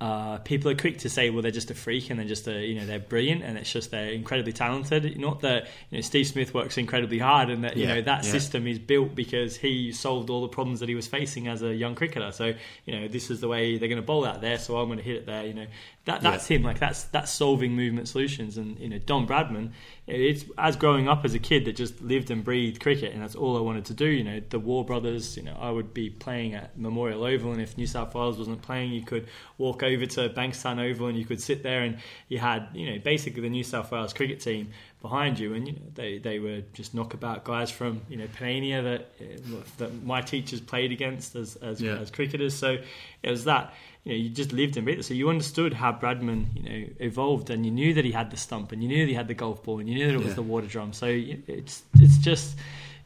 uh, 0.02 0.40
people 0.40 0.72
are 0.72 0.76
quick 0.76 0.98
to 0.98 1.10
say, 1.10 1.30
well, 1.30 1.44
they're 1.44 1.52
just 1.52 1.70
a 1.70 1.76
freak 1.76 2.10
and 2.10 2.18
they're 2.20 2.28
just 2.28 2.48
a, 2.48 2.66
you 2.66 2.74
know, 2.74 2.88
they're 2.88 2.98
brilliant 2.98 3.44
and 3.44 3.56
it's 3.56 3.72
just 3.72 3.92
they're 3.92 4.10
incredibly 4.10 4.52
talented. 4.52 5.16
Not 5.20 5.42
that 5.42 5.68
you 5.92 6.00
know, 6.00 6.02
Steve 6.02 6.26
Smith 6.26 6.56
works 6.56 6.80
incredibly 6.80 7.20
hard 7.20 7.52
and 7.52 7.64
that 7.64 7.78
you 7.78 7.86
know 7.86 8.02
that 8.02 8.26
yeah. 8.26 8.32
system 8.32 8.66
is 8.66 8.80
built 8.80 9.14
because 9.14 9.58
he 9.58 9.92
solved 9.92 10.32
all 10.32 10.42
the 10.42 10.48
problems 10.48 10.80
that 10.80 10.90
he 10.90 10.96
was 10.96 11.06
facing 11.06 11.48
as 11.48 11.62
a 11.62 11.72
young 11.72 11.94
cricketer. 11.94 12.32
So 12.32 12.54
you 12.86 13.00
know, 13.00 13.08
this 13.10 13.30
is 13.30 13.42
the 13.42 13.48
way 13.48 13.78
they're 13.78 13.90
going 13.90 14.02
to 14.02 14.06
bowl 14.06 14.26
out 14.26 14.42
there, 14.42 14.58
so 14.58 14.78
I'm 14.78 14.88
going 14.88 14.98
to 14.98 15.04
hit 15.04 15.18
it 15.18 15.26
there. 15.28 15.46
You 15.46 15.54
know, 15.54 15.68
that 16.06 16.22
that's 16.22 16.50
yeah. 16.50 16.58
him. 16.58 16.64
Like 16.64 16.80
that's 16.80 17.04
that's 17.06 17.32
solving 17.32 17.74
movement 17.76 18.08
solutions. 18.08 18.58
And 18.58 18.80
you 18.80 18.90
know, 18.90 18.98
Don 18.98 19.28
Bradman, 19.28 19.72
it's 20.08 20.46
as 20.58 20.76
growing 20.76 21.08
up 21.08 21.24
as 21.26 21.36
a 21.36 21.40
kid 21.40 21.66
that 21.66 21.76
just 21.76 22.02
lived 22.02 22.32
and 22.32 22.44
breathed 22.44 22.82
cricket, 22.82 23.14
and 23.14 23.22
that's 23.22 23.36
all 23.36 23.56
I 23.56 23.62
wanted 23.62 23.86
to 23.86 23.94
do. 23.94 24.08
You 24.08 24.24
know, 24.24 24.42
the 24.50 24.60
Waugh 24.60 24.84
Brothers. 24.84 25.38
You 25.38 25.44
know, 25.44 25.56
I 25.60 25.70
would 25.70 25.94
be 25.94 26.10
playing 26.10 26.56
at 26.56 26.78
Memorial 26.78 27.24
Oval, 27.24 27.52
and 27.52 27.62
if 27.62 27.78
New 27.78 27.86
South 27.86 28.16
Wales 28.16 28.40
wasn't 28.40 28.64
playing, 28.64 28.92
you 28.92 29.04
could 29.04 29.28
walk 29.60 29.84
over 29.84 30.08
to 30.08 30.30
Bankstown 30.30 30.80
Oval, 30.80 31.08
and 31.08 31.18
you 31.18 31.26
could 31.26 31.42
sit 31.42 31.62
there, 31.62 31.84
and 31.84 32.00
you 32.30 32.40
had 32.40 32.70
you 32.74 32.92
know 32.92 33.00
basically 33.00 33.42
the 33.42 33.50
New 33.50 33.64
South 33.64 33.92
Wales 33.92 34.14
cricket 34.14 34.40
team 34.40 34.72
behind 35.02 35.40
you, 35.40 35.54
and 35.54 35.68
you 35.68 35.74
know, 35.74 35.82
they 35.96 36.18
they 36.18 36.40
were 36.40 36.62
just 36.74 36.94
knockabout 36.94 37.44
guys 37.44 37.72
from 37.72 38.02
you 38.10 38.18
know 38.18 38.28
Panania 38.28 38.84
that 38.84 39.12
uh, 39.20 39.56
that 39.78 40.04
my 40.04 40.22
teachers 40.22 40.62
played 40.62 40.92
against 40.92 41.36
as 41.36 41.56
as, 41.58 41.82
yeah. 41.82 41.98
as 41.98 42.12
cricketers. 42.12 42.54
So 42.54 42.78
it 43.24 43.30
was 43.30 43.46
that 43.46 43.74
you 44.04 44.12
know, 44.12 44.18
you 44.18 44.30
just 44.30 44.54
lived 44.54 44.78
and 44.78 44.86
breathed. 44.86 45.06
So 45.06 45.14
you 45.14 45.30
understood 45.30 45.74
how 45.74 45.92
Bradman, 45.92 46.46
you 46.56 46.64
know, 46.64 46.88
evolved, 47.00 47.50
and 47.50 47.66
you 47.66 47.72
knew 47.72 47.94
that 47.94 48.06
he 48.06 48.12
had 48.12 48.32
the 48.32 48.38
stump, 48.38 48.72
and 48.72 48.82
you 48.82 48.90
knew 48.90 49.06
that 49.06 49.10
he 49.10 49.16
had 49.16 49.28
the 49.28 49.34
golf 49.34 49.64
ball, 49.64 49.80
and 49.80 49.90
you 49.90 49.96
knew 49.96 50.08
that 50.08 50.14
it 50.14 50.20
was 50.20 50.28
yeah. 50.28 50.34
the 50.34 50.44
water 50.44 50.68
drum. 50.68 50.94
So 50.94 51.08
it's 51.08 51.84
it's 51.96 52.18
just 52.18 52.56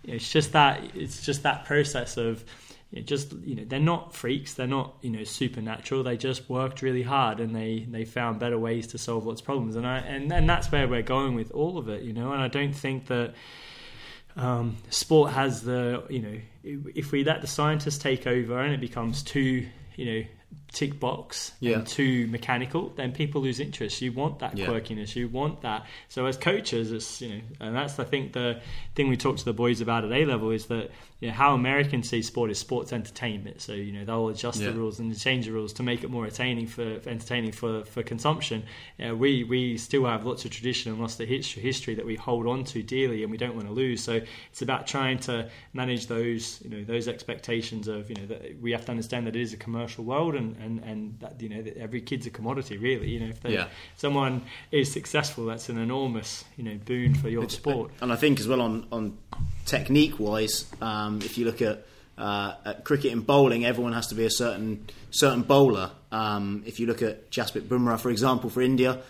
it's 0.04 0.32
just 0.32 0.52
that 0.54 0.82
it's 0.96 1.26
just 1.26 1.44
that 1.44 1.66
process 1.66 2.18
of 2.18 2.44
just 3.02 3.34
you 3.44 3.56
know 3.56 3.64
they're 3.66 3.80
not 3.80 4.14
freaks, 4.14 4.54
they're 4.54 4.68
not 4.68 4.96
you 5.02 5.10
know 5.10 5.24
supernatural. 5.24 6.04
They 6.04 6.18
just 6.18 6.50
worked 6.50 6.82
really 6.82 7.04
hard, 7.04 7.40
and 7.40 7.56
they 7.56 7.86
they 7.90 8.06
found 8.06 8.40
better 8.40 8.58
ways 8.58 8.88
to 8.88 8.98
solve 8.98 9.26
lots 9.26 9.42
of 9.42 9.46
problems. 9.46 9.76
And 9.76 9.86
I 9.86 10.00
and 10.00 10.32
and 10.32 10.50
that's 10.50 10.72
where 10.72 10.88
we're 10.88 11.02
going 11.02 11.36
with 11.36 11.52
all 11.52 11.78
of 11.78 11.90
it, 11.90 12.04
you 12.04 12.14
know. 12.14 12.32
And 12.32 12.42
I 12.42 12.48
don't 12.48 12.74
think 12.74 13.08
that. 13.08 13.34
Um, 14.38 14.76
sport 14.90 15.32
has 15.32 15.62
the 15.62 16.04
you 16.10 16.20
know 16.20 16.38
if 16.94 17.14
we 17.14 17.24
let 17.24 17.40
the 17.40 17.48
scientists 17.48 17.98
take 17.98 18.28
over 18.28 18.60
and 18.60 18.74
it 18.74 18.82
becomes 18.82 19.24
too 19.24 19.66
you 19.96 20.06
know 20.06 20.26
tick 20.76 21.00
box 21.00 21.54
yeah. 21.62 21.78
and 21.78 21.88
too 21.88 22.28
mechanical, 22.28 22.90
then 22.98 23.14
people 23.14 23.42
lose 23.42 23.62
interest. 23.62 24.02
You 24.02 24.12
want 24.12 24.40
that 24.40 24.58
yeah. 24.58 24.68
quirkiness. 24.68 25.16
You 25.16 25.30
want 25.30 25.62
that. 25.62 25.86
So 26.10 26.26
as 26.26 26.36
coaches, 26.36 26.92
it's 26.92 27.22
you 27.22 27.30
know, 27.30 27.42
and 27.62 27.76
that's 27.76 27.98
I 27.98 28.04
think 28.04 28.34
the 28.34 28.60
thing 28.94 29.08
we 29.08 29.16
talk 29.16 29.38
to 29.38 29.46
the 29.46 29.54
boys 29.54 29.80
about 29.80 30.04
at 30.04 30.12
A 30.12 30.26
level 30.26 30.52
is 30.52 30.66
that 30.66 30.92
you 31.22 31.30
know, 31.30 31.34
how 31.34 31.54
Americans 31.54 32.10
see 32.10 32.22
sport 32.22 32.52
is 32.52 32.60
sports 32.60 32.92
entertainment. 32.92 33.62
So 33.62 33.72
you 33.72 33.94
know 33.94 34.04
they'll 34.04 34.28
adjust 34.28 34.60
yeah. 34.60 34.68
the 34.68 34.74
rules 34.74 35.00
and 35.00 35.18
change 35.18 35.46
the 35.46 35.54
rules 35.54 35.72
to 35.74 35.84
make 35.84 36.04
it 36.04 36.10
more 36.10 36.26
entertaining 36.26 36.68
for, 36.68 37.00
for 37.00 37.10
entertaining 37.10 37.54
for 37.54 37.86
for 37.86 38.04
consumption. 38.04 38.64
Uh, 39.04 39.16
we 39.16 39.46
we 39.46 39.78
still 39.78 40.06
have 40.06 40.26
lots 40.26 40.44
of 40.44 40.52
tradition 40.52 40.92
and 40.92 41.00
lots 41.00 41.18
of 41.22 41.28
history, 41.30 41.64
history 41.64 41.96
that 41.96 42.06
we 42.06 42.16
hold 42.16 42.48
on 42.48 42.66
to 42.66 42.84
dearly, 42.84 43.24
and 43.24 43.32
we 43.32 43.38
don't 43.38 43.56
want 43.56 43.68
to 43.68 43.74
lose. 43.74 44.04
So 44.04 44.20
it's 44.52 44.62
about 44.62 44.88
trying 44.88 45.20
to 45.20 45.50
manage 45.72 46.08
those 46.08 46.62
you 46.66 46.70
know 46.70 46.84
those 46.84 47.08
expectations 47.08 47.88
of 47.88 48.10
you 48.10 48.18
know 48.18 48.26
that 48.26 48.62
we 48.62 48.72
have 48.74 48.84
to 48.86 48.92
understand 48.92 49.26
that 49.28 49.38
it 49.38 49.42
is 49.42 49.54
a 49.54 49.58
commercial 49.58 50.04
world 50.04 50.36
and 50.36 50.58
and, 50.66 50.84
and 50.84 51.20
that 51.20 51.40
you 51.40 51.50
know 51.50 51.62
that 51.62 51.78
every 51.78 52.02
kid's 52.02 52.26
a 52.26 52.30
commodity 52.30 52.78
really. 52.78 53.10
You 53.10 53.20
know 53.22 53.28
if 53.28 53.40
yeah. 53.46 53.68
someone 53.96 54.42
is 54.72 54.92
successful, 54.92 55.46
that's 55.46 55.70
an 55.70 55.78
enormous 55.78 56.44
you 56.58 56.64
know 56.64 56.78
boon 56.86 57.14
for 57.14 57.30
your 57.30 57.44
it's, 57.44 57.56
sport. 57.56 57.92
And 58.02 58.12
I 58.12 58.16
think 58.16 58.40
as 58.40 58.48
well 58.48 58.62
on 58.62 58.88
on 58.92 59.18
technique 59.66 60.20
wise, 60.20 60.66
um, 60.82 61.22
if 61.22 61.38
you 61.38 61.46
look 61.46 61.62
at, 61.62 61.86
uh, 62.18 62.56
at 62.66 62.84
cricket 62.84 63.12
and 63.12 63.26
bowling, 63.26 63.66
everyone 63.66 63.94
has 63.94 64.08
to 64.08 64.16
be 64.16 64.26
a 64.26 64.32
certain 64.32 64.88
certain 65.12 65.44
bowler. 65.44 65.92
Um, 66.12 66.64
if 66.66 66.80
you 66.80 66.88
look 66.88 67.02
at 67.02 67.30
Jasprit 67.32 67.64
Bumrah, 67.64 68.00
for 68.00 68.10
example, 68.10 68.50
for 68.50 68.62
India, 68.62 69.02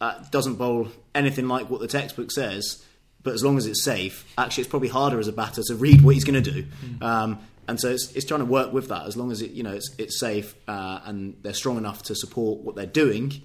uh, 0.00 0.22
doesn't 0.30 0.56
bowl 0.56 0.88
anything 1.14 1.48
like 1.48 1.70
what 1.70 1.80
the 1.80 1.88
textbook 1.88 2.30
says. 2.30 2.84
But 3.22 3.32
as 3.32 3.42
long 3.42 3.56
as 3.56 3.66
it's 3.66 3.82
safe, 3.82 4.30
actually, 4.36 4.62
it's 4.62 4.70
probably 4.70 4.90
harder 4.90 5.18
as 5.18 5.28
a 5.28 5.32
batter 5.32 5.62
to 5.62 5.74
read 5.74 6.02
what 6.02 6.14
he's 6.14 6.24
going 6.24 6.42
to 6.42 6.50
do. 6.50 6.64
Mm. 6.84 7.02
Um, 7.02 7.38
and 7.68 7.80
so 7.80 7.90
it's, 7.90 8.12
it's, 8.12 8.24
trying 8.24 8.40
to 8.40 8.46
work 8.46 8.72
with 8.72 8.88
that. 8.88 9.06
As 9.06 9.16
long 9.16 9.30
as 9.30 9.42
it, 9.42 9.52
you 9.52 9.62
know, 9.62 9.72
it's, 9.72 9.94
it's 9.98 10.18
safe 10.18 10.54
uh, 10.68 11.00
and 11.04 11.36
they're 11.42 11.54
strong 11.54 11.76
enough 11.76 12.02
to 12.04 12.14
support 12.14 12.60
what 12.60 12.76
they're 12.76 12.86
doing, 12.86 13.42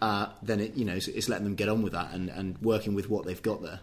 uh, 0.00 0.26
then 0.42 0.60
it, 0.60 0.76
you 0.76 0.84
know, 0.84 0.94
it's, 0.94 1.08
it's, 1.08 1.28
letting 1.28 1.44
them 1.44 1.54
get 1.54 1.68
on 1.68 1.82
with 1.82 1.92
that 1.92 2.12
and, 2.12 2.28
and 2.28 2.58
working 2.58 2.94
with 2.94 3.08
what 3.08 3.24
they've 3.24 3.42
got 3.42 3.62
there. 3.62 3.80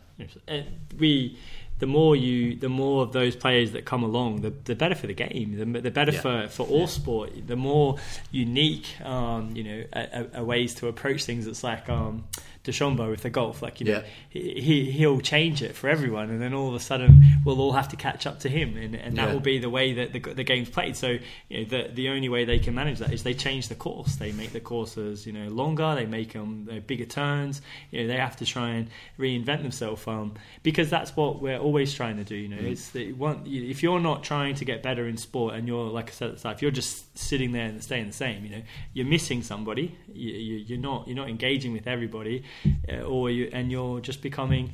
We 0.97 1.37
the 1.83 1.87
more 1.87 2.15
you, 2.15 2.55
the 2.55 2.69
more 2.69 3.03
of 3.03 3.11
those 3.11 3.35
players 3.35 3.73
that 3.73 3.83
come 3.83 4.03
along, 4.03 4.39
the, 4.39 4.51
the 4.51 4.73
better 4.73 4.95
for 4.95 5.07
the 5.07 5.13
game, 5.13 5.57
the, 5.57 5.81
the 5.81 5.91
better 5.91 6.13
yeah. 6.13 6.21
for, 6.21 6.47
for 6.47 6.65
all 6.65 6.81
yeah. 6.81 6.85
sport. 6.85 7.47
The 7.47 7.57
more 7.57 7.97
unique, 8.31 9.01
um, 9.01 9.53
you 9.53 9.63
know, 9.65 9.83
a, 9.91 10.27
a, 10.35 10.43
ways 10.45 10.75
to 10.75 10.87
approach 10.87 11.25
things. 11.25 11.45
It's 11.45 11.61
like 11.61 11.89
um, 11.89 12.23
with 12.65 13.21
the 13.23 13.29
golf, 13.29 13.61
like 13.61 13.81
you 13.81 13.87
know, 13.87 14.03
yeah. 14.31 14.41
he 14.41 14.91
he'll 14.91 15.19
change 15.19 15.61
it 15.61 15.75
for 15.75 15.89
everyone, 15.89 16.29
and 16.29 16.41
then 16.41 16.53
all 16.53 16.69
of 16.69 16.75
a 16.75 16.79
sudden 16.79 17.21
we'll 17.43 17.59
all 17.59 17.73
have 17.73 17.89
to 17.89 17.97
catch 17.97 18.25
up 18.25 18.39
to 18.39 18.49
him, 18.49 18.77
and, 18.77 18.95
and 18.95 19.17
that 19.17 19.33
will 19.33 19.41
be 19.41 19.59
the 19.59 19.69
way 19.69 19.93
that 19.93 20.13
the, 20.13 20.19
the 20.19 20.45
game's 20.45 20.69
played. 20.69 20.95
So 20.95 21.17
you 21.49 21.57
know, 21.57 21.63
the 21.65 21.91
the 21.93 22.09
only 22.09 22.29
way 22.29 22.45
they 22.45 22.59
can 22.59 22.73
manage 22.73 22.99
that 22.99 23.11
is 23.11 23.23
they 23.23 23.33
change 23.33 23.67
the 23.67 23.75
course. 23.75 24.15
They 24.15 24.31
make 24.31 24.53
the 24.53 24.61
courses, 24.61 25.27
you 25.27 25.33
know, 25.33 25.49
longer. 25.49 25.95
They 25.95 26.05
make 26.05 26.31
them 26.31 26.69
uh, 26.71 26.79
bigger 26.79 27.05
turns. 27.05 27.61
You 27.91 28.03
know, 28.03 28.07
they 28.07 28.17
have 28.17 28.37
to 28.37 28.45
try 28.45 28.69
and 28.69 28.89
reinvent 29.19 29.63
themselves, 29.63 30.01
um, 30.07 30.33
because 30.61 30.89
that's 30.89 31.15
what 31.15 31.41
we're 31.41 31.57
always 31.57 31.93
trying 31.93 32.17
to 32.17 32.23
do. 32.23 32.35
You 32.35 32.49
know, 32.49 32.57
mm. 32.57 32.71
it's 32.71 32.89
the 32.89 33.13
one 33.13 33.43
if 33.45 33.83
you're 33.83 33.99
not 33.99 34.23
trying 34.23 34.55
to 34.55 34.65
get 34.65 34.83
better 34.83 35.07
in 35.07 35.17
sport, 35.17 35.55
and 35.55 35.67
you're 35.67 35.89
like 35.89 36.09
I 36.09 36.13
said 36.13 36.29
at 36.29 36.33
the 36.35 36.39
start, 36.39 36.55
if 36.57 36.61
you're 36.61 36.71
just 36.71 37.17
sitting 37.17 37.51
there 37.51 37.65
and 37.65 37.83
staying 37.83 38.07
the 38.07 38.13
same, 38.13 38.43
you 38.43 38.49
know, 38.49 38.61
you're 38.93 39.05
missing 39.05 39.43
somebody. 39.43 39.95
You, 40.13 40.33
you, 40.33 40.55
you're 40.57 40.79
not 40.79 41.07
you're 41.07 41.15
not 41.15 41.29
engaging 41.29 41.73
with 41.73 41.87
everybody, 41.87 42.43
uh, 42.91 43.01
or 43.01 43.29
you 43.29 43.49
and 43.53 43.71
you're 43.71 43.99
just 43.99 44.21
becoming, 44.21 44.71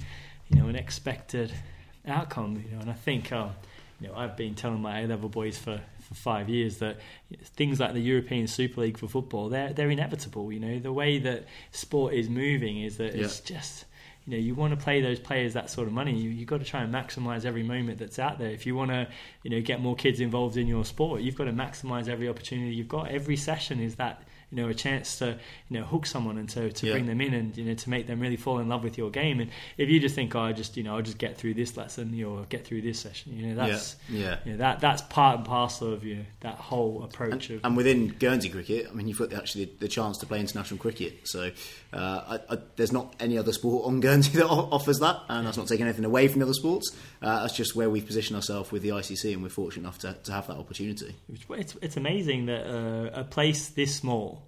you 0.50 0.60
know, 0.60 0.68
an 0.68 0.76
expected 0.76 1.52
outcome. 2.08 2.64
You 2.66 2.76
know, 2.76 2.82
and 2.82 2.90
I 2.90 2.96
think. 2.96 3.32
Um, 3.32 3.52
you 4.02 4.08
know, 4.08 4.16
I've 4.16 4.38
been 4.38 4.56
telling 4.56 4.82
my 4.82 5.02
A 5.02 5.08
level 5.08 5.30
boys 5.30 5.58
for, 5.58 5.82
for 6.00 6.14
five 6.14 6.50
years 6.50 6.78
that 6.78 7.00
things 7.44 7.80
like 7.80 7.94
the 7.94 8.00
European 8.00 8.48
Super 8.48 8.82
League 8.82 8.98
for 8.98 9.08
football, 9.08 9.50
they're 9.50 9.74
they're 9.74 9.90
inevitable. 9.90 10.52
You 10.52 10.60
know, 10.60 10.80
the 10.80 10.94
way 10.94 11.20
that 11.20 11.46
sport 11.72 12.14
is 12.14 12.30
moving 12.30 12.82
is 12.82 12.98
that 12.98 13.16
yeah. 13.16 13.26
it's 13.26 13.42
just 13.42 13.86
you 14.30 14.36
know 14.38 14.42
you 14.42 14.54
want 14.54 14.78
to 14.78 14.84
play 14.84 15.02
those 15.02 15.20
players 15.20 15.54
that 15.54 15.70
sort 15.70 15.88
of 15.88 15.94
money 15.94 16.16
you 16.16 16.30
you 16.30 16.46
got 16.46 16.60
to 16.60 16.66
try 16.66 16.82
and 16.84 16.94
maximize 16.94 17.46
every 17.46 17.64
moment 17.64 17.98
that's 17.98 18.20
out 18.20 18.38
there 18.38 18.50
if 18.50 18.66
you 18.66 18.76
want 18.76 18.92
to 18.92 19.08
you 19.44 19.50
know 19.50 19.60
get 19.60 19.82
more 19.82 19.96
kids 19.96 20.20
involved 20.20 20.56
in 20.56 20.68
your 20.68 20.86
sport 20.86 21.22
you've 21.22 21.36
got 21.36 21.46
to 21.46 21.54
maximize 21.54 22.08
every 22.08 22.30
opportunity 22.30 22.76
you've 22.76 22.88
got 22.88 23.10
every 23.10 23.36
session 23.36 23.80
is 23.80 23.96
that 23.96 24.22
you 24.52 24.62
know 24.62 24.70
a 24.70 24.74
chance 24.74 25.20
to 25.20 25.38
you 25.70 25.80
know 25.80 25.84
hook 25.86 26.06
someone 26.06 26.38
and 26.38 26.50
to, 26.50 26.72
to 26.72 26.88
yeah. 26.88 26.94
bring 26.94 27.06
them 27.06 27.22
in 27.22 27.34
and 27.34 27.58
you 27.58 27.66
know 27.66 27.74
to 27.74 27.90
make 27.90 28.08
them 28.08 28.20
really 28.20 28.38
fall 28.38 28.60
in 28.60 28.68
love 28.68 28.84
with 28.84 28.98
your 28.98 29.10
game 29.10 29.40
and 29.40 29.52
if 29.78 29.90
you 29.90 30.00
just 30.00 30.16
think 30.16 30.36
oh 30.36 30.42
I 30.42 30.54
just 30.54 30.78
you 30.78 30.84
know 30.84 30.96
I'll 30.96 31.02
just 31.02 31.18
get 31.18 31.38
through 31.38 31.54
this 31.54 31.78
lesson 31.78 32.22
or 32.24 32.46
get 32.46 32.66
through 32.66 32.82
this 32.82 33.00
session 33.00 33.38
you 33.38 33.48
know 33.48 33.56
that's 33.56 33.96
yeah, 34.10 34.20
yeah. 34.20 34.38
You 34.46 34.52
know, 34.54 34.58
that 34.60 34.80
that's 34.80 35.02
part 35.04 35.38
and 35.38 35.46
parcel 35.46 35.94
of 35.94 36.04
you 36.04 36.18
know, 36.18 36.26
that 36.42 36.56
whole 36.56 37.04
approach 37.04 37.50
and, 37.50 37.60
of 37.60 37.66
and 37.66 37.78
within 37.78 38.08
Guernsey 38.08 38.50
cricket 38.50 38.88
I 38.90 38.94
mean 38.94 39.08
you've 39.08 39.20
got 39.20 39.34
actually 39.34 39.66
the, 39.66 39.72
the 39.82 39.88
chance 39.88 40.18
to 40.20 40.26
play 40.26 40.40
international 40.40 40.80
cricket 40.80 41.28
so 41.28 41.52
uh, 41.89 41.89
I, 41.98 42.40
I, 42.50 42.58
there's 42.76 42.92
not 42.92 43.16
any 43.20 43.38
other 43.38 43.52
sport 43.52 43.86
on 43.86 44.00
Guernsey 44.00 44.32
that 44.38 44.48
offers 44.48 45.00
that 45.00 45.22
and 45.28 45.48
that's 45.48 45.58
not 45.58 45.68
taking 45.68 45.86
anything 45.86 46.06
away 46.06 46.28
from 46.28 46.40
the 46.40 46.46
other 46.46 46.54
sports 46.54 46.96
uh, 47.22 47.42
that's 47.42 47.56
just 47.56 47.76
where 47.76 47.90
we've 47.90 48.06
positioned 48.06 48.36
ourselves 48.36 48.72
with 48.72 48.82
the 48.82 48.90
ICC 48.90 49.34
and 49.34 49.44
we're 49.44 49.50
fortunate 49.50 49.84
enough 49.84 50.00
to, 50.00 50.14
to 50.24 50.32
have 50.32 50.48
that 50.48 50.58
opportunity 50.58 51.16
it's, 51.50 51.76
it's 51.82 51.98
amazing 51.98 52.46
that 52.46 52.66
uh, 52.68 53.10
a 53.14 53.24
place 53.24 53.70
this 53.70 53.96
small 53.96 54.46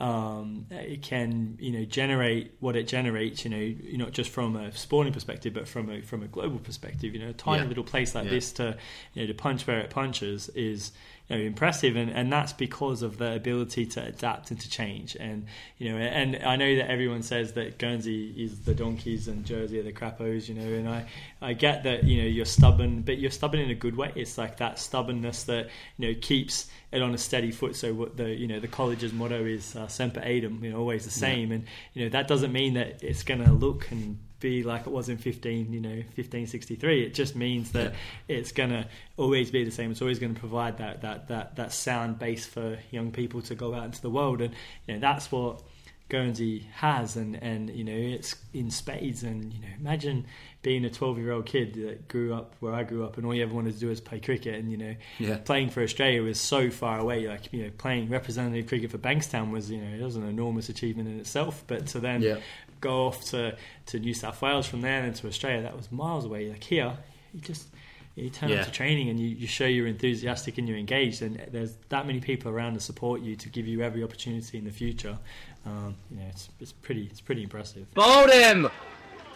um, 0.00 0.66
it 0.70 1.02
can 1.02 1.56
you 1.58 1.72
know 1.72 1.84
generate 1.84 2.54
what 2.60 2.76
it 2.76 2.86
generates 2.86 3.44
you 3.44 3.50
know 3.50 4.04
not 4.04 4.12
just 4.12 4.30
from 4.30 4.54
a 4.54 4.70
sporting 4.72 5.12
perspective 5.12 5.52
but 5.52 5.66
from 5.66 5.90
a 5.90 6.02
from 6.02 6.22
a 6.22 6.28
global 6.28 6.58
perspective 6.58 7.14
you 7.14 7.20
know 7.20 7.30
a 7.30 7.32
tiny 7.32 7.62
yeah. 7.62 7.68
little 7.68 7.84
place 7.84 8.14
like 8.14 8.24
yeah. 8.24 8.30
this 8.30 8.52
to 8.52 8.76
you 9.14 9.22
know 9.22 9.26
to 9.26 9.34
punch 9.34 9.66
where 9.66 9.80
it 9.80 9.90
punches 9.90 10.48
is 10.50 10.92
you 11.28 11.36
know, 11.36 11.42
impressive, 11.42 11.96
and, 11.96 12.10
and 12.10 12.32
that's 12.32 12.52
because 12.52 13.02
of 13.02 13.18
the 13.18 13.34
ability 13.34 13.84
to 13.86 14.04
adapt 14.04 14.50
and 14.50 14.58
to 14.60 14.70
change. 14.70 15.16
And 15.16 15.46
you 15.76 15.92
know, 15.92 15.98
and 15.98 16.36
I 16.36 16.56
know 16.56 16.76
that 16.76 16.90
everyone 16.90 17.22
says 17.22 17.52
that 17.52 17.78
Guernsey 17.78 18.34
is 18.36 18.60
the 18.60 18.74
donkeys 18.74 19.28
and 19.28 19.44
Jersey 19.44 19.78
are 19.78 19.82
the 19.82 19.92
crapauds, 19.92 20.48
you 20.48 20.54
know, 20.54 20.62
and 20.62 20.88
I, 20.88 21.06
I 21.42 21.52
get 21.52 21.82
that 21.84 22.04
you 22.04 22.22
know 22.22 22.28
you're 22.28 22.46
stubborn, 22.46 23.02
but 23.02 23.18
you're 23.18 23.30
stubborn 23.30 23.60
in 23.60 23.70
a 23.70 23.74
good 23.74 23.96
way. 23.96 24.12
It's 24.14 24.38
like 24.38 24.56
that 24.58 24.78
stubbornness 24.78 25.44
that 25.44 25.68
you 25.98 26.08
know 26.08 26.18
keeps 26.20 26.68
it 26.92 27.02
on 27.02 27.14
a 27.14 27.18
steady 27.18 27.50
foot. 27.50 27.76
So 27.76 27.92
what 27.92 28.16
the 28.16 28.30
you 28.30 28.46
know 28.46 28.60
the 28.60 28.68
college's 28.68 29.12
motto 29.12 29.44
is 29.44 29.76
uh, 29.76 29.86
semper 29.88 30.20
eadem, 30.20 30.62
you 30.62 30.70
know, 30.70 30.78
always 30.78 31.04
the 31.04 31.10
same, 31.10 31.50
yeah. 31.50 31.56
and 31.56 31.66
you 31.92 32.04
know 32.04 32.10
that 32.10 32.28
doesn't 32.28 32.52
mean 32.52 32.74
that 32.74 33.02
it's 33.02 33.22
going 33.22 33.44
to 33.44 33.52
look 33.52 33.90
and 33.90 34.18
be 34.40 34.62
like 34.62 34.86
it 34.86 34.90
was 34.90 35.08
in 35.08 35.18
15 35.18 35.72
you 35.72 35.80
know 35.80 35.88
1563 35.88 37.04
it 37.04 37.14
just 37.14 37.34
means 37.34 37.72
that 37.72 37.92
yeah. 38.28 38.36
it's 38.36 38.52
going 38.52 38.70
to 38.70 38.86
always 39.16 39.50
be 39.50 39.64
the 39.64 39.70
same 39.70 39.90
it's 39.90 40.00
always 40.00 40.18
going 40.18 40.34
to 40.34 40.38
provide 40.38 40.78
that 40.78 41.02
that 41.02 41.28
that 41.28 41.56
that 41.56 41.72
sound 41.72 42.18
base 42.18 42.46
for 42.46 42.78
young 42.90 43.10
people 43.10 43.42
to 43.42 43.54
go 43.54 43.74
out 43.74 43.84
into 43.84 44.00
the 44.00 44.10
world 44.10 44.40
and 44.40 44.54
you 44.86 44.94
know 44.94 45.00
that's 45.00 45.32
what 45.32 45.62
Guernsey 46.08 46.66
has, 46.72 47.16
and, 47.16 47.36
and 47.42 47.68
you 47.68 47.84
know 47.84 47.92
it's 47.92 48.34
in 48.54 48.70
spades. 48.70 49.22
And 49.22 49.52
you 49.52 49.60
know, 49.60 49.68
imagine 49.78 50.24
being 50.62 50.84
a 50.84 50.90
12 50.90 51.18
year 51.18 51.32
old 51.32 51.44
kid 51.44 51.74
that 51.74 52.08
grew 52.08 52.32
up 52.32 52.54
where 52.60 52.72
I 52.72 52.82
grew 52.82 53.04
up, 53.04 53.18
and 53.18 53.26
all 53.26 53.34
you 53.34 53.42
ever 53.42 53.54
wanted 53.54 53.74
to 53.74 53.80
do 53.80 53.88
was 53.88 54.00
play 54.00 54.18
cricket. 54.18 54.54
And 54.54 54.70
you 54.70 54.78
know, 54.78 54.94
yeah. 55.18 55.36
playing 55.36 55.68
for 55.68 55.82
Australia 55.82 56.22
was 56.22 56.40
so 56.40 56.70
far 56.70 56.98
away. 56.98 57.28
Like 57.28 57.52
you 57.52 57.64
know, 57.64 57.70
playing 57.76 58.08
representative 58.08 58.68
cricket 58.68 58.90
for 58.90 58.98
Bankstown 58.98 59.50
was 59.50 59.70
you 59.70 59.82
know 59.82 59.96
it 59.96 60.02
was 60.02 60.16
an 60.16 60.26
enormous 60.26 60.70
achievement 60.70 61.08
in 61.10 61.20
itself. 61.20 61.62
But 61.66 61.88
to 61.88 62.00
then 62.00 62.22
yeah. 62.22 62.38
Go 62.80 63.06
off 63.06 63.24
to 63.26 63.56
to 63.86 63.98
New 63.98 64.14
South 64.14 64.40
Wales 64.40 64.66
from 64.66 64.80
there 64.80 65.02
and 65.02 65.14
to 65.16 65.26
Australia, 65.26 65.62
that 65.62 65.76
was 65.76 65.90
miles 65.90 66.24
away. 66.24 66.48
Like 66.48 66.64
here, 66.64 66.96
you 67.32 67.40
just 67.40 67.68
you 68.14 68.30
turn 68.30 68.48
yeah. 68.50 68.60
up 68.60 68.66
to 68.66 68.72
training 68.72 69.08
and 69.08 69.20
you, 69.20 69.28
you 69.28 69.46
show 69.46 69.66
you're 69.66 69.86
enthusiastic 69.86 70.58
and 70.58 70.68
you're 70.68 70.78
engaged, 70.78 71.22
and 71.22 71.40
there's 71.50 71.76
that 71.88 72.06
many 72.06 72.20
people 72.20 72.50
around 72.50 72.74
to 72.74 72.80
support 72.80 73.20
you 73.20 73.36
to 73.36 73.48
give 73.48 73.66
you 73.66 73.82
every 73.82 74.02
opportunity 74.02 74.58
in 74.58 74.64
the 74.64 74.70
future. 74.70 75.18
Um, 75.64 75.96
you 76.10 76.18
know, 76.18 76.26
it's, 76.28 76.48
it's 76.60 76.72
pretty 76.72 77.06
it's 77.10 77.20
pretty 77.20 77.42
impressive. 77.42 77.92
Bowled 77.94 78.30
him, 78.30 78.68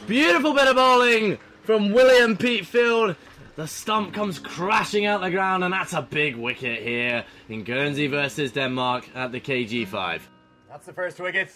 beautiful 0.06 0.52
bit 0.54 0.66
of 0.66 0.76
bowling 0.76 1.38
from 1.62 1.92
William 1.92 2.36
Pete 2.36 2.66
Field. 2.66 3.16
The 3.54 3.66
stump 3.66 4.14
comes 4.14 4.38
crashing 4.38 5.04
out 5.04 5.20
the 5.20 5.30
ground, 5.30 5.62
and 5.62 5.72
that's 5.74 5.92
a 5.92 6.02
big 6.02 6.36
wicket 6.36 6.82
here 6.82 7.24
in 7.50 7.64
Guernsey 7.64 8.06
versus 8.06 8.50
Denmark 8.50 9.10
at 9.14 9.30
the 9.30 9.40
KG5. 9.40 10.22
That's 10.70 10.86
the 10.86 10.92
first 10.94 11.20
wicket. 11.20 11.52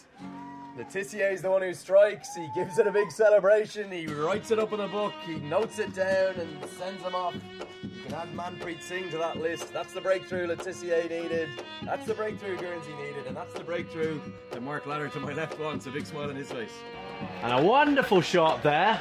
Le 0.77 0.85
Tissier 0.85 1.33
is 1.33 1.41
the 1.41 1.51
one 1.51 1.63
who 1.63 1.73
strikes. 1.73 2.35
He 2.35 2.51
gives 2.55 2.79
it 2.79 2.87
a 2.87 2.93
big 2.93 3.11
celebration. 3.11 3.91
He 3.91 4.07
writes 4.07 4.51
it 4.51 4.59
up 4.59 4.75
in 4.75 4.81
a 4.81 4.89
book. 4.89 5.15
He 5.25 5.37
notes 5.37 5.79
it 5.79 5.95
down 5.95 6.35
and 6.35 6.51
sends 6.79 7.03
them 7.03 7.15
off. 7.15 7.35
You 7.83 8.03
can 8.05 8.13
add 8.13 8.29
Manpreet 8.35 8.83
Singh 8.83 9.09
to 9.11 9.17
that 9.17 9.39
list. 9.39 9.73
That's 9.73 9.95
the 9.95 10.03
breakthrough 10.03 10.47
Le 10.47 10.57
Tissier 10.57 11.09
needed. 11.09 11.49
That's 11.83 12.05
the 12.05 12.13
breakthrough 12.13 12.59
Guernsey 12.59 12.93
needed. 12.93 13.27
And 13.27 13.35
that's 13.35 13.55
the 13.55 13.65
breakthrough 13.65 14.21
that 14.51 14.63
Mark 14.63 14.85
Ladder 14.85 15.09
to 15.09 15.21
my 15.21 15.33
left 15.33 15.59
wants. 15.59 15.87
A 15.87 15.91
big 15.91 16.05
smile 16.05 16.29
on 16.29 16.37
his 16.37 16.53
face. 16.53 16.75
And 17.43 17.55
a 17.55 17.63
wonderful 17.63 18.21
shot 18.21 18.63
there. 18.63 19.01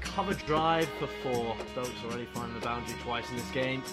Covered 0.00 0.38
drive 0.46 0.88
for 0.98 1.06
four. 1.22 1.54
Stokes 1.70 1.90
already 2.04 2.26
finding 2.34 2.58
the 2.58 2.66
boundary 2.66 2.96
twice 3.04 3.30
in 3.30 3.36
this 3.36 3.50
game. 3.52 3.84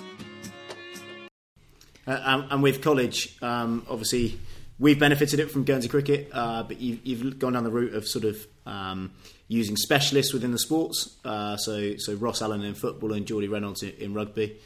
Uh, 2.08 2.48
and, 2.50 2.64
with 2.64 2.82
college, 2.82 3.38
um, 3.44 3.86
obviously 3.88 4.40
we've 4.80 5.00
benefited 5.00 5.40
it 5.40 5.52
from 5.52 5.64
Guernsey 5.64 5.90
cricket, 5.90 6.30
uh, 6.32 6.64
but 6.64 6.80
you've, 6.80 7.06
you've, 7.06 7.40
gone 7.40 7.54
down 7.54 7.64
the 7.64 7.72
route 7.72 7.94
of 7.94 8.08
sort 8.08 8.26
of 8.26 8.48
um, 8.66 9.12
using 9.48 9.76
specialists 9.76 10.34
within 10.34 10.52
the 10.52 10.60
sports. 10.60 11.18
Uh, 11.24 11.58
so, 11.58 11.96
so 11.98 12.16
Ross 12.16 12.42
Allen 12.42 12.64
in 12.64 12.74
football 12.74 13.14
and 13.14 13.26
Geordie 13.26 13.48
Reynolds 13.48 13.84
in, 13.84 13.92
in 13.92 14.14
rugby. 14.14 14.58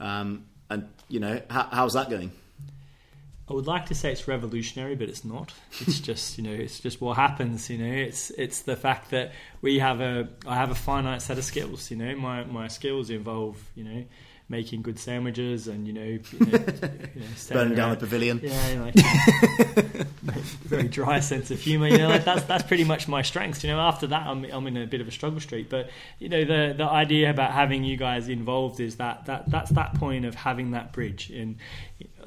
Um, 0.00 0.46
and 0.68 0.88
you 1.08 1.20
know, 1.20 1.40
how, 1.48 1.68
how's 1.70 1.94
that 1.94 2.10
going? 2.10 2.32
I 3.48 3.52
would 3.52 3.66
like 3.66 3.86
to 3.86 3.96
say 3.96 4.12
it's 4.12 4.28
revolutionary, 4.28 4.94
but 4.94 5.08
it's 5.08 5.24
not. 5.24 5.52
It's 5.80 5.98
just 6.10 6.38
you 6.38 6.44
know, 6.44 6.52
it's 6.52 6.78
just 6.78 7.00
what 7.00 7.16
happens. 7.16 7.68
You 7.68 7.78
know, 7.78 7.92
it's 7.92 8.30
it's 8.30 8.62
the 8.62 8.76
fact 8.76 9.10
that 9.10 9.32
we 9.60 9.80
have 9.80 10.00
a 10.00 10.28
I 10.46 10.54
have 10.54 10.70
a 10.70 10.76
finite 10.76 11.20
set 11.20 11.36
of 11.36 11.44
skills. 11.44 11.90
You 11.90 11.96
know, 11.96 12.14
my 12.14 12.44
my 12.44 12.68
skills 12.68 13.10
involve 13.10 13.60
you 13.74 13.84
know 13.84 14.04
making 14.50 14.82
good 14.82 14.98
sandwiches 14.98 15.68
and 15.68 15.86
you 15.86 15.92
know, 15.92 16.02
you 16.02 16.20
know, 16.40 16.58
you 17.14 17.20
know 17.20 17.26
burning 17.50 17.74
down 17.76 17.90
the 17.90 17.96
pavilion. 17.96 18.40
Yeah, 18.42 18.82
like 18.82 18.94
very 20.64 20.88
dry 20.88 21.20
sense 21.20 21.50
of 21.52 21.60
humour. 21.60 21.86
You 21.86 21.98
know, 21.98 22.08
like 22.08 22.24
that's 22.24 22.42
that's 22.44 22.64
pretty 22.64 22.84
much 22.84 23.06
my 23.08 23.22
strengths. 23.22 23.62
You 23.62 23.70
know, 23.70 23.80
after 23.80 24.08
that, 24.08 24.26
I'm 24.26 24.44
I'm 24.44 24.66
in 24.66 24.76
a 24.76 24.86
bit 24.86 25.00
of 25.00 25.08
a 25.08 25.12
struggle 25.12 25.40
street. 25.40 25.70
But 25.70 25.90
you 26.18 26.28
know, 26.28 26.44
the 26.44 26.74
the 26.76 26.84
idea 26.84 27.30
about 27.30 27.52
having 27.52 27.84
you 27.84 27.96
guys 27.96 28.28
involved 28.28 28.80
is 28.80 28.96
that 28.96 29.26
that 29.26 29.48
that's 29.48 29.70
that 29.70 29.94
point 29.94 30.24
of 30.24 30.34
having 30.34 30.72
that 30.72 30.92
bridge. 30.92 31.30
In 31.30 31.56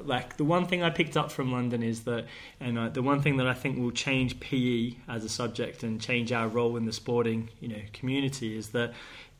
like 0.02 0.38
the 0.38 0.46
one 0.46 0.66
thing 0.66 0.82
I 0.82 0.90
picked 0.90 1.18
up 1.18 1.30
from 1.32 1.52
London 1.52 1.84
is 1.84 2.06
that, 2.06 2.26
and 2.60 2.80
uh, 2.80 2.90
the 2.90 3.02
one 3.02 3.22
thing 3.22 3.38
that 3.38 3.48
I 3.48 3.54
think 3.54 3.78
will 3.78 3.92
change 3.92 4.40
PE 4.40 4.94
as 5.10 5.26
a 5.26 5.30
subject 5.30 5.84
and 5.84 6.00
change 6.00 6.32
our 6.32 6.48
role 6.48 6.78
in 6.78 6.86
the 6.86 6.94
sporting 6.94 7.50
you 7.60 7.68
know 7.68 7.82
community 7.92 8.58
is 8.58 8.70
that 8.70 8.94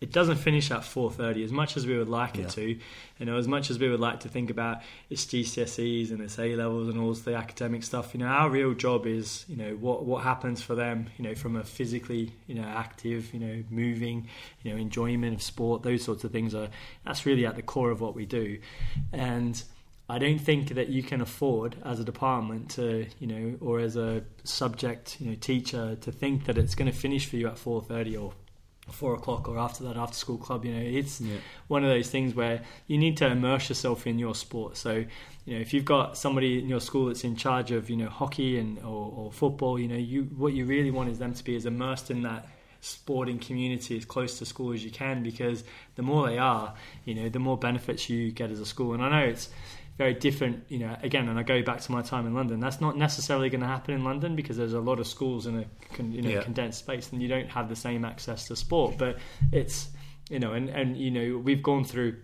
it 0.04 0.12
doesn't 0.12 0.36
finish 0.36 0.70
at 0.70 0.82
4.30 0.82 1.46
as 1.46 1.52
much 1.54 1.78
as 1.78 1.88
we 1.88 1.98
would 1.98 2.10
like 2.10 2.36
yeah. 2.36 2.44
it 2.44 2.50
to 2.50 2.78
you 3.20 3.26
know 3.26 3.38
as 3.38 3.48
much 3.48 3.70
as 3.70 3.80
we 3.80 3.88
would 3.88 4.02
like 4.02 4.20
to 4.20 4.28
think 4.28 4.50
about 4.50 4.82
its 5.10 5.26
GCSEs 5.26 6.12
and 6.12 6.20
its 6.20 6.38
A 6.38 6.58
levels 6.58 6.90
and 6.90 7.00
all 7.00 7.14
the 7.14 7.36
academic 7.36 7.84
stuff 7.84 8.14
you 8.14 8.20
know 8.20 8.26
our 8.26 8.50
real 8.50 8.74
job 8.74 9.08
is 9.08 9.46
you 9.48 9.56
know 9.56 9.76
what 9.76 10.04
what 10.06 10.24
happens 10.24 10.62
for 10.62 10.76
them 10.76 11.10
you 11.18 11.24
know 11.24 11.34
from 11.34 11.56
a 11.56 11.64
physically 11.64 12.34
you 12.48 12.56
know 12.56 12.68
active 12.68 13.34
you 13.34 13.40
know 13.40 13.64
moving 13.70 14.28
you 14.62 14.72
know 14.72 14.78
enjoyment 14.78 15.34
of 15.34 15.42
sport 15.42 15.84
those 15.84 16.04
sorts 16.04 16.26
of 16.26 16.32
things 16.32 16.54
are 16.54 16.68
that's 17.06 17.26
really 17.26 17.46
at 17.46 17.56
the 17.56 17.62
core 17.62 17.90
of 17.90 18.02
what 18.02 18.14
we 18.14 18.26
do 18.26 18.60
and 19.14 19.64
I 20.10 20.20
don't 20.20 20.38
think 20.38 20.70
that 20.76 20.90
you 20.90 21.02
can 21.02 21.22
afford 21.22 21.78
as 21.86 22.02
a 22.02 22.04
department 22.04 22.72
to, 22.72 23.08
you 23.20 23.28
know, 23.28 23.58
or 23.62 23.80
as 23.80 23.96
a 23.96 24.22
subject, 24.44 25.16
you 25.22 25.30
know, 25.30 25.36
teacher 25.36 25.96
to 25.96 26.12
think 26.12 26.44
that 26.46 26.58
it's 26.58 26.76
going 26.76 26.92
to 26.92 26.96
finish 26.96 27.26
for 27.26 27.38
you 27.38 27.48
at 27.48 27.56
4:30 27.56 28.22
or 28.22 28.34
four 28.92 29.14
o'clock 29.14 29.48
or 29.48 29.58
after 29.58 29.84
that 29.86 29.98
after 29.98 30.16
school 30.16 30.38
club. 30.38 30.66
You 30.66 30.74
know, 30.74 30.82
it's 30.82 31.22
yeah. 31.22 31.38
one 31.68 31.84
of 31.84 31.90
those 31.90 32.10
things 32.10 32.36
where 32.36 32.62
you 32.88 32.98
need 32.98 33.18
to 33.18 33.28
immerse 33.28 33.70
yourself 33.70 34.06
in 34.06 34.20
your 34.20 34.36
sport. 34.36 34.78
So, 34.78 35.06
you 35.46 35.56
know, 35.56 35.62
if 35.62 35.74
you've 35.74 35.86
got 35.86 36.18
somebody 36.18 36.60
in 36.60 36.68
your 36.68 36.82
school 36.82 37.08
that's 37.08 37.24
in 37.24 37.36
charge 37.36 37.72
of 37.72 37.90
you 37.90 37.98
know 37.98 38.10
hockey 38.10 38.60
and 38.60 38.80
or, 38.80 39.14
or 39.16 39.32
football, 39.32 39.80
you 39.80 39.88
know, 39.88 39.96
you 39.96 40.24
what 40.36 40.54
you 40.54 40.66
really 40.66 40.92
want 40.92 41.10
is 41.10 41.20
them 41.20 41.34
to 41.34 41.44
be 41.44 41.56
as 41.56 41.66
immersed 41.66 42.12
in 42.12 42.24
that 42.24 42.48
sporting 42.82 43.40
community 43.40 43.96
as 43.96 44.04
close 44.04 44.40
to 44.40 44.46
school 44.46 44.74
as 44.74 44.84
you 44.84 44.92
can 44.92 45.24
because 45.24 45.64
the 45.96 46.02
more 46.02 46.28
they 46.28 46.38
are, 46.38 46.74
you 47.06 47.16
know, 47.16 47.30
the 47.30 47.40
more 47.40 47.58
benefits 47.58 48.10
you 48.10 48.30
get 48.30 48.52
as 48.52 48.60
a 48.60 48.66
school. 48.66 48.94
And 48.94 49.02
I 49.02 49.10
know 49.10 49.26
it's 49.26 49.50
very 49.98 50.14
different, 50.14 50.64
you 50.70 50.80
know, 50.80 50.98
again, 51.04 51.30
and 51.30 51.38
I 51.38 51.44
go 51.44 51.62
back 51.62 51.82
to 51.82 51.92
my 51.92 52.02
time 52.02 52.26
in 52.26 52.34
London, 52.34 52.60
that's 52.60 52.82
not 52.82 52.98
necessarily 52.98 53.50
going 53.50 53.62
to 53.62 53.68
happen 53.68 53.94
in 53.94 54.04
London 54.04 54.36
because 54.36 54.58
there's 54.58 54.74
a 54.74 54.80
lot 54.80 55.00
of 55.00 55.08
schools 55.08 55.46
in 55.46 55.60
a 55.60 55.66
you 56.02 56.22
know, 56.22 56.30
yeah. 56.30 56.42
condensed 56.42 56.80
space 56.80 57.12
and 57.12 57.22
you 57.22 57.28
don't 57.28 57.50
have 57.50 57.70
the 57.70 57.76
same 57.76 58.04
access 58.04 58.48
to 58.48 58.56
sport. 58.56 58.98
But 58.98 59.20
it's, 59.52 59.90
you 60.30 60.40
know, 60.40 60.54
and, 60.54 60.70
and, 60.70 60.98
you 60.98 61.12
know, 61.12 61.38
we've 61.38 61.62
gone 61.62 61.84
through 61.84 62.18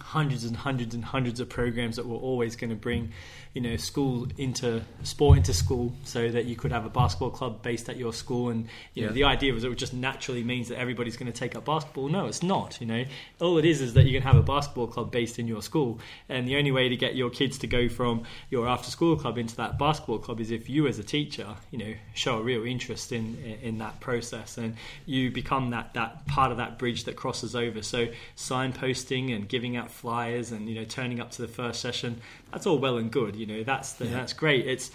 hundreds 0.00 0.44
and 0.44 0.56
hundreds 0.56 0.94
and 0.94 1.04
hundreds 1.04 1.40
of 1.40 1.48
programs 1.48 1.96
that 1.96 2.06
were 2.06 2.16
always 2.16 2.56
going 2.56 2.70
to 2.70 2.76
bring 2.76 3.12
you 3.54 3.60
know 3.60 3.76
school 3.76 4.26
into 4.38 4.82
sport 5.02 5.36
into 5.36 5.52
school 5.52 5.92
so 6.04 6.30
that 6.30 6.46
you 6.46 6.56
could 6.56 6.72
have 6.72 6.86
a 6.86 6.88
basketball 6.88 7.30
club 7.30 7.62
based 7.62 7.88
at 7.88 7.96
your 7.96 8.12
school. 8.12 8.48
And 8.48 8.64
you 8.94 9.02
yeah. 9.02 9.08
know 9.08 9.14
the 9.14 9.24
idea 9.24 9.52
was 9.52 9.64
it 9.64 9.74
just 9.76 9.92
naturally 9.92 10.42
means 10.42 10.68
that 10.68 10.78
everybody's 10.78 11.16
going 11.16 11.30
to 11.30 11.38
take 11.38 11.54
up 11.54 11.66
basketball. 11.66 12.08
No 12.08 12.26
it's 12.26 12.42
not 12.42 12.80
you 12.80 12.86
know. 12.86 13.04
All 13.40 13.58
it 13.58 13.64
is 13.64 13.80
is 13.80 13.94
that 13.94 14.04
you 14.04 14.18
can 14.18 14.22
have 14.22 14.36
a 14.36 14.42
basketball 14.42 14.86
club 14.86 15.10
based 15.10 15.38
in 15.38 15.46
your 15.46 15.62
school. 15.62 16.00
And 16.28 16.48
the 16.48 16.56
only 16.56 16.72
way 16.72 16.88
to 16.88 16.96
get 16.96 17.14
your 17.14 17.28
kids 17.28 17.58
to 17.58 17.66
go 17.66 17.88
from 17.88 18.24
your 18.48 18.66
after 18.66 18.90
school 18.90 19.16
club 19.16 19.36
into 19.36 19.56
that 19.56 19.78
basketball 19.78 20.18
club 20.18 20.40
is 20.40 20.50
if 20.50 20.70
you 20.70 20.86
as 20.86 20.98
a 20.98 21.04
teacher 21.04 21.46
you 21.70 21.78
know 21.78 21.94
show 22.14 22.38
a 22.38 22.42
real 22.42 22.64
interest 22.64 23.12
in 23.12 23.36
in 23.62 23.78
that 23.78 24.00
process. 24.00 24.56
And 24.56 24.76
you 25.04 25.30
become 25.30 25.70
that 25.70 25.92
that 25.92 26.26
part 26.26 26.52
of 26.52 26.56
that 26.56 26.78
bridge 26.78 27.04
that 27.04 27.16
crosses 27.16 27.54
over. 27.54 27.82
So 27.82 28.08
signposting 28.34 29.34
and 29.34 29.46
giving 29.46 29.76
out 29.76 29.90
flyers 29.90 30.52
and 30.52 30.70
you 30.70 30.74
know 30.74 30.84
turning 30.84 31.20
up 31.20 31.30
to 31.32 31.42
the 31.42 31.48
first 31.48 31.80
session 31.80 32.22
that's 32.52 32.66
all 32.66 32.78
well 32.78 32.98
and 32.98 33.10
good. 33.10 33.34
You 33.34 33.46
know, 33.46 33.62
that's 33.62 33.94
the, 33.94 34.04
yeah. 34.04 34.12
that's 34.12 34.32
great. 34.32 34.66
It's 34.66 34.90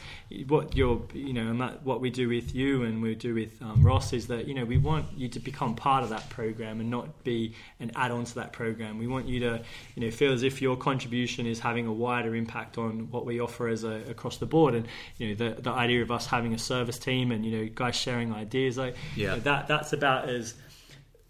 what 0.48 0.76
you're, 0.76 1.02
you 1.14 1.34
know, 1.34 1.48
and 1.50 1.60
that, 1.60 1.84
what 1.84 2.02
we 2.02 2.10
do 2.10 2.30
with 2.30 2.54
you 2.54 2.84
and 2.84 3.02
we 3.02 3.16
do 3.16 3.34
with 3.34 3.60
um, 3.62 3.82
Ross 3.84 4.14
is 4.14 4.28
that 4.28 4.48
you 4.48 4.54
know 4.54 4.64
we 4.64 4.78
want 4.78 5.06
you 5.18 5.28
to 5.30 5.40
become 5.40 5.76
part 5.76 6.04
of 6.04 6.10
that 6.10 6.30
program 6.30 6.80
and 6.80 6.90
not 6.90 7.24
be 7.24 7.56
an 7.80 7.92
add-on 7.96 8.26
to 8.26 8.36
that 8.36 8.54
program. 8.54 9.00
We 9.00 9.08
want 9.08 9.28
you 9.28 9.40
to, 9.42 9.62
you 9.96 10.06
know, 10.06 10.12
feel 10.12 10.34
as 10.34 10.44
if 10.44 10.62
your 10.62 10.78
contribution 10.78 11.48
is 11.48 11.60
having 11.60 11.88
a 11.88 11.94
wider 11.94 12.36
impact 12.36 12.78
on 12.78 13.10
what 13.12 13.26
we 13.26 13.40
offer 13.40 13.68
as 13.68 13.84
a, 13.84 14.04
across 14.10 14.38
the 14.38 14.46
board. 14.46 14.76
And 14.76 14.88
you 15.18 15.30
know, 15.30 15.36
the 15.36 15.62
the 15.62 15.72
idea 15.72 16.02
of 16.04 16.12
us 16.12 16.28
having 16.28 16.54
a 16.54 16.60
service 16.60 17.00
team 17.00 17.32
and 17.32 17.46
you 17.46 17.58
know 17.58 17.70
guys 17.74 17.96
sharing 17.96 18.34
ideas 18.34 18.78
like 18.78 18.96
yeah. 19.16 19.24
You 19.24 19.28
know, 19.28 19.40
that 19.40 19.68
that's 19.68 19.94
about 19.94 20.30
as 20.30 20.54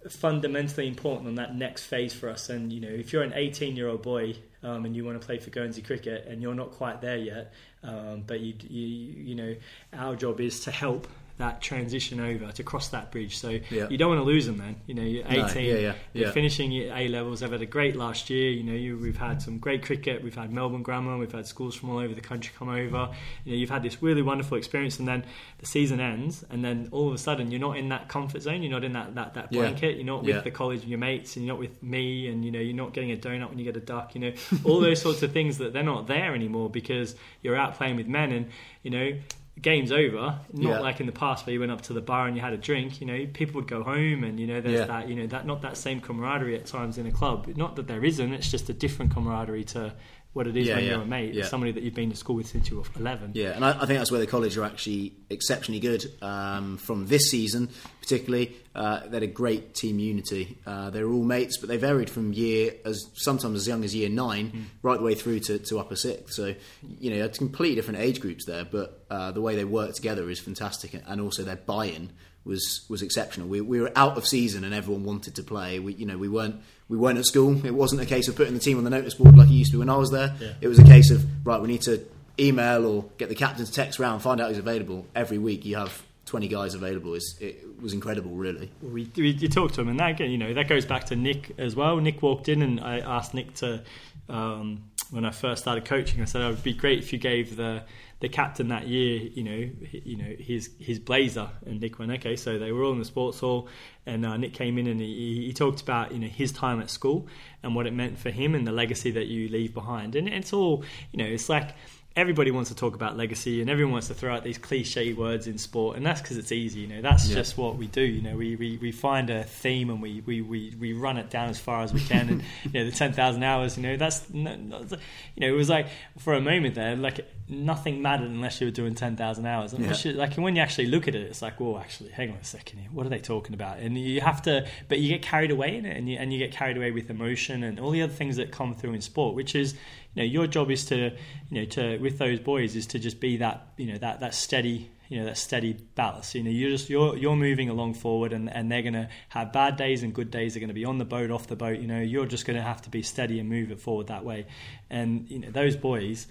fundamentally 0.09 0.87
important 0.87 1.27
on 1.27 1.35
that 1.35 1.55
next 1.55 1.85
phase 1.85 2.13
for 2.13 2.29
us. 2.29 2.49
And 2.49 2.71
you 2.71 2.81
know, 2.81 2.89
if 2.89 3.13
you're 3.13 3.23
an 3.23 3.33
18 3.33 3.75
year 3.75 3.87
old 3.87 4.01
boy 4.01 4.35
um, 4.67 4.85
and 4.85 4.95
you 4.95 5.05
want 5.05 5.19
to 5.19 5.25
play 5.25 5.39
for 5.39 5.49
Guernsey 5.49 5.81
cricket 5.81 6.27
and 6.27 6.41
you're 6.41 6.53
not 6.53 6.71
quite 6.71 7.01
there 7.01 7.17
yet, 7.17 7.53
um, 7.83 8.23
but 8.27 8.41
you, 8.41 8.53
you 8.67 8.87
you 9.27 9.35
know, 9.35 9.55
our 9.93 10.15
job 10.15 10.41
is 10.41 10.59
to 10.61 10.71
help 10.71 11.07
that 11.37 11.61
transition 11.61 12.19
over 12.19 12.51
to 12.51 12.63
cross 12.63 12.89
that 12.89 13.11
bridge. 13.11 13.37
So 13.37 13.59
Yeah. 13.69 13.87
you 13.89 13.97
don't 13.97 14.09
want 14.09 14.19
to 14.21 14.25
lose 14.25 14.47
them. 14.47 14.57
Then 14.57 14.75
you 14.87 14.93
know 14.95 15.03
you're 15.03 15.23
18, 15.27 15.37
No, 15.37 15.59
yeah, 15.59 15.75
yeah, 15.79 15.93
you're 16.13 16.31
finishing 16.31 16.71
your 16.71 16.93
A 16.95 17.07
levels. 17.07 17.41
They've 17.41 17.51
had 17.51 17.61
a 17.61 17.65
great 17.67 17.95
last 17.95 18.29
year. 18.29 18.49
You 18.49 18.63
know 18.63 18.73
you, 18.73 18.97
we've 18.97 19.17
had 19.17 19.41
some 19.41 19.59
great 19.59 19.83
cricket. 19.83 20.23
We've 20.23 20.35
had 20.35 20.51
Melbourne 20.51 20.81
Grammar. 20.83 21.17
We've 21.17 21.31
had 21.31 21.45
schools 21.45 21.75
from 21.75 21.91
all 21.91 21.99
over 21.99 22.13
the 22.13 22.21
country 22.21 22.53
come 22.57 22.69
over. 22.69 23.09
You 23.45 23.51
know 23.51 23.57
you've 23.57 23.69
had 23.69 23.83
this 23.83 24.01
really 24.01 24.21
wonderful 24.21 24.57
experience, 24.57 24.99
and 24.99 25.07
then 25.07 25.25
the 25.59 25.65
season 25.67 25.99
ends, 25.99 26.43
and 26.49 26.65
then 26.65 26.89
all 26.91 27.07
of 27.07 27.13
a 27.13 27.17
sudden 27.19 27.51
you're 27.51 27.61
not 27.61 27.77
in 27.77 27.89
that 27.89 28.07
comfort 28.09 28.41
zone. 28.41 28.63
You're 28.63 28.71
not 28.71 28.83
in 28.83 28.93
that 28.93 29.15
that, 29.15 29.33
that 29.35 29.51
blanket. 29.51 29.95
You're 29.97 30.05
not 30.05 30.23
with 30.23 30.43
the 30.43 30.51
college 30.51 30.81
and 30.81 30.89
your 30.89 30.99
mates, 30.99 31.35
and 31.35 31.45
you're 31.45 31.53
not 31.53 31.59
with 31.59 31.81
me, 31.83 32.27
and 32.29 32.43
you 32.43 32.51
know 32.51 32.59
you're 32.59 32.75
not 32.75 32.93
getting 32.93 33.11
a 33.11 33.17
donut 33.17 33.49
when 33.49 33.59
you 33.59 33.65
get 33.65 33.77
a 33.77 33.79
duck. 33.85 34.15
You 34.15 34.21
know 34.21 34.31
all 34.63 34.79
those 34.79 35.01
sorts 35.07 35.21
of 35.23 35.31
things 35.31 35.59
that 35.59 35.71
they're 35.73 35.83
not 35.83 36.07
there 36.07 36.33
anymore 36.33 36.69
because 36.69 37.15
you're 37.43 37.55
out 37.55 37.75
playing 37.75 37.95
with 37.95 38.07
men, 38.07 38.31
and 38.31 38.49
you 38.81 38.89
know. 38.89 39.13
Game's 39.61 39.91
over. 39.91 40.39
Not 40.53 40.69
Yeah. 40.69 40.79
like 40.79 40.99
in 40.99 41.05
the 41.05 41.11
past 41.11 41.45
where 41.45 41.53
you 41.53 41.59
went 41.59 41.71
up 41.71 41.81
to 41.81 41.93
the 41.93 42.01
bar 42.01 42.27
and 42.27 42.35
you 42.35 42.41
had 42.41 42.53
a 42.53 42.57
drink. 42.57 43.01
You 43.01 43.07
know, 43.07 43.25
people 43.33 43.55
would 43.55 43.67
go 43.67 43.83
home, 43.83 44.23
and 44.23 44.39
you 44.39 44.45
know, 44.47 44.61
there's 44.61 44.79
Yeah. 44.81 44.85
that. 44.85 45.09
You 45.09 45.15
know, 45.15 45.27
that 45.27 45.45
not 45.47 45.61
that 45.63 45.77
same 45.77 45.99
camaraderie 45.99 46.55
at 46.55 46.65
times 46.65 46.97
in 46.97 47.05
a 47.07 47.11
club. 47.11 47.47
Not 47.55 47.75
that 47.77 47.87
there 47.87 48.03
isn't. 48.05 48.33
It's 48.33 48.51
just 48.51 48.69
a 48.69 48.73
different 48.73 49.13
camaraderie 49.13 49.63
to 49.65 49.93
what 50.37 50.47
it 50.47 50.55
is 50.55 50.67
Yeah, 50.67 50.75
when 50.75 50.83
yeah, 50.85 50.91
you're 50.91 51.01
a 51.01 51.05
mate, 51.05 51.33
yeah. 51.33 51.45
somebody 51.45 51.71
that 51.73 51.83
you've 51.83 51.95
been 51.95 52.11
to 52.11 52.15
school 52.15 52.35
with 52.35 52.47
since 52.47 52.69
you 52.69 52.77
were 52.77 52.83
11. 52.97 53.31
Yeah, 53.33 53.49
and 53.49 53.65
I, 53.65 53.71
I 53.71 53.85
think 53.85 53.97
that's 53.99 54.11
where 54.11 54.21
the 54.21 54.27
college 54.27 54.55
are 54.55 54.63
actually 54.63 55.13
exceptionally 55.29 55.79
good 55.79 56.05
um, 56.21 56.77
from 56.77 57.07
this 57.07 57.29
season, 57.29 57.69
particularly. 57.99 58.55
Uh, 58.73 58.99
they 59.07 59.15
had 59.15 59.23
a 59.23 59.27
great 59.27 59.73
team 59.73 59.97
unity. 59.99 60.57
Uh, 60.65 60.91
they 60.91 61.03
were 61.03 61.11
all 61.11 61.23
mates, 61.23 61.57
but 61.57 61.67
they 61.67 61.77
varied 61.77 62.09
from 62.09 62.31
year 62.31 62.71
as 62.85 63.03
sometimes 63.15 63.57
as 63.57 63.67
young 63.67 63.83
as 63.83 63.95
year 63.95 64.07
nine, 64.09 64.67
right 64.83 64.99
the 64.99 65.03
way 65.03 65.15
through 65.15 65.39
to, 65.39 65.57
to 65.57 65.79
upper 65.79 65.95
sixth. 65.95 66.35
So 66.35 66.53
you 66.99 67.09
know, 67.09 67.25
it's 67.25 67.39
completely 67.39 67.75
different 67.75 67.99
age 67.99 68.21
groups 68.21 68.45
there, 68.45 68.63
but 68.63 69.05
uh, 69.09 69.31
the 69.31 69.41
way 69.41 69.55
they 69.55 69.65
work 69.65 69.95
together 69.95 70.29
is 70.29 70.39
fantastic, 70.39 70.93
and 70.93 71.19
also 71.19 71.43
their 71.43 71.55
buy-in 71.55 72.11
was 72.45 72.85
was 72.89 73.01
exceptional. 73.01 73.47
We, 73.47 73.61
we 73.61 73.81
were 73.81 73.91
out 73.95 74.17
of 74.17 74.25
season, 74.27 74.63
and 74.63 74.73
everyone 74.73 75.03
wanted 75.03 75.35
to 75.35 75.43
play. 75.43 75.79
We 75.79 75.93
you 75.93 76.05
know 76.05 76.17
we 76.17 76.29
weren't. 76.29 76.61
We 76.89 76.97
weren't 76.97 77.17
at 77.17 77.25
school. 77.25 77.65
It 77.65 77.73
wasn't 77.73 78.01
a 78.01 78.05
case 78.05 78.27
of 78.27 78.35
putting 78.35 78.53
the 78.53 78.59
team 78.59 78.77
on 78.77 78.83
the 78.83 78.89
notice 78.89 79.13
board 79.13 79.35
like 79.35 79.49
it 79.49 79.53
used 79.53 79.71
to 79.71 79.77
be 79.77 79.79
when 79.79 79.89
I 79.89 79.97
was 79.97 80.11
there. 80.11 80.35
Yeah. 80.39 80.53
It 80.61 80.67
was 80.67 80.79
a 80.79 80.83
case 80.85 81.11
of 81.11 81.25
right. 81.45 81.61
We 81.61 81.67
need 81.67 81.81
to 81.83 82.05
email 82.39 82.85
or 82.85 83.05
get 83.17 83.29
the 83.29 83.35
captain 83.35 83.65
to 83.65 83.71
text 83.71 83.99
round, 83.99 84.21
find 84.21 84.39
out 84.39 84.49
who's 84.49 84.57
available. 84.57 85.05
Every 85.15 85.37
week 85.37 85.65
you 85.65 85.75
have 85.75 86.03
20 86.27 86.47
guys 86.47 86.75
available. 86.75 87.15
It's, 87.15 87.35
it 87.39 87.81
was 87.81 87.93
incredible, 87.93 88.31
really. 88.31 88.69
we, 88.81 89.09
we 89.15 89.29
you 89.31 89.47
talk 89.47 89.71
to 89.73 89.81
him, 89.81 89.89
and 89.89 89.99
that 89.99 90.19
you 90.19 90.37
know 90.37 90.53
that 90.53 90.67
goes 90.67 90.85
back 90.85 91.05
to 91.05 91.15
Nick 91.15 91.53
as 91.57 91.75
well. 91.75 91.97
Nick 91.97 92.21
walked 92.21 92.49
in, 92.49 92.61
and 92.61 92.79
I 92.79 92.99
asked 92.99 93.33
Nick 93.33 93.53
to 93.55 93.81
um, 94.29 94.83
when 95.11 95.25
I 95.25 95.31
first 95.31 95.61
started 95.63 95.85
coaching. 95.85 96.21
I 96.21 96.25
said 96.25 96.41
it 96.41 96.47
would 96.47 96.63
be 96.63 96.73
great 96.73 96.99
if 96.99 97.11
you 97.13 97.19
gave 97.19 97.55
the 97.55 97.83
the 98.19 98.29
captain 98.29 98.69
that 98.69 98.87
year, 98.87 99.29
you 99.33 99.43
know, 99.43 99.69
you 99.91 100.17
know 100.17 100.35
his 100.39 100.71
his 100.79 100.99
blazer. 100.99 101.49
And 101.65 101.79
Nick 101.79 101.99
went, 101.99 102.11
okay. 102.13 102.35
So 102.35 102.57
they 102.57 102.71
were 102.71 102.83
all 102.83 102.93
in 102.93 102.99
the 102.99 103.05
sports 103.05 103.39
hall, 103.39 103.67
and 104.05 104.25
uh, 104.25 104.37
Nick 104.37 104.53
came 104.53 104.77
in 104.77 104.87
and 104.87 104.99
he, 104.99 105.45
he 105.45 105.53
talked 105.53 105.81
about 105.81 106.11
you 106.11 106.19
know 106.19 106.27
his 106.27 106.51
time 106.51 106.81
at 106.81 106.89
school 106.89 107.27
and 107.61 107.75
what 107.75 107.85
it 107.85 107.93
meant 107.93 108.17
for 108.17 108.29
him 108.29 108.55
and 108.55 108.65
the 108.65 108.71
legacy 108.71 109.11
that 109.11 109.27
you 109.27 109.49
leave 109.49 109.73
behind. 109.73 110.15
And 110.15 110.27
it's 110.27 110.53
all 110.53 110.83
you 111.11 111.17
know, 111.17 111.29
it's 111.29 111.49
like 111.49 111.75
everybody 112.17 112.49
wants 112.51 112.69
to 112.69 112.75
talk 112.75 112.95
about 112.95 113.15
legacy 113.15 113.61
and 113.61 113.69
everyone 113.69 113.91
wants 113.93 114.07
to 114.07 114.13
throw 114.13 114.33
out 114.35 114.43
these 114.43 114.57
cliche 114.57 115.13
words 115.13 115.45
in 115.47 115.57
sport 115.57 115.95
and 115.95 116.05
that's 116.05 116.19
because 116.19 116.35
it's 116.37 116.51
easy 116.51 116.79
you 116.81 116.87
know. 116.87 117.01
That's 117.01 117.29
Yeah. 117.29 117.35
just 117.35 117.57
what 117.57 117.77
we 117.77 117.87
do 117.87 118.01
you 118.01 118.21
know. 118.21 118.35
We, 118.35 118.55
we, 118.55 118.77
we 118.81 118.91
find 118.91 119.29
a 119.29 119.43
theme 119.43 119.89
and 119.91 120.01
we, 120.01 120.21
we, 120.25 120.41
we, 120.41 120.73
we 120.79 120.93
run 120.93 121.17
it 121.17 121.29
down 121.29 121.49
as 121.49 121.59
far 121.59 121.83
as 121.83 121.93
we 121.93 122.01
can 122.01 122.27
and 122.29 122.41
you 122.63 122.71
know 122.83 122.89
the 122.89 122.95
10,000 122.95 123.43
hours 123.43 123.77
you 123.77 123.83
know 123.83 123.95
that's 123.97 124.27
you 124.33 124.43
know 124.43 125.47
it 125.47 125.51
was 125.51 125.69
like 125.69 125.87
for 126.17 126.33
a 126.33 126.41
moment 126.41 126.73
there 126.75 126.95
like 126.95 127.25
nothing 127.49 128.01
mattered 128.01 128.29
unless 128.29 128.59
you 128.59 128.67
were 128.67 128.71
doing 128.71 128.93
10,000 128.93 129.45
hours. 129.45 129.71
And 129.71 129.85
Yeah. 129.85 129.93
you- 130.03 130.11
like 130.13 130.33
when 130.35 130.55
you 130.55 130.61
actually 130.61 130.87
look 130.87 131.07
at 131.07 131.13
it 131.15 131.21
it's 131.21 131.41
like 131.43 131.59
well 131.59 131.77
actually 131.77 132.09
hang 132.09 132.31
on 132.31 132.37
a 132.37 132.43
second 132.43 132.79
here. 132.79 132.89
What 132.91 133.05
are 133.05 133.09
they 133.09 133.19
talking 133.19 133.53
about? 133.53 133.77
And 133.79 133.97
you 133.97 134.21
have 134.21 134.41
to 134.41 134.67
but 134.89 134.99
you 134.99 135.09
get 135.09 135.21
carried 135.21 135.51
away 135.51 135.77
in 135.77 135.85
it 135.85 135.95
and 135.95 136.09
you, 136.09 136.17
and 136.17 136.33
you 136.33 136.39
get 136.39 136.51
carried 136.51 136.77
away 136.77 136.89
with 136.91 137.09
emotion 137.11 137.63
and 137.63 137.79
all 137.79 137.91
the 137.91 138.01
other 138.01 138.11
things 138.13 138.37
that 138.37 138.51
come 138.51 138.73
through 138.73 138.93
in 138.93 139.01
sport 139.01 139.35
which 139.35 139.53
is 139.53 139.75
you 140.17 140.23
know 140.23 140.31
your 140.31 140.47
job 140.47 140.71
is 140.71 140.85
to 140.85 141.11
you 141.49 141.61
know 141.61 141.65
to 141.65 141.97
with 141.99 142.17
those 142.17 142.39
boys 142.39 142.75
is 142.75 142.87
to 142.87 142.99
just 142.99 143.19
be 143.19 143.37
that 143.37 143.67
you 143.77 143.85
know 143.85 143.99
that 143.99 144.19
that 144.21 144.33
steady 144.33 144.89
you 145.09 145.19
know 145.19 145.25
that 145.25 145.37
steady 145.37 145.73
ballast 145.95 146.33
you 146.33 146.43
know 146.43 146.49
you're 146.49 146.71
just 146.71 146.89
you're 146.89 147.15
you're 147.15 147.35
moving 147.35 147.69
along 147.69 147.93
forward 147.93 148.33
and 148.33 148.51
and 148.51 148.71
they're 148.71 148.81
going 148.81 148.93
to 148.93 149.07
have 149.29 149.53
bad 149.53 149.77
days 149.77 150.01
and 150.01 150.13
good 150.13 150.31
days. 150.31 150.53
They're 150.53 150.59
going 150.59 150.69
to 150.69 150.73
be 150.73 150.85
on 150.85 150.97
the 150.97 151.05
boat 151.05 151.29
off 151.29 151.45
the 151.47 151.55
boat. 151.55 151.79
You 151.79 151.87
know 151.87 151.99
you're 151.99 152.25
just 152.25 152.45
going 152.45 152.57
to 152.57 152.63
have 152.63 152.81
to 152.81 152.89
be 152.89 153.03
steady 153.03 153.39
and 153.39 153.47
move 153.47 153.71
it 153.71 153.79
forward 153.79 154.07
that 154.07 154.25
way. 154.25 154.47
And 154.89 155.29
you 155.29 155.39
know 155.39 155.51
those 155.51 155.75
boys 155.75 156.27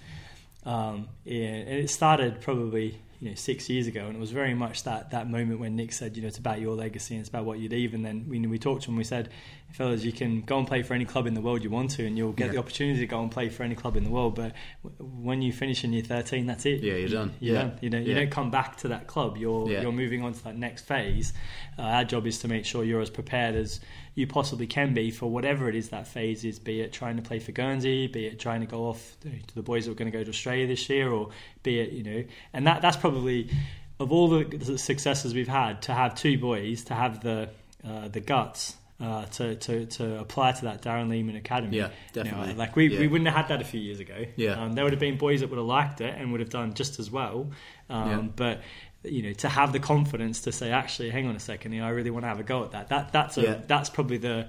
um, 0.67 1.09
yeah, 1.25 1.45
and 1.45 1.79
it 1.79 1.91
started 1.91 2.41
probably 2.41 3.01
you 3.21 3.29
know 3.31 3.35
six 3.35 3.69
years 3.71 3.87
ago, 3.87 4.07
and 4.07 4.17
it 4.17 4.21
was 4.21 4.31
very 4.31 4.55
much 4.55 4.83
that 4.85 5.11
that 5.11 5.31
moment 5.31 5.61
when 5.61 5.77
Nick 5.77 5.93
said, 5.93 6.17
you 6.17 6.23
know, 6.23 6.29
it's 6.29 6.39
about 6.39 6.61
your 6.61 6.75
legacy 6.75 7.15
and 7.15 7.21
it's 7.21 7.29
about 7.29 7.45
what 7.45 7.59
you 7.59 7.69
leave. 7.69 7.95
And 7.95 8.05
then 8.05 8.27
we 8.29 8.39
we 8.47 8.59
talked 8.59 8.83
to 8.85 8.91
him, 8.91 8.97
we 8.97 9.05
said, 9.05 9.31
fellas, 9.73 10.05
you 10.05 10.13
can 10.13 10.43
go 10.43 10.59
and 10.59 10.67
play 10.67 10.83
for 10.83 10.95
any 10.95 11.05
club 11.05 11.27
in 11.27 11.35
the 11.35 11.41
world 11.41 11.65
you 11.65 11.71
want 11.71 11.91
to, 11.93 12.07
and 12.07 12.17
you'll 12.19 12.33
get 12.33 12.47
Yeah. 12.47 12.53
the 12.53 12.59
opportunity 12.59 13.01
to 13.01 13.07
go 13.07 13.21
and 13.23 13.31
play 13.31 13.49
for 13.49 13.63
any 13.63 13.75
club 13.75 13.97
in 13.97 14.05
the 14.05 14.11
world. 14.11 14.35
But 14.35 14.53
w- 14.83 15.11
when 15.23 15.43
you 15.43 15.53
finish 15.53 15.83
in 15.85 15.93
year 15.93 16.03
thirteen, 16.03 16.47
that's 16.47 16.67
it. 16.67 16.83
Yeah, 16.83 16.95
you're 16.95 17.09
done. 17.09 17.33
You're 17.41 17.55
Yeah. 17.57 17.63
done. 17.63 17.79
You 17.81 17.91
know, 17.91 17.99
you 17.99 18.09
Yeah. 18.13 18.15
don't 18.21 18.31
come 18.31 18.51
back 18.51 18.77
to 18.79 18.89
that 18.89 19.07
club. 19.07 19.37
You're 19.37 19.71
you're 19.71 19.93
moving 19.93 20.23
on 20.23 20.33
to 20.35 20.45
that 20.45 20.57
next 20.57 20.83
phase. 20.87 21.33
Uh, 21.79 21.83
our 21.83 22.05
job 22.05 22.27
is 22.27 22.39
to 22.41 22.49
make 22.49 22.65
sure 22.65 22.85
you're 22.85 23.01
as 23.03 23.11
prepared 23.11 23.55
as 23.55 23.81
you 24.17 24.27
possibly 24.27 24.67
can 24.67 24.93
be 24.95 25.13
for 25.13 25.31
whatever 25.31 25.69
it 25.69 25.77
is 25.77 25.91
that 25.91 26.09
phase 26.09 26.45
is. 26.45 26.59
Be 26.59 26.81
it 26.81 26.93
trying 26.93 27.17
to 27.17 27.23
play 27.23 27.39
for 27.39 27.53
Guernsey, 27.53 28.09
be 28.09 28.27
it 28.27 28.41
trying 28.41 28.61
to 28.63 28.67
go 28.67 28.87
off 28.89 29.17
to 29.21 29.55
the 29.55 29.63
boys 29.63 29.85
that 29.85 29.93
are 29.93 29.95
going 29.95 30.11
to 30.11 30.19
go 30.19 30.25
to 30.25 30.31
Australia 30.31 30.67
this 30.67 30.89
year, 30.91 31.09
or 31.13 31.29
be 31.63 31.79
it 31.79 31.93
you 31.93 32.03
know, 32.03 32.25
and 32.53 32.67
that 32.67 32.83
that's 32.83 32.97
probably 32.97 33.49
of 34.01 34.11
all 34.13 34.29
the, 34.29 34.77
successes 34.79 35.33
we've 35.35 35.47
had 35.49 35.83
to 35.83 35.93
have 35.95 36.15
two 36.17 36.37
boys 36.39 36.85
to 36.85 36.95
have 36.95 37.23
the 37.23 37.49
uh, 37.87 38.09
the 38.09 38.21
guts. 38.21 38.75
Uh, 38.99 39.27
to, 39.27 39.55
to, 39.57 39.85
to 39.85 40.19
apply 40.19 40.53
to 40.53 40.65
that 40.65 40.81
Darren 40.81 41.11
Lehmann 41.11 41.37
Academy. 41.37 41.77
Yeah, 41.77 41.91
You 42.15 42.23
know, 42.25 42.31
definitely. 42.31 42.55
like 42.55 42.77
we, 42.77 42.87
Yeah. 42.87 43.01
we 43.01 43.09
wouldn't 43.09 43.29
have 43.29 43.37
had 43.37 43.49
that 43.49 43.61
a 43.61 43.65
few 43.67 43.79
years 43.79 44.01
ago. 44.01 44.25
Yeah. 44.37 44.53
Um, 44.53 44.73
there 44.73 44.85
would 44.85 44.95
have 44.95 45.01
been 45.01 45.19
boys 45.19 45.41
that 45.41 45.51
would 45.51 45.59
have 45.59 45.67
liked 45.67 46.01
it 46.01 46.15
and 46.17 46.33
would 46.33 46.41
have 46.41 46.49
done 46.49 46.73
just 46.73 46.99
as 46.99 47.11
well. 47.11 47.51
Um, 47.91 48.09
Yeah. 48.09 48.21
But 48.35 48.63
you 49.07 49.23
know, 49.23 49.33
to 49.35 49.49
have 49.49 49.73
the 49.73 49.81
confidence 49.81 50.43
to 50.43 50.53
say, 50.53 50.71
actually, 50.71 51.11
hang 51.11 51.27
on 51.27 51.37
a 51.37 51.41
second, 51.41 51.73
you 51.73 51.81
know, 51.81 51.87
I 51.87 51.91
really 51.91 52.11
want 52.11 52.25
to 52.25 52.29
have 52.29 52.41
a 52.41 52.43
go 52.43 52.65
at 52.65 52.73
that. 52.73 52.89
That 52.89 53.13
that's 53.13 53.39
a, 53.39 53.43
Yeah. 53.43 53.59
that's 53.67 53.89
probably 53.91 54.19
the, 54.19 54.49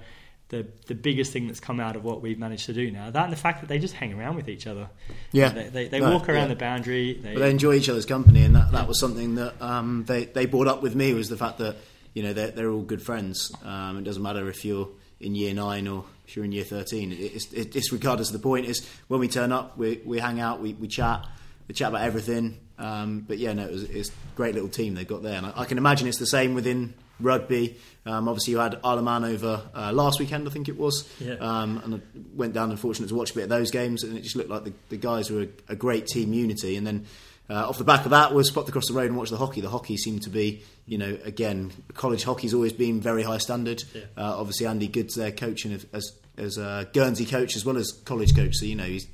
the 0.50 0.66
the 0.86 0.94
biggest 0.94 1.32
thing 1.32 1.46
that's 1.46 1.60
come 1.60 1.78
out 1.78 1.94
of 1.96 2.04
what 2.04 2.22
we've 2.22 2.38
managed 2.38 2.66
to 2.66 2.72
do 2.72 2.90
now. 2.90 3.10
That 3.10 3.24
and 3.24 3.32
the 3.32 3.36
fact 3.36 3.60
that 3.60 3.66
they 3.68 3.78
just 3.78 3.94
hang 3.94 4.12
around 4.18 4.36
with 4.36 4.48
each 4.48 4.66
other. 4.66 4.88
Yeah. 5.32 5.50
they, 5.50 5.68
they, 5.68 5.88
they 5.88 6.00
walk 6.00 6.28
around 6.28 6.48
yeah. 6.48 6.54
the 6.54 6.56
boundary. 6.56 7.14
They, 7.14 7.34
But 7.34 7.40
they 7.40 7.50
enjoy 7.50 7.74
each 7.74 7.88
other's 7.88 8.06
company, 8.06 8.44
and 8.44 8.56
that, 8.56 8.72
that 8.72 8.88
was 8.88 8.98
something 8.98 9.34
that 9.36 9.60
um, 9.60 10.04
they, 10.06 10.24
they 10.24 10.46
brought 10.46 10.66
up 10.68 10.82
with 10.82 10.94
me 10.94 11.12
was 11.14 11.28
the 11.28 11.36
fact 11.36 11.58
that 11.58 11.76
you 12.14 12.22
know 12.22 12.32
they're, 12.32 12.50
they're 12.50 12.70
all 12.70 12.82
good 12.82 13.02
friends. 13.02 13.52
Um, 13.64 13.98
it 13.98 14.04
doesn't 14.04 14.22
matter 14.22 14.48
if 14.48 14.64
you're 14.64 14.88
in 15.20 15.34
year 15.34 15.52
nine 15.52 15.86
or 15.86 16.04
if 16.26 16.36
you're 16.36 16.44
in 16.44 16.52
year 16.52 16.64
thirteen. 16.64 17.12
It, 17.12 17.16
it's, 17.16 17.52
it, 17.52 17.76
it's 17.76 17.92
regardless 17.92 18.28
of 18.28 18.32
the 18.32 18.38
point. 18.42 18.66
Is 18.66 18.88
when 19.08 19.20
we 19.20 19.28
turn 19.28 19.52
up, 19.52 19.76
we, 19.76 20.00
we 20.04 20.18
hang 20.18 20.40
out, 20.40 20.60
we, 20.62 20.72
we 20.72 20.88
chat, 20.88 21.26
we 21.68 21.74
chat 21.74 21.88
about 21.90 22.02
everything. 22.02 22.58
Um, 22.78 23.24
but 23.26 23.38
yeah, 23.38 23.52
no, 23.52 23.64
it 23.64 23.72
was, 23.72 23.82
it's 23.84 24.08
a 24.08 24.12
great 24.36 24.54
little 24.54 24.68
team 24.68 24.94
they've 24.94 25.06
got 25.06 25.22
there, 25.22 25.36
and 25.36 25.46
I, 25.46 25.52
I 25.56 25.64
can 25.64 25.78
imagine 25.78 26.08
it's 26.08 26.18
the 26.18 26.26
same 26.26 26.54
within 26.54 26.94
rugby. 27.20 27.76
Um, 28.06 28.28
obviously, 28.28 28.52
you 28.52 28.58
had 28.58 28.78
Isle 28.84 28.98
of 28.98 29.04
Man 29.04 29.24
over 29.24 29.62
uh, 29.74 29.92
last 29.92 30.20
weekend, 30.20 30.46
I 30.46 30.50
think 30.52 30.68
it 30.68 30.78
was, 30.78 31.08
Yeah. 31.20 31.34
um, 31.34 31.80
and 31.84 31.94
I 31.96 32.00
went 32.34 32.54
down 32.54 32.70
unfortunately 32.70 33.08
to 33.08 33.16
watch 33.16 33.32
a 33.32 33.34
bit 33.34 33.42
of 33.44 33.48
those 33.48 33.70
games, 33.72 34.04
and 34.04 34.16
it 34.16 34.22
just 34.22 34.36
looked 34.36 34.48
like 34.50 34.64
the, 34.64 34.72
the 34.90 34.96
guys 34.96 35.30
were 35.30 35.42
a, 35.42 35.48
a 35.70 35.76
great 35.76 36.06
team 36.06 36.32
unity. 36.32 36.76
And 36.76 36.86
then 36.86 37.06
uh, 37.50 37.68
off 37.68 37.78
the 37.78 37.84
back 37.84 38.04
of 38.04 38.10
that 38.12 38.32
was 38.32 38.50
popped 38.50 38.68
across 38.68 38.86
the 38.86 38.94
road 38.94 39.06
and 39.06 39.16
watched 39.16 39.32
the 39.32 39.36
hockey. 39.38 39.60
The 39.60 39.68
hockey 39.70 39.96
seemed 39.96 40.22
to 40.22 40.30
be, 40.30 40.62
you 40.86 40.98
know, 40.98 41.18
again, 41.24 41.72
college 41.94 42.22
hockey's 42.22 42.54
always 42.54 42.72
been 42.72 43.00
very 43.00 43.24
high 43.24 43.38
standard. 43.38 43.82
Yeah. 43.94 44.02
Uh, 44.16 44.36
obviously, 44.38 44.66
Andy 44.66 44.86
Good's 44.86 45.16
there 45.16 45.32
coaching 45.32 45.72
as 45.72 45.84
as, 45.92 46.12
as 46.36 46.58
a 46.58 46.88
Guernsey 46.92 47.26
coach 47.26 47.56
as 47.56 47.64
well 47.64 47.76
as 47.76 47.90
college 48.04 48.36
coach, 48.36 48.54
so 48.54 48.66
you 48.66 48.76
know 48.76 48.84
he's 48.84 49.06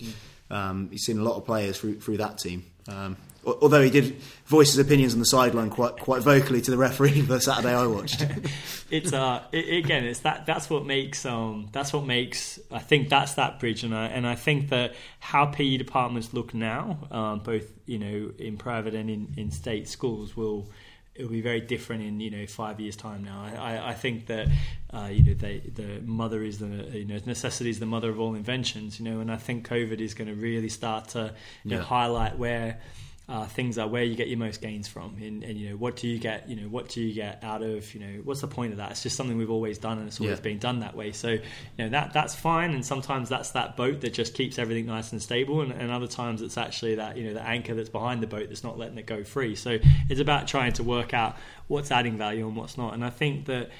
um, 0.55 0.89
he's 0.91 1.03
seen 1.03 1.19
a 1.19 1.23
lot 1.23 1.37
of 1.37 1.45
players 1.45 1.79
through 1.79 2.01
through 2.01 2.19
that 2.19 2.39
team. 2.39 2.65
Um, 2.89 3.17
although 3.47 3.83
he 3.83 3.91
did 3.91 4.17
voice 4.47 4.75
his 4.75 4.79
opinions 4.79 5.13
on 5.15 5.19
the 5.19 5.27
sideline 5.27 5.71
quite 5.71 5.97
quite 5.97 6.23
vocally 6.23 6.61
to 6.61 6.71
the 6.71 6.77
referee 6.77 7.21
the 7.23 7.41
Saturday 7.41 7.75
I 7.75 7.87
watched. 7.87 8.25
it's 8.91 9.13
uh 9.13 9.43
it, 9.53 9.85
again 9.85 10.05
it's 10.05 10.21
that 10.21 10.47
that's 10.47 10.71
what 10.71 10.87
makes 10.87 11.27
um 11.27 11.69
that's 11.73 11.93
what 11.93 12.07
makes 12.07 12.59
I 12.71 12.79
think 12.79 13.09
that's 13.09 13.35
that 13.35 13.59
bridge 13.59 13.85
and 13.85 13.95
I 13.95 14.07
and 14.07 14.27
I 14.27 14.35
think 14.35 14.69
that 14.71 14.95
how 15.19 15.47
PE 15.47 15.77
departments 15.79 16.33
look 16.33 16.55
now 16.55 16.99
um, 17.11 17.41
both 17.41 17.67
you 17.87 17.99
know 17.99 18.33
in 18.39 18.57
private 18.57 18.95
and 18.95 19.11
in, 19.11 19.35
in 19.37 19.51
state 19.51 19.89
schools 19.89 20.37
will 20.37 20.69
it'll 21.15 21.31
be 21.31 21.41
very 21.41 21.61
different 21.61 22.03
in 22.03 22.21
you 22.21 22.31
know 22.31 22.47
five 22.47 22.81
years 22.81 22.97
time 22.97 23.23
now. 23.25 23.43
I, 23.59 23.91
I, 23.91 23.95
think 23.95 24.27
that 24.27 24.49
uh, 24.93 25.09
you 25.11 25.23
know 25.23 25.35
they, 25.35 25.59
the 25.59 26.01
mother 26.05 26.43
is 26.43 26.59
the 26.59 26.67
you 26.67 27.05
know 27.05 27.19
necessity 27.27 27.71
is 27.71 27.79
the 27.79 27.87
mother 27.87 28.11
of 28.11 28.19
all 28.19 28.35
inventions 28.35 28.99
you 28.99 29.05
know 29.05 29.21
and 29.21 29.31
I 29.31 29.37
think 29.37 29.69
COVID 29.69 30.01
is 30.01 30.15
going 30.15 30.29
to 30.29 30.35
really 30.35 30.69
start 30.69 31.09
to 31.11 31.35
you 31.65 31.77
know, 31.77 31.83
highlight 31.83 32.39
where 32.39 32.81
uh, 33.27 33.47
things 33.47 33.79
are 33.79 33.89
where 33.89 34.03
you 34.05 34.15
get 34.15 34.29
your 34.29 34.39
most 34.39 34.61
gains 34.61 34.87
from, 34.87 35.17
and, 35.21 35.43
and 35.43 35.57
you 35.59 35.71
know 35.71 35.77
what 35.77 35.97
do 35.97 36.07
you 36.07 36.19
get, 36.19 36.47
you 36.49 36.57
know 36.57 36.69
what 36.69 36.91
do 36.91 37.01
you 37.01 37.15
get 37.15 37.43
out 37.43 37.63
of, 37.63 37.95
you 37.95 38.01
know 38.01 38.21
what's 38.25 38.43
the 38.43 38.47
point 38.47 38.73
of 38.73 38.79
that? 38.79 38.91
It's 38.91 39.03
just 39.03 39.17
something 39.17 39.39
we've 39.39 39.51
always 39.51 39.79
done, 39.79 39.97
and 39.99 40.07
it's 40.09 40.21
always 40.21 40.39
Yeah. 40.39 40.43
been 40.43 40.59
done 40.59 40.81
that 40.81 40.95
way. 40.95 41.13
So 41.13 41.31
you 41.31 41.41
know 41.79 41.89
that 41.89 42.13
that's 42.13 42.35
fine, 42.35 42.75
and 42.75 42.85
sometimes 42.85 43.31
that's 43.31 43.53
that 43.53 43.77
boat 43.77 44.03
that 44.03 44.13
just 44.13 44.35
keeps 44.35 44.59
everything 44.59 44.87
nice 44.87 45.13
and 45.13 45.23
stable, 45.23 45.63
and, 45.63 45.73
and 45.73 45.91
other 45.91 46.07
times 46.07 46.43
it's 46.43 46.59
actually 46.59 46.97
that 46.97 47.17
you 47.17 47.25
know 47.27 47.35
the 47.35 47.43
anchor 47.43 47.75
that's 47.75 47.89
behind 47.89 48.23
the 48.23 48.27
boat 48.27 48.49
that's 48.49 48.65
not 48.65 48.79
letting 48.79 48.99
it 48.99 49.07
go 49.07 49.25
free. 49.25 49.55
So 49.55 49.79
it's 50.11 50.21
about 50.21 50.47
trying 50.47 50.75
to 50.75 50.83
work 50.83 51.15
out 51.15 51.37
what's 51.67 51.91
adding 51.91 52.19
value 52.19 52.47
and 52.47 52.55
what's 52.57 52.77
not, 52.77 52.93
and 52.93 53.03
I 53.03 53.11
think 53.11 53.47
that 53.47 53.71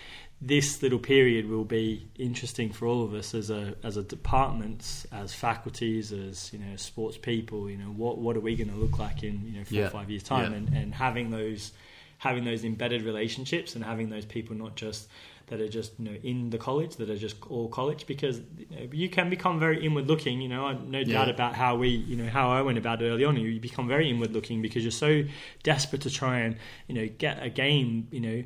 this 0.47 0.83
little 0.83 0.99
period 0.99 1.49
will 1.49 1.65
be 1.65 2.07
interesting 2.19 2.71
for 2.71 2.87
all 2.87 3.03
of 3.05 3.15
us 3.15 3.35
as 3.35 3.51
a 3.51 3.75
as 3.83 3.97
a 3.97 4.03
department, 4.03 5.07
as 5.13 5.33
faculties, 5.33 6.13
as 6.13 6.53
you 6.53 6.59
know, 6.59 6.77
sports 6.77 7.17
people. 7.17 7.71
You 7.71 7.79
know, 7.79 7.87
what 8.03 8.19
what 8.19 8.37
are 8.37 8.41
we 8.41 8.55
going 8.57 8.71
to 8.71 8.77
look 8.77 8.99
like 8.99 9.23
in 9.23 9.45
you 9.47 9.59
know 9.59 9.65
four 9.65 9.79
Yeah. 9.79 9.87
or 9.87 9.91
five 9.91 10.11
years 10.11 10.23
time, 10.23 10.51
Yeah. 10.53 10.59
and 10.59 10.69
and 10.77 10.95
having 10.95 11.31
those 11.31 11.73
having 12.19 12.45
those 12.45 12.65
embedded 12.65 13.03
relationships 13.03 13.75
and 13.75 13.85
having 13.85 14.09
those 14.11 14.25
people 14.25 14.55
not 14.57 14.77
just 14.77 15.09
that 15.49 15.61
are 15.61 15.69
just 15.69 15.93
you 15.99 16.07
know 16.07 16.17
in 16.23 16.49
the 16.49 16.57
college 16.57 16.97
that 16.97 17.11
are 17.11 17.19
just 17.19 17.37
all 17.51 17.69
college 17.69 18.07
because 18.07 18.41
you, 18.57 18.67
know, 18.71 18.89
you 18.93 19.11
can 19.11 19.29
become 19.29 19.61
very 19.61 19.85
inward 19.85 20.07
looking 20.07 20.41
you 20.41 20.49
know 20.49 20.73
no 20.73 21.05
doubt 21.05 21.29
about 21.29 21.55
how 21.55 21.77
we 21.77 21.89
you 21.89 22.17
know 22.17 22.27
how 22.27 22.51
I 22.51 22.63
went 22.63 22.79
about 22.79 23.03
it 23.03 23.11
early 23.11 23.25
on 23.25 23.37
you 23.37 23.61
become 23.61 23.87
very 23.89 24.09
inward 24.09 24.33
looking 24.33 24.63
because 24.63 24.83
you're 24.85 24.91
so 24.91 25.23
desperate 25.63 26.01
to 26.03 26.11
try 26.11 26.39
and 26.39 26.57
you 26.89 26.95
know 26.95 27.07
get 27.19 27.43
a 27.43 27.51
game 27.51 28.09
you 28.11 28.21
know 28.21 28.43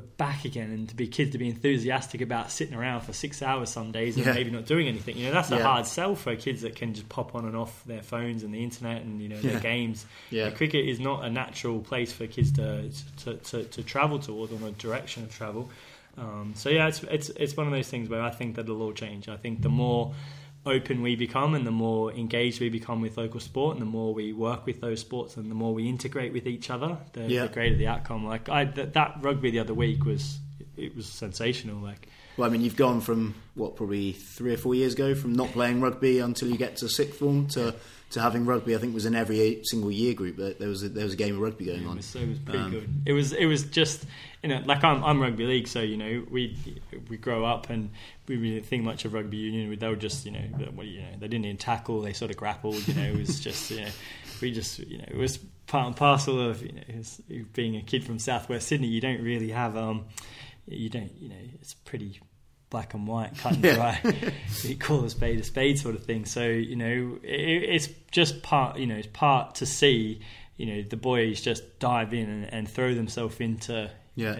back 0.00 0.44
again 0.44 0.70
and 0.70 0.88
to 0.88 0.96
be 0.96 1.06
kids 1.06 1.32
to 1.32 1.38
be 1.38 1.48
enthusiastic 1.48 2.20
about 2.20 2.50
sitting 2.50 2.74
around 2.74 3.02
for 3.02 3.12
six 3.12 3.42
hours 3.42 3.70
some 3.70 3.92
days 3.92 4.16
and 4.16 4.26
Yeah. 4.26 4.32
maybe 4.32 4.50
not 4.50 4.66
doing 4.66 4.88
anything 4.88 5.16
you 5.16 5.26
know 5.26 5.32
that's 5.32 5.50
a 5.50 5.56
Yeah. 5.56 5.62
hard 5.62 5.86
sell 5.86 6.14
for 6.14 6.34
kids 6.36 6.62
that 6.62 6.76
can 6.76 6.94
just 6.94 7.08
pop 7.08 7.34
on 7.34 7.44
and 7.44 7.56
off 7.56 7.84
their 7.84 8.02
phones 8.02 8.42
and 8.42 8.52
the 8.54 8.62
internet 8.62 9.02
and 9.02 9.20
you 9.20 9.28
know 9.28 9.36
Yeah. 9.42 9.50
their 9.52 9.60
games 9.60 10.06
Yeah. 10.30 10.44
Uh, 10.44 10.50
cricket 10.52 10.88
is 10.88 10.98
not 11.00 11.24
a 11.24 11.30
natural 11.30 11.80
place 11.80 12.12
for 12.12 12.26
kids 12.26 12.52
to 12.52 12.90
to, 13.24 13.34
to, 13.34 13.64
to 13.64 13.82
travel 13.82 14.18
towards 14.18 14.52
or 14.52 14.66
a 14.68 14.70
direction 14.72 15.22
of 15.24 15.34
travel 15.34 15.68
um, 16.18 16.52
so 16.54 16.68
yeah 16.68 16.88
it's, 16.88 17.02
it's 17.04 17.30
it's 17.30 17.56
one 17.56 17.66
of 17.66 17.72
those 17.72 17.88
things 17.88 18.08
where 18.08 18.20
I 18.22 18.30
think 18.30 18.56
that 18.56 18.62
it'll 18.66 18.82
all 18.82 18.92
change 18.92 19.28
I 19.28 19.36
think 19.36 19.62
the 19.62 19.68
more 19.70 20.14
open 20.64 21.02
we 21.02 21.16
become 21.16 21.54
and 21.54 21.66
the 21.66 21.70
more 21.72 22.12
engaged 22.12 22.60
we 22.60 22.68
become 22.68 23.00
with 23.00 23.16
local 23.16 23.40
sport 23.40 23.74
and 23.74 23.82
the 23.82 23.90
more 23.90 24.14
we 24.14 24.32
work 24.32 24.64
with 24.64 24.80
those 24.80 25.00
sports 25.00 25.36
and 25.36 25.50
the 25.50 25.54
more 25.54 25.74
we 25.74 25.88
integrate 25.88 26.32
with 26.32 26.46
each 26.46 26.70
other 26.70 26.96
the, 27.14 27.22
Yeah. 27.22 27.46
the 27.46 27.52
greater 27.52 27.74
the 27.76 27.88
outcome 27.88 28.24
like 28.24 28.48
I 28.48 28.64
that, 28.64 28.92
that 28.92 29.18
rugby 29.22 29.50
the 29.50 29.58
other 29.58 29.74
week 29.74 30.04
was 30.04 30.38
it 30.76 30.94
was 30.96 31.06
sensational 31.06 31.78
like 31.82 32.08
Well, 32.36 32.48
I 32.48 32.52
mean, 32.52 32.62
you've 32.62 32.76
gone 32.76 33.00
from 33.02 33.34
what 33.54 33.76
probably 33.76 34.12
three 34.12 34.54
or 34.54 34.56
four 34.56 34.74
years 34.74 34.94
ago 34.94 35.14
from 35.14 35.34
not 35.34 35.52
playing 35.52 35.80
rugby 35.82 36.18
until 36.20 36.48
you 36.48 36.56
get 36.56 36.76
to 36.76 36.88
sixth 36.88 37.18
form 37.18 37.46
to 37.48 37.74
to 38.12 38.20
having 38.20 38.46
rugby. 38.46 38.74
I 38.74 38.78
think 38.78 38.94
was 38.94 39.06
in 39.06 39.14
every 39.14 39.60
single 39.64 39.90
year 39.90 40.14
group. 40.14 40.36
But 40.36 40.58
there 40.58 40.68
was 40.68 40.82
a, 40.82 40.88
there 40.88 41.04
was 41.04 41.12
a 41.14 41.16
game 41.16 41.34
of 41.34 41.40
rugby 41.40 41.66
going 41.66 41.82
It 41.84 41.86
on. 41.86 41.96
was, 41.96 42.14
it 42.14 42.28
was 42.28 42.38
pretty 42.38 42.58
Um, 42.58 42.70
good. 42.70 42.88
It 43.06 43.12
was 43.12 43.32
it 43.32 43.46
was 43.46 43.64
just 43.64 44.04
you 44.42 44.48
know 44.48 44.62
like 44.64 44.82
I'm, 44.84 45.02
I'm 45.04 45.20
rugby 45.20 45.44
league, 45.46 45.68
so 45.68 45.80
you 45.80 45.96
know 45.96 46.24
we 46.30 46.56
we 47.08 47.16
grow 47.16 47.44
up 47.44 47.70
and 47.70 47.90
we 48.28 48.36
really 48.36 48.54
didn't 48.54 48.66
think 48.66 48.84
much 48.84 49.04
of 49.04 49.12
rugby 49.14 49.36
union. 49.38 49.76
They 49.78 49.88
were 49.88 49.96
just 49.96 50.24
you 50.26 50.32
know 50.32 50.40
what 50.74 50.86
you 50.86 51.00
know 51.00 51.08
they 51.18 51.28
didn't 51.28 51.44
even 51.44 51.56
tackle. 51.58 52.00
They 52.00 52.12
sort 52.12 52.30
of 52.30 52.36
grappled. 52.36 52.86
You 52.86 52.94
know 52.94 53.02
it 53.08 53.16
was 53.18 53.40
just 53.48 53.70
you 53.70 53.80
know 53.80 53.90
we 54.40 54.52
just 54.52 54.78
you 54.80 54.98
know 54.98 55.04
it 55.08 55.16
was 55.16 55.38
part 55.66 55.86
and 55.86 55.96
parcel 55.96 56.40
of 56.50 56.62
you 56.62 56.72
know 56.72 57.44
being 57.54 57.76
a 57.76 57.82
kid 57.82 58.04
from 58.04 58.18
Southwest 58.18 58.68
Sydney. 58.68 58.88
You 58.88 59.00
don't 59.00 59.22
really 59.22 59.50
have 59.50 59.76
um 59.76 60.04
you 60.66 60.88
don't 60.88 61.10
you 61.20 61.28
know 61.28 61.36
it's 61.54 61.74
pretty 61.74 62.20
black 62.72 62.94
and 62.94 63.06
white, 63.06 63.36
cut 63.38 63.52
and 63.54 63.64
Yeah. 63.64 63.74
dry. 64.00 64.14
you 64.62 64.76
call 64.76 65.04
a 65.04 65.10
spade 65.10 65.38
a 65.38 65.44
spade 65.44 65.78
sort 65.78 65.94
of 65.94 66.04
thing. 66.04 66.24
So 66.24 66.44
you 66.48 66.74
know, 66.74 67.18
it, 67.22 67.62
it's 67.74 67.88
just 68.10 68.42
part. 68.42 68.78
You 68.78 68.86
know, 68.86 68.96
it's 68.96 69.06
part 69.12 69.54
to 69.56 69.66
see. 69.66 70.20
You 70.56 70.66
know, 70.66 70.82
the 70.82 70.96
boys 70.96 71.40
just 71.40 71.78
dive 71.78 72.12
in 72.14 72.28
and, 72.28 72.44
and 72.52 72.68
throw 72.68 72.94
themselves 72.94 73.38
into 73.40 73.90
Yeah. 74.16 74.36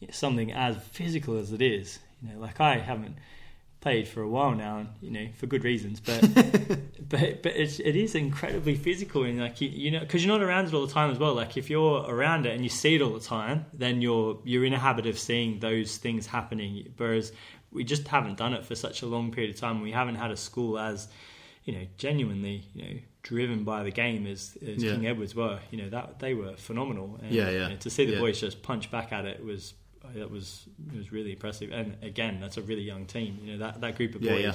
you 0.00 0.06
know, 0.08 0.12
something 0.12 0.52
as 0.52 0.76
physical 0.92 1.38
as 1.38 1.52
it 1.52 1.62
is. 1.62 1.98
You 2.22 2.34
know, 2.34 2.40
like 2.40 2.60
I 2.60 2.78
haven't 2.78 3.16
played 3.82 4.08
for 4.08 4.22
a 4.22 4.28
while 4.28 4.52
now, 4.52 4.78
and 4.78 4.88
you 5.02 5.10
know, 5.10 5.26
for 5.36 5.46
good 5.46 5.64
reasons, 5.64 6.00
but 6.00 6.20
but 7.10 7.42
but 7.42 7.52
it's, 7.54 7.78
it 7.80 7.94
is 7.96 8.14
incredibly 8.14 8.74
physical, 8.76 9.24
and 9.24 9.38
like 9.38 9.60
you, 9.60 9.68
you 9.68 9.90
know, 9.90 10.00
because 10.00 10.24
you're 10.24 10.32
not 10.38 10.42
around 10.42 10.68
it 10.68 10.72
all 10.74 10.86
the 10.86 10.92
time 10.92 11.10
as 11.10 11.18
well. 11.18 11.34
Like 11.34 11.58
if 11.58 11.68
you're 11.68 12.00
around 12.08 12.46
it 12.46 12.54
and 12.54 12.62
you 12.64 12.70
see 12.70 12.94
it 12.94 13.02
all 13.02 13.12
the 13.12 13.20
time, 13.20 13.66
then 13.74 14.00
you're 14.00 14.38
you're 14.44 14.64
in 14.64 14.72
a 14.72 14.78
habit 14.78 15.04
of 15.06 15.18
seeing 15.18 15.58
those 15.60 15.98
things 15.98 16.26
happening. 16.26 16.90
Whereas 16.96 17.32
we 17.70 17.84
just 17.84 18.08
haven't 18.08 18.38
done 18.38 18.54
it 18.54 18.64
for 18.64 18.74
such 18.74 19.02
a 19.02 19.06
long 19.06 19.30
period 19.32 19.54
of 19.54 19.60
time. 19.60 19.82
We 19.82 19.92
haven't 19.92 20.14
had 20.16 20.30
a 20.30 20.36
school 20.36 20.78
as 20.78 21.08
you 21.64 21.74
know 21.74 21.86
genuinely 21.98 22.64
you 22.74 22.82
know 22.84 23.00
driven 23.22 23.62
by 23.62 23.84
the 23.84 23.90
game 23.90 24.26
as, 24.26 24.56
as 24.66 24.82
Yeah. 24.82 24.92
King 24.92 25.06
Edwards 25.06 25.34
were. 25.34 25.60
You 25.70 25.78
know 25.82 25.90
that 25.90 26.18
they 26.18 26.34
were 26.34 26.56
phenomenal. 26.56 27.18
And, 27.22 27.32
Yeah, 27.32 27.50
yeah. 27.50 27.62
you 27.64 27.68
know, 27.70 27.76
to 27.76 27.90
see 27.90 28.04
the 28.06 28.12
Yeah. 28.14 28.18
boys 28.20 28.40
just 28.40 28.62
punch 28.62 28.90
back 28.90 29.12
at 29.12 29.24
it 29.26 29.44
was 29.44 29.74
that 30.14 30.30
was 30.30 30.66
it 30.92 30.96
was 30.98 31.12
really 31.12 31.32
impressive. 31.32 31.70
And 31.72 31.96
again, 32.02 32.38
that's 32.40 32.56
a 32.56 32.62
really 32.62 32.82
young 32.82 33.06
team. 33.06 33.38
You 33.42 33.52
know 33.52 33.58
that 33.58 33.80
that 33.80 33.96
group 33.96 34.14
of 34.14 34.22
Yeah, 34.22 34.32
boys. 34.32 34.42
yeah. 34.42 34.52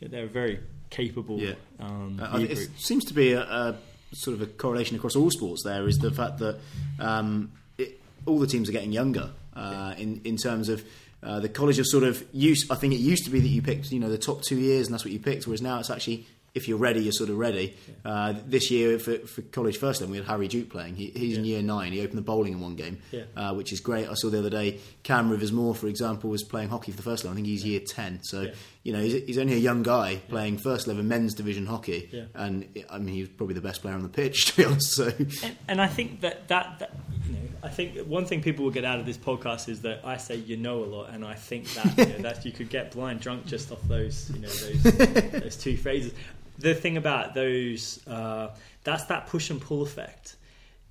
yeah, 0.00 0.08
They're 0.08 0.26
very 0.26 0.60
capable. 0.90 1.38
Yeah. 1.38 1.54
Um, 1.80 2.20
Uh, 2.22 2.38
it 2.38 2.54
group. 2.54 2.70
seems 2.78 3.04
to 3.06 3.14
be 3.14 3.32
a, 3.32 3.42
a 3.42 3.76
sort 4.12 4.34
of 4.36 4.42
a 4.42 4.46
correlation 4.46 4.96
across 4.96 5.16
all 5.16 5.30
sports. 5.30 5.62
There 5.64 5.86
is 5.88 5.98
the 5.98 6.10
fact 6.10 6.38
that 6.38 6.58
um, 7.00 7.50
it, 7.78 8.00
all 8.26 8.38
the 8.38 8.46
teams 8.46 8.68
are 8.68 8.72
getting 8.72 8.92
younger 8.92 9.30
uh, 9.56 9.94
in 9.98 10.20
in 10.24 10.36
terms 10.36 10.68
of. 10.68 10.84
Uh, 11.24 11.38
the 11.38 11.48
college 11.48 11.78
of 11.78 11.86
sort 11.86 12.02
of 12.02 12.24
use. 12.32 12.68
I 12.68 12.74
think 12.74 12.94
it 12.94 12.96
used 12.98 13.24
to 13.26 13.30
be 13.30 13.38
that 13.38 13.46
you 13.46 13.62
picked, 13.62 13.92
you 13.92 14.00
know, 14.00 14.08
the 14.10 14.18
top 14.18 14.42
two 14.42 14.56
years, 14.58 14.88
and 14.88 14.92
that's 14.92 15.04
what 15.04 15.12
you 15.12 15.20
picked. 15.20 15.46
Whereas 15.46 15.62
now 15.62 15.78
it's 15.78 15.88
actually, 15.88 16.26
if 16.54 16.68
you're 16.68 16.76
ready, 16.78 17.00
you're 17.02 17.12
sort 17.12 17.30
of 17.30 17.38
ready. 17.38 17.74
Uh, 18.04 18.34
this 18.46 18.70
year 18.70 18.98
for, 18.98 19.16
for 19.26 19.40
college 19.42 19.78
first, 19.78 20.00
then 20.00 20.10
we 20.10 20.18
had 20.18 20.26
Harry 20.26 20.48
Duke 20.48 20.68
playing. 20.70 20.96
He, 20.96 21.06
he's 21.06 21.38
in 21.38 21.44
year 21.46 21.62
nine. 21.62 21.92
He 21.92 22.00
opened 22.02 22.18
the 22.18 22.22
bowling 22.22 22.52
in 22.52 22.60
one 22.60 22.76
game, 22.76 22.98
Yeah. 23.10 23.22
uh, 23.36 23.54
which 23.54 23.72
is 23.72 23.80
great. 23.80 24.08
I 24.08 24.14
saw 24.14 24.28
the 24.28 24.38
other 24.38 24.50
day 24.50 24.78
Cam 25.02 25.30
Rivers 25.30 25.50
Moore, 25.52 25.74
for 25.74 25.86
example, 25.86 26.28
was 26.28 26.42
playing 26.42 26.68
hockey 26.68 26.90
for 26.92 26.96
the 26.98 27.02
first 27.02 27.22
time. 27.22 27.32
I 27.32 27.34
think 27.36 27.46
he's 27.46 27.64
year 27.64 27.80
ten. 27.80 28.22
So 28.22 28.42
Yeah. 28.42 28.50
you 28.82 28.92
know, 28.92 29.00
he's, 29.00 29.14
he's 29.24 29.38
only 29.38 29.54
a 29.54 29.58
young 29.58 29.82
guy 29.82 30.20
playing 30.28 30.58
first 30.58 30.86
level 30.86 31.02
men's 31.02 31.32
division 31.34 31.64
hockey, 31.66 32.10
Yeah. 32.12 32.24
and 32.34 32.66
I 32.90 32.98
mean, 32.98 33.14
he's 33.14 33.28
probably 33.28 33.54
the 33.54 33.60
best 33.62 33.80
player 33.80 33.94
on 33.94 34.02
the 34.02 34.08
pitch, 34.10 34.44
to 34.46 34.56
be 34.56 34.64
honest. 34.66 34.92
So, 34.94 35.10
and, 35.42 35.56
and 35.68 35.80
I 35.80 35.86
think 35.86 36.20
that, 36.20 36.48
that 36.48 36.80
that 36.80 36.96
you 37.26 37.32
know, 37.34 37.38
I 37.62 37.68
think 37.70 37.96
one 38.06 38.26
thing 38.26 38.42
people 38.42 38.64
will 38.64 38.72
get 38.72 38.84
out 38.84 38.98
of 39.00 39.06
this 39.06 39.16
podcast 39.16 39.68
is 39.70 39.80
that 39.82 40.00
I 40.04 40.18
say 40.18 40.34
you 40.36 40.58
know 40.58 40.84
a 40.84 40.86
lot, 40.86 41.10
and 41.10 41.24
I 41.24 41.34
think 41.34 41.72
that 41.74 41.96
you 41.96 42.06
know, 42.14 42.18
that 42.28 42.44
you 42.44 42.52
could 42.52 42.68
get 42.68 42.90
blind 42.92 43.20
drunk 43.20 43.46
just 43.46 43.72
off 43.72 43.80
those 43.88 44.30
you 44.34 44.40
know 44.40 44.48
those 44.48 44.82
those 45.42 45.56
two 45.56 45.78
phrases. 45.78 46.12
The 46.58 46.74
thing 46.74 46.96
about 46.96 47.34
those 47.34 48.06
uh, 48.06 48.54
that's 48.84 49.04
that 49.04 49.26
push 49.26 49.50
and 49.50 49.60
pull 49.60 49.82
effect. 49.82 50.36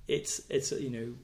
It's 0.08 0.40
it's 0.48 0.72
you 0.72 0.90
know 0.90 1.14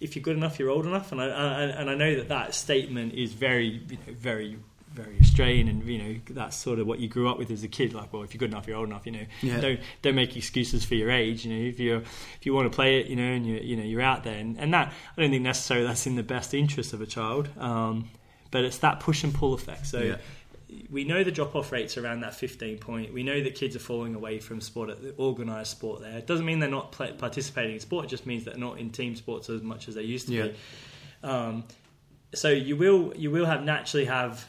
if 0.00 0.14
you're 0.14 0.22
good 0.22 0.36
enough, 0.36 0.58
you're 0.58 0.70
old 0.70 0.86
enough, 0.86 1.10
and 1.12 1.20
I, 1.20 1.26
and 1.26 1.90
I 1.90 1.94
know 1.94 2.14
that 2.16 2.28
that 2.28 2.54
statement 2.54 3.14
is 3.14 3.32
very 3.32 3.66
you 3.88 3.96
know 4.06 4.12
very 4.12 4.56
very 4.92 5.16
Australian, 5.20 5.68
and 5.68 5.84
you 5.84 5.98
know 5.98 6.20
that's 6.30 6.56
sort 6.56 6.78
of 6.78 6.86
what 6.86 6.98
you 7.00 7.08
grew 7.08 7.28
up 7.28 7.36
with 7.38 7.50
as 7.50 7.62
a 7.64 7.68
kid. 7.68 7.92
Like, 7.94 8.12
well, 8.12 8.22
if 8.22 8.32
you're 8.32 8.38
good 8.38 8.50
enough, 8.50 8.66
you're 8.68 8.76
old 8.76 8.88
enough. 8.88 9.06
You 9.06 9.12
know, 9.12 9.26
Yeah. 9.42 9.60
don't 9.60 9.80
don't 10.02 10.14
make 10.14 10.36
excuses 10.36 10.84
for 10.84 10.94
your 10.94 11.10
age. 11.10 11.44
You 11.44 11.54
know, 11.54 11.68
if 11.68 11.80
you 11.80 11.96
if 11.96 12.46
you 12.46 12.54
want 12.54 12.70
to 12.70 12.74
play 12.74 13.00
it, 13.00 13.06
you 13.06 13.16
know, 13.16 13.24
and 13.24 13.44
you 13.46 13.56
you 13.56 13.76
know 13.76 13.82
you're 13.82 14.00
out 14.02 14.24
there, 14.24 14.38
and, 14.38 14.58
and 14.58 14.72
that 14.72 14.92
I 15.16 15.20
don't 15.20 15.30
think 15.30 15.42
necessarily 15.42 15.86
that's 15.86 16.06
in 16.06 16.14
the 16.16 16.22
best 16.22 16.54
interest 16.54 16.92
of 16.92 17.00
a 17.00 17.06
child. 17.06 17.48
Um, 17.58 18.08
but 18.50 18.64
it's 18.64 18.78
that 18.78 19.00
push 19.00 19.24
and 19.24 19.34
pull 19.34 19.52
effect. 19.52 19.86
So 19.88 20.00
Yeah. 20.00 20.16
We 20.90 21.04
know 21.04 21.24
the 21.24 21.30
drop 21.32 21.54
off 21.56 21.72
rates 21.72 21.96
around 21.96 22.20
that 22.20 22.34
15 22.34 22.78
point. 22.78 23.12
We 23.12 23.22
know 23.22 23.42
that 23.42 23.54
kids 23.54 23.74
are 23.74 23.78
falling 23.80 24.14
away 24.14 24.38
from 24.38 24.60
sport, 24.60 24.90
at 24.90 25.02
the 25.02 25.14
organised 25.18 25.70
sport. 25.70 26.00
There, 26.02 26.16
it 26.18 26.26
doesn't 26.26 26.44
mean 26.44 26.58
they're 26.58 26.68
not 26.68 26.92
play, 26.92 27.12
participating 27.12 27.74
in 27.74 27.80
sport. 27.80 28.04
It 28.04 28.08
just 28.08 28.26
means 28.26 28.44
they're 28.44 28.56
not 28.56 28.78
in 28.78 28.90
team 28.90 29.16
sports 29.16 29.48
as 29.48 29.62
much 29.62 29.88
as 29.88 29.94
they 29.94 30.02
used 30.02 30.26
to 30.28 30.34
Yeah. 30.34 30.46
be. 30.48 30.54
Um, 31.22 31.64
so 32.34 32.50
you 32.50 32.76
will 32.76 33.14
you 33.16 33.30
will 33.30 33.46
have 33.46 33.64
naturally 33.64 34.04
have 34.04 34.44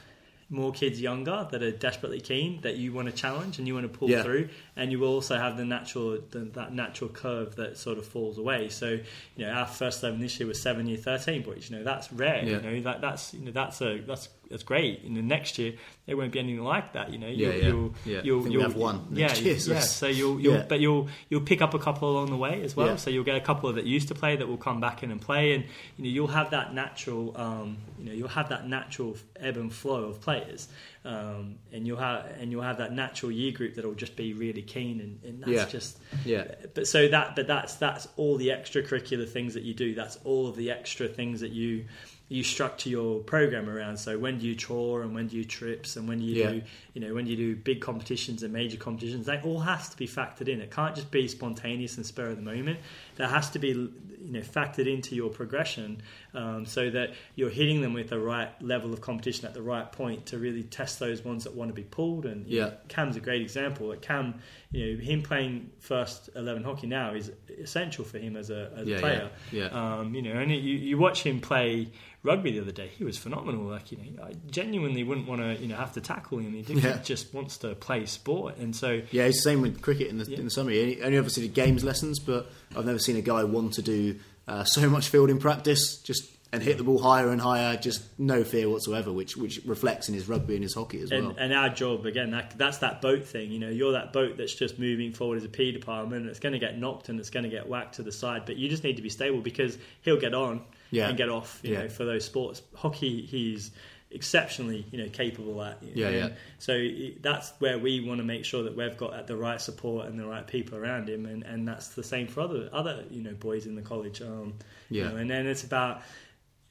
more 0.52 0.72
kids 0.72 1.00
younger 1.00 1.48
that 1.52 1.62
are 1.62 1.72
desperately 1.72 2.20
keen 2.20 2.60
that 2.62 2.76
you 2.76 2.92
want 2.92 3.08
to 3.08 3.14
challenge 3.14 3.60
and 3.60 3.68
you 3.68 3.74
want 3.76 3.92
to 3.92 3.98
pull 4.00 4.10
Yeah. 4.10 4.24
through, 4.24 4.50
and 4.76 4.92
you 4.92 4.98
will 5.00 5.10
also 5.14 5.38
have 5.38 5.56
the 5.58 5.64
natural 5.64 6.20
the, 6.32 6.40
that 6.56 6.74
natural 6.74 7.10
curve 7.10 7.56
that 7.56 7.78
sort 7.78 7.98
of 7.98 8.06
falls 8.06 8.38
away. 8.38 8.68
So 8.70 8.90
you 9.38 9.46
know 9.46 9.52
our 9.52 9.68
first 9.68 10.04
eleven 10.04 10.20
this 10.20 10.40
year 10.40 10.48
was 10.48 10.62
seven 10.62 10.88
year 10.88 10.98
thirteen 10.98 11.44
boys. 11.44 11.70
You 11.70 11.78
know 11.78 11.84
that's 11.84 12.12
rare. 12.12 12.44
Yeah. 12.44 12.58
You 12.58 12.62
know 12.62 12.82
that 12.82 13.00
that's 13.02 13.34
you 13.34 13.46
know 13.46 13.52
that's 13.52 13.80
a 13.82 14.00
that's 14.00 14.28
that's 14.50 14.64
great. 14.64 15.02
You 15.04 15.10
know 15.12 15.22
next 15.22 15.58
year 15.58 15.74
there 16.06 16.18
won't 16.18 16.32
be 16.32 16.40
anything 16.40 16.64
like 16.64 16.94
that. 16.94 17.12
You 17.12 17.20
know 17.20 17.28
you'll, 17.28 17.54
yeah, 17.54 17.68
you'll, 17.68 17.94
yeah. 18.06 18.22
You'll, 18.24 18.42
think 18.42 18.50
we 18.50 18.60
you'll, 18.60 18.70
have 18.70 18.76
one 18.76 19.08
Yeah, 19.12 19.28
next 19.28 19.42
you- 19.42 19.52
year, 19.54 19.60
yeah. 19.76 19.80
So 19.82 20.08
you'll, 20.08 20.40
you'll 20.40 20.54
yeah. 20.56 20.66
but 20.68 20.80
you'll 20.80 21.08
you'll 21.30 21.42
pick 21.42 21.62
up 21.62 21.74
a 21.74 21.80
couple 21.80 22.10
along 22.12 22.32
the 22.32 22.38
way 22.38 22.62
as 22.64 22.76
well. 22.76 22.88
Yeah. 22.88 22.96
So 22.96 23.10
you'll 23.10 23.24
get 23.24 23.36
a 23.38 23.42
couple 23.42 23.72
that 23.74 23.86
used 23.86 24.08
to 24.08 24.16
play 24.16 24.36
that 24.36 24.48
will 24.48 24.58
come 24.58 24.80
back 24.80 25.04
in 25.04 25.12
and 25.12 25.22
play, 25.22 25.54
and 25.54 25.64
you 25.98 26.04
know 26.04 26.10
you'll 26.10 26.28
have 26.28 26.52
that 26.52 26.74
natural, 26.74 27.36
um, 27.38 27.78
you 28.00 28.06
know, 28.06 28.12
you'll 28.14 28.28
have 28.28 28.50
that 28.50 28.68
natural 28.68 29.16
ebb 29.40 29.58
and 29.58 29.72
flow 29.72 30.06
of 30.06 30.20
players, 30.22 30.68
um, 31.06 31.56
and 31.72 31.86
you'll 31.86 31.98
have 31.98 32.26
and 32.40 32.52
you'll 32.52 32.64
have 32.64 32.78
that 32.80 32.92
natural 32.92 33.32
year 33.32 33.52
group 33.52 33.76
that'll 33.76 33.94
just 33.94 34.16
be 34.16 34.34
really 34.34 34.62
keen, 34.64 35.00
and, 35.00 35.24
and 35.24 35.42
that's 35.42 35.52
Yeah. 35.52 35.66
just 35.66 36.00
Yeah. 36.26 36.46
But 36.74 36.88
so 36.88 37.08
that 37.08 37.36
but 37.36 37.46
that's 37.48 37.76
that's 37.76 38.08
all 38.18 38.38
the 38.38 38.48
extracurricular 38.50 39.30
things 39.30 39.54
that 39.54 39.64
you 39.64 39.74
do. 39.74 39.94
That's 39.94 40.18
all 40.24 40.48
of 40.48 40.56
the 40.56 40.72
extra 40.72 41.08
things 41.08 41.42
that 41.42 41.52
you 41.52 41.86
you 42.30 42.44
structure 42.44 42.90
your 42.90 43.20
program 43.22 43.68
around. 43.68 43.98
So 43.98 44.18
when 44.18 44.38
do 44.38 44.46
you 44.46 44.56
tour 44.56 45.02
and 45.02 45.16
when 45.16 45.28
do 45.28 45.36
you 45.36 45.44
trips 45.44 45.98
and 45.98 46.08
when 46.08 46.20
do 46.20 46.26
you 46.26 46.36
Yeah. 46.36 46.52
do 46.52 46.62
you 46.94 47.02
know 47.02 47.14
when 47.16 47.26
do 47.26 47.32
you 47.32 47.38
do 47.38 47.56
big 47.56 47.82
competitions 47.82 48.44
and 48.44 48.54
major 48.54 48.78
competitions, 48.78 49.26
that 49.26 49.44
all 49.44 49.60
has 49.62 49.90
to 49.90 49.98
be 49.98 50.08
factored 50.08 50.48
in. 50.48 50.62
It 50.62 50.70
can't 50.72 50.96
just 50.96 51.10
be 51.10 51.28
spontaneous 51.28 51.98
and 51.98 52.06
spur 52.06 52.28
of 52.28 52.36
the 52.38 52.44
moment. 52.44 52.80
That 53.20 53.30
has 53.30 53.50
to 53.52 53.60
be 53.60 53.68
you 53.70 54.34
know 54.34 54.40
factored 54.42 54.92
into 54.94 55.16
your 55.16 55.30
progression 55.30 56.02
um, 56.34 56.66
so 56.66 56.90
that 56.90 57.12
you're 57.36 57.50
hitting 57.50 57.82
them 57.82 57.94
with 57.94 58.10
the 58.10 58.20
right 58.20 58.50
level 58.62 58.94
of 58.94 59.02
competition 59.02 59.46
at 59.46 59.54
the 59.54 59.62
right 59.62 59.90
point 59.92 60.26
to 60.28 60.38
really 60.38 60.64
test 60.64 61.00
those 61.00 61.24
ones 61.24 61.44
that 61.46 61.54
want 61.56 61.70
to 61.70 61.74
be 61.74 61.84
pulled. 61.84 62.26
And 62.26 62.46
you 62.48 62.62
know, 62.62 62.74
Cam's 62.90 63.16
a 63.16 63.20
great 63.20 63.42
example. 63.42 63.88
Like 63.88 64.02
Cam, 64.02 64.36
you 64.72 64.96
know, 64.98 65.04
him 65.04 65.22
playing 65.22 65.70
first 65.80 66.30
eleven 66.36 66.64
hockey 66.64 66.88
now 66.88 67.14
is 67.14 67.32
essential 67.62 68.04
for 68.06 68.20
him 68.20 68.36
as 68.36 68.50
a, 68.50 68.72
as 68.78 68.88
Yeah, 68.88 68.98
a 68.98 69.00
player. 69.00 69.30
yeah, 69.52 69.70
yeah. 69.72 69.96
Um, 70.00 70.14
you 70.16 70.22
know, 70.22 70.32
and 70.34 70.52
you, 70.52 70.58
you 70.58 70.98
watch 70.98 71.24
him 71.24 71.40
play 71.42 71.90
rugby 72.24 72.52
the 72.52 72.60
other 72.62 72.72
day. 72.74 72.90
He 72.98 73.04
was 73.06 73.18
phenomenal. 73.18 73.64
Like 73.64 73.92
you 73.92 73.98
know, 73.98 74.24
I 74.24 74.34
genuinely 74.50 75.04
wouldn't 75.04 75.28
want 75.28 75.42
to 75.42 75.56
you 75.56 75.68
know 75.68 75.76
have 75.78 75.94
to 75.94 76.02
tackle 76.02 76.38
him. 76.40 76.54
He, 76.54 76.74
Yeah. 76.74 76.98
he 76.98 77.04
just 77.04 77.34
wants 77.34 77.58
to 77.60 77.76
play 77.76 78.06
sport, 78.06 78.58
and 78.58 78.76
so 78.76 79.02
Yeah, 79.12 79.24
it's 79.24 79.38
the 79.44 79.50
same 79.50 79.62
with 79.62 79.82
cricket 79.82 80.08
in 80.08 80.18
the, 80.20 80.26
Yeah. 80.26 80.38
in 80.40 80.46
the 80.46 80.52
summer. 80.52 80.72
He 80.72 81.02
only 81.02 81.18
obviously 81.18 81.44
did 81.44 81.54
games 81.54 81.84
lessons, 81.84 82.20
but 82.20 82.52
I've 82.76 82.86
never 82.86 83.00
seen 83.00 83.16
a 83.18 83.22
guy 83.22 83.44
want 83.44 83.74
to 83.74 83.82
do 83.82 84.20
uh, 84.48 84.64
so 84.64 84.90
much 84.90 85.10
fielding 85.10 85.40
practice, 85.40 85.98
just 85.98 86.24
and 86.52 86.64
hit 86.64 86.78
the 86.80 86.84
ball 86.84 86.98
higher 87.00 87.30
and 87.30 87.40
higher, 87.40 87.78
just 87.78 88.02
no 88.20 88.44
fear 88.44 88.68
whatsoever, 88.70 89.14
which 89.14 89.38
which 89.38 89.62
reflects 89.66 90.10
in 90.10 90.16
his 90.16 90.28
rugby 90.28 90.56
and 90.56 90.64
his 90.64 90.74
hockey 90.74 91.00
as 91.02 91.12
and, 91.12 91.28
well. 91.28 91.36
and 91.38 91.54
our 91.54 91.70
job 91.70 92.08
again 92.08 92.32
that, 92.32 92.58
that's 92.58 92.80
that 92.80 93.02
boat 93.04 93.24
thing 93.28 93.52
you 93.52 93.60
know 93.60 93.70
you're 93.70 93.92
that 93.92 94.12
boat 94.14 94.36
that's 94.36 94.56
just 94.56 94.80
moving 94.80 95.14
forward 95.14 95.38
as 95.38 95.44
a 95.44 95.50
p 95.50 95.72
department 95.72 96.22
and 96.24 96.30
it's 96.32 96.40
going 96.40 96.54
to 96.54 96.58
get 96.60 96.76
knocked 96.80 97.10
and 97.10 97.20
it's 97.20 97.30
going 97.30 97.44
to 97.44 97.50
get 97.50 97.68
whacked 97.70 97.96
to 97.96 98.02
the 98.04 98.12
side 98.12 98.44
but 98.48 98.56
you 98.58 98.68
just 98.68 98.84
need 98.84 98.96
to 98.96 99.04
be 99.04 99.10
stable 99.10 99.42
because 99.42 99.78
he'll 100.02 100.20
get 100.20 100.34
on 100.34 100.62
Yeah. 100.90 101.08
and 101.10 101.16
get 101.20 101.30
off 101.30 101.60
you 101.62 101.74
Yeah. 101.74 101.84
know 101.84 101.90
for 101.90 102.04
those 102.06 102.26
sports 102.26 102.64
hockey 102.74 103.22
he's 103.28 103.70
exceptionally 104.12 104.86
you 104.92 104.98
know 105.04 105.10
capable 105.10 105.62
at 105.62 105.82
you 105.84 105.92
Yeah, 105.94 106.10
know, 106.10 106.18
yeah. 106.18 106.26
and 106.26 106.36
so 106.58 106.74
it- 106.74 107.22
that's 107.22 107.52
where 107.60 107.78
we 107.78 108.00
want 108.02 108.18
to 108.20 108.24
make 108.24 108.44
sure 108.44 108.64
that 108.64 108.76
we've 108.76 108.98
got 108.98 109.28
the 109.28 109.36
right 109.38 109.62
support 109.62 110.08
and 110.08 110.20
the 110.20 110.26
right 110.26 110.46
people 110.48 110.78
around 110.78 111.08
him 111.10 111.26
and, 111.28 111.44
and 111.44 111.68
that's 111.68 111.90
the 111.90 112.04
same 112.04 112.28
for 112.28 112.42
other 112.42 112.70
other 112.74 113.04
you 113.12 113.22
know 113.22 113.34
boys 113.34 113.66
in 113.68 113.76
the 113.76 113.82
college 113.84 114.22
um, 114.22 114.54
you 114.90 115.02
Yeah. 115.04 115.10
know, 115.10 115.18
and 115.18 115.30
then 115.30 115.46
it's 115.46 115.64
about 115.64 116.02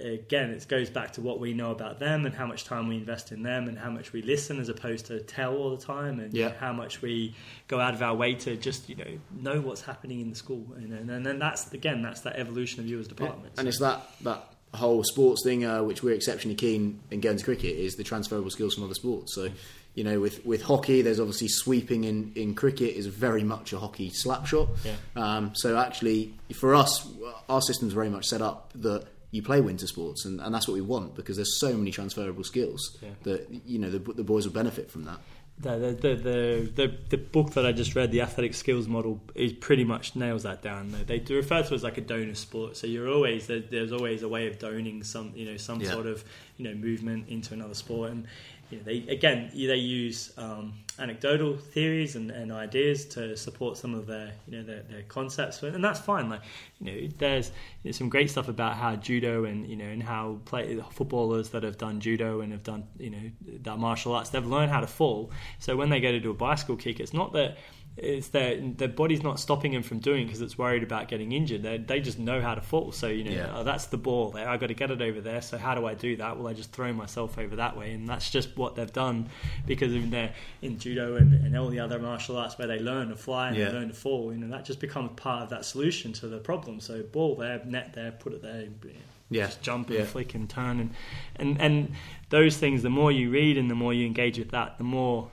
again, 0.01 0.51
it 0.51 0.64
goes 0.68 0.89
back 0.89 1.12
to 1.14 1.20
what 1.20 1.41
we 1.41 1.53
know 1.53 1.72
about 1.72 1.99
them 1.99 2.24
and 2.24 2.32
how 2.32 2.47
much 2.47 2.62
time 2.64 2.86
we 2.86 2.95
invest 2.95 3.32
in 3.32 3.43
them 3.43 3.66
and 3.66 3.76
how 3.76 3.91
much 3.91 4.12
we 4.12 4.22
listen 4.22 4.61
as 4.61 4.68
opposed 4.68 5.07
to 5.07 5.18
tell 5.18 5.57
all 5.57 5.70
the 5.76 5.84
time 5.84 6.20
and 6.20 6.32
Yeah. 6.32 6.53
how 6.61 6.72
much 6.72 7.03
we 7.03 7.34
go 7.66 7.80
out 7.80 7.95
of 7.95 8.03
our 8.03 8.14
way 8.14 8.34
to 8.34 8.57
just, 8.57 8.89
you 8.89 8.95
know, 8.95 9.18
know 9.32 9.61
what's 9.61 9.80
happening 9.82 10.20
in 10.20 10.30
the 10.30 10.36
school. 10.36 10.64
And, 10.76 10.93
and, 10.93 11.11
and 11.11 11.26
then 11.26 11.41
that's, 11.41 11.72
again, 11.72 12.01
that's 12.01 12.20
that 12.20 12.36
evolution 12.36 12.78
of 12.78 12.86
you 12.86 13.01
as 13.01 13.09
department. 13.09 13.55
And 13.59 13.66
it's 13.66 13.80
that 13.80 14.09
that 14.22 14.53
whole 14.75 15.03
sports 15.05 15.43
thing 15.45 15.64
uh, 15.64 15.83
which 15.83 16.03
we're 16.03 16.14
exceptionally 16.14 16.55
keen 16.55 17.01
in 17.11 17.21
Guernsey 17.21 17.45
cricket 17.45 17.77
is 17.77 17.95
the 17.97 18.05
transferable 18.05 18.51
skills 18.51 18.75
from 18.75 18.85
other 18.85 18.95
sports. 18.95 19.35
So, 19.35 19.49
you 19.95 20.05
know, 20.05 20.21
with, 20.21 20.45
with 20.47 20.62
hockey, 20.62 21.03
there's 21.03 21.19
obviously 21.19 21.49
sweeping 21.49 22.05
in, 22.05 22.33
in 22.37 22.55
cricket 22.55 22.95
is 22.95 23.07
very 23.07 23.43
much 23.43 23.73
a 23.73 23.79
hockey 23.79 24.11
slap 24.11 24.47
shot. 24.47 24.69
Yeah. 24.85 24.95
Um, 25.16 25.53
so 25.55 25.77
actually, 25.79 26.35
for 26.61 26.75
us, 26.75 27.07
our 27.49 27.61
system's 27.62 27.93
very 27.95 28.09
much 28.11 28.27
set 28.27 28.43
up 28.43 28.71
that 28.77 29.07
you 29.31 29.43
play 29.43 29.61
winter 29.61 29.87
sports, 29.87 30.25
and, 30.25 30.41
and 30.41 30.55
that's 30.55 30.66
what 30.69 30.75
we 30.75 30.81
want 30.81 31.14
because 31.14 31.37
there's 31.37 31.59
so 31.61 31.75
many 31.75 31.91
transferable 31.91 32.45
skills 32.45 32.97
Yeah. 33.03 33.09
that 33.25 33.47
you 33.66 33.79
know 33.79 33.91
the, 33.91 33.99
the 33.99 34.25
boys 34.25 34.47
will 34.47 34.55
benefit 34.55 34.91
from 34.91 35.05
that. 35.05 35.19
The, 35.61 35.71
the, 35.71 35.93
the, 35.93 36.15
the, 36.15 36.71
the, 36.75 36.95
the 37.09 37.17
book 37.17 37.55
that 37.55 37.67
I 37.67 37.73
just 37.73 37.97
read, 37.97 38.13
the 38.13 38.21
athletic 38.21 38.55
skills 38.55 38.87
model, 38.87 39.21
is 39.35 39.53
pretty 39.53 39.83
much 39.83 40.15
nails 40.15 40.45
that 40.45 40.63
down. 40.63 40.95
They 41.07 41.19
do 41.19 41.35
refer 41.35 41.63
to 41.63 41.73
it 41.73 41.77
as 41.77 41.83
like 41.83 41.99
a 41.99 42.01
donor 42.01 42.37
sport. 42.37 42.77
So 42.77 42.87
you're 42.87 43.09
always 43.09 43.49
there, 43.49 43.61
there's 43.61 43.91
always 43.91 44.23
a 44.23 44.29
way 44.29 44.47
of 44.47 44.59
doning 44.61 45.03
some 45.03 45.33
you 45.35 45.51
know 45.51 45.57
some 45.57 45.85
sort 45.85 46.07
of 46.07 46.25
you 46.59 46.65
know 46.65 46.75
movement 46.75 47.29
into 47.29 47.55
another 47.55 47.75
sport. 47.75 48.13
And 48.13 48.27
you 48.71 48.79
know, 48.79 48.85
they 48.85 48.99
again 49.09 49.51
they 49.53 49.77
use 49.77 50.33
um, 50.37 50.75
anecdotal 50.99 51.57
theories 51.57 52.17
and, 52.17 52.31
and 52.31 52.53
ideas 52.53 53.05
to 53.07 53.37
support 53.37 53.77
some 53.77 53.95
of 53.95 54.07
their 54.07 54.33
you 54.47 54.57
know 54.57 54.63
their, 54.63 54.83
their 54.83 55.03
concepts, 55.03 55.63
and 55.63 55.83
that's 55.83 56.01
fine. 56.01 56.29
Like 56.29 56.43
you 56.81 56.87
know, 56.87 57.09
there's 57.19 57.51
you 57.83 57.89
know, 57.89 57.93
some 57.93 58.09
great 58.09 58.31
stuff 58.31 58.49
about 58.49 58.77
how 58.77 58.97
judo 58.97 59.45
and 59.45 59.67
you 59.67 59.77
know 59.77 59.87
and 59.87 60.03
how 60.03 60.39
play 60.45 60.79
footballers 60.91 61.51
that 61.51 61.63
have 61.63 61.79
done 61.79 62.01
judo 62.01 62.41
and 62.41 62.53
have 62.53 62.63
done 62.63 62.87
you 62.99 63.11
know 63.11 63.31
that 63.63 63.79
martial 63.79 64.15
arts 64.15 64.31
they've 64.31 64.47
learned 64.47 64.71
how 64.71 64.81
to 64.81 64.87
fall. 64.87 65.31
So 65.59 65.77
when 65.77 65.91
they 65.91 66.01
go 66.01 66.13
to 66.13 66.21
do 66.21 66.31
a 66.31 66.35
bicycle 66.35 66.77
kick, 66.77 67.01
it's 67.01 67.15
not 67.15 67.33
that 67.33 67.59
it's 68.01 68.29
their 68.29 68.57
their 68.61 68.89
body's 68.89 69.23
not 69.23 69.39
stopping 69.41 69.73
them 69.73 69.83
from 69.83 69.99
doing 69.99 70.27
because 70.27 70.41
it's 70.41 70.57
worried 70.57 70.83
about 70.83 71.09
getting 71.09 71.33
injured. 71.33 71.63
They 71.63 71.79
they 71.79 72.01
just 72.01 72.19
know 72.19 72.41
how 72.41 72.55
to 72.55 72.61
fall. 72.61 72.93
So 72.93 73.09
you 73.09 73.25
know 73.25 73.31
Yeah. 73.33 73.53
oh, 73.55 73.65
that's 73.65 73.87
the 73.87 73.97
ball 73.97 74.31
there. 74.31 74.49
I 74.49 74.57
got 74.57 74.69
to 74.69 74.75
get 74.75 74.91
it 74.91 75.03
over 75.03 75.21
there. 75.21 75.43
So 75.43 75.59
how 75.59 75.75
do 75.75 75.87
I 75.87 75.95
do 75.95 76.17
that? 76.17 76.37
Well, 76.39 76.49
I 76.49 76.53
just 76.53 76.73
throw 76.73 76.93
myself 76.93 77.39
over 77.39 77.57
that 77.57 77.77
way, 77.77 77.93
and 77.93 78.09
that's 78.09 78.31
just 78.31 78.57
what 78.57 78.75
they've 78.77 78.93
done 78.93 79.29
because 79.67 79.93
in 79.95 80.11
their 80.11 80.33
in 80.63 80.79
judo 80.79 81.17
and, 81.17 81.33
and 81.45 81.57
all 81.57 81.69
the 81.69 81.81
other 81.81 81.99
martial 81.99 82.37
arts 82.37 82.59
where 82.59 82.69
they 82.69 82.79
learn 82.79 83.09
to 83.09 83.17
fly 83.17 83.49
and 83.49 83.57
Yeah. 83.57 83.67
they 83.71 83.73
learn 83.79 83.89
to 83.89 83.95
fall. 83.95 84.33
You 84.33 84.39
know 84.39 84.49
that 84.49 84.65
just 84.65 84.81
becomes 84.81 85.11
part 85.17 85.43
of 85.43 85.51
that 85.51 85.65
solution 85.65 86.13
to 86.15 86.29
the 86.29 86.39
problem. 86.39 86.81
So 86.81 87.03
ball 87.03 87.37
there, 87.37 87.63
net 87.65 87.93
there, 87.95 88.13
put 88.13 88.33
it 88.33 88.43
there. 88.43 88.63
you 88.63 88.69
know, 88.85 88.91
Yeah. 89.31 89.47
just 89.47 89.61
jump 89.63 89.89
and 89.91 89.99
Yeah. 89.99 90.05
flick 90.05 90.35
and 90.35 90.49
turn 90.49 90.81
and, 90.81 90.91
and 91.37 91.61
and 91.61 91.93
those 92.31 92.57
things. 92.57 92.83
The 92.83 92.91
more 92.91 93.11
you 93.13 93.31
read 93.31 93.59
and 93.59 93.71
the 93.71 93.75
more 93.75 93.93
you 93.93 94.07
engage 94.07 94.39
with 94.39 94.51
that, 94.51 94.79
the 94.79 94.85
more 94.85 95.31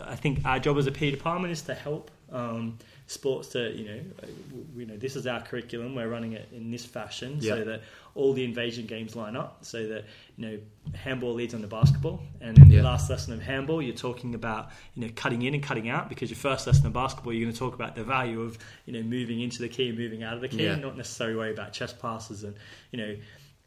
I 0.00 0.16
think 0.16 0.44
our 0.44 0.58
job 0.58 0.78
as 0.78 0.86
a 0.86 0.92
P 0.92 1.10
department 1.10 1.52
is 1.52 1.62
to 1.62 1.74
help 1.74 2.10
um, 2.32 2.78
sports 3.08 3.48
to 3.48 3.70
you 3.76 3.84
know 3.86 4.00
you 4.76 4.86
know 4.86 4.96
this 4.96 5.16
is 5.16 5.26
our 5.26 5.42
curriculum. 5.42 5.94
We're 5.94 6.08
running 6.08 6.32
it 6.32 6.48
in 6.52 6.70
this 6.70 6.84
fashion 6.84 7.36
Yeah. 7.40 7.56
so 7.56 7.64
that 7.64 7.82
all 8.14 8.32
the 8.32 8.44
invasion 8.44 8.86
games 8.86 9.14
line 9.16 9.36
up. 9.36 9.58
So 9.64 9.86
that 9.88 10.04
you 10.38 10.46
know 10.46 10.58
handball 10.94 11.34
leads 11.34 11.52
on 11.52 11.60
to 11.60 11.66
basketball, 11.66 12.22
and 12.40 12.56
in 12.58 12.70
Yeah. 12.70 12.78
the 12.78 12.84
last 12.84 13.10
lesson 13.10 13.34
of 13.34 13.42
handball, 13.42 13.82
you're 13.82 13.94
talking 13.94 14.34
about 14.34 14.70
you 14.94 15.04
know 15.06 15.12
cutting 15.14 15.42
in 15.42 15.52
and 15.52 15.62
cutting 15.62 15.90
out 15.90 16.08
because 16.08 16.30
your 16.30 16.38
first 16.38 16.66
lesson 16.66 16.86
of 16.86 16.94
basketball, 16.94 17.34
you're 17.34 17.44
going 17.44 17.52
to 17.52 17.58
talk 17.58 17.74
about 17.74 17.94
the 17.94 18.04
value 18.04 18.40
of 18.40 18.56
you 18.86 18.94
know 18.94 19.02
moving 19.02 19.40
into 19.42 19.58
the 19.60 19.68
key 19.68 19.90
and 19.90 19.98
moving 19.98 20.22
out 20.22 20.34
of 20.34 20.40
the 20.40 20.48
key, 20.48 20.64
Yeah. 20.64 20.76
not 20.76 20.96
necessarily 20.96 21.36
worry 21.36 21.52
about 21.52 21.74
chest 21.74 22.00
passes 22.00 22.44
and 22.44 22.54
you 22.92 22.98
know 22.98 23.16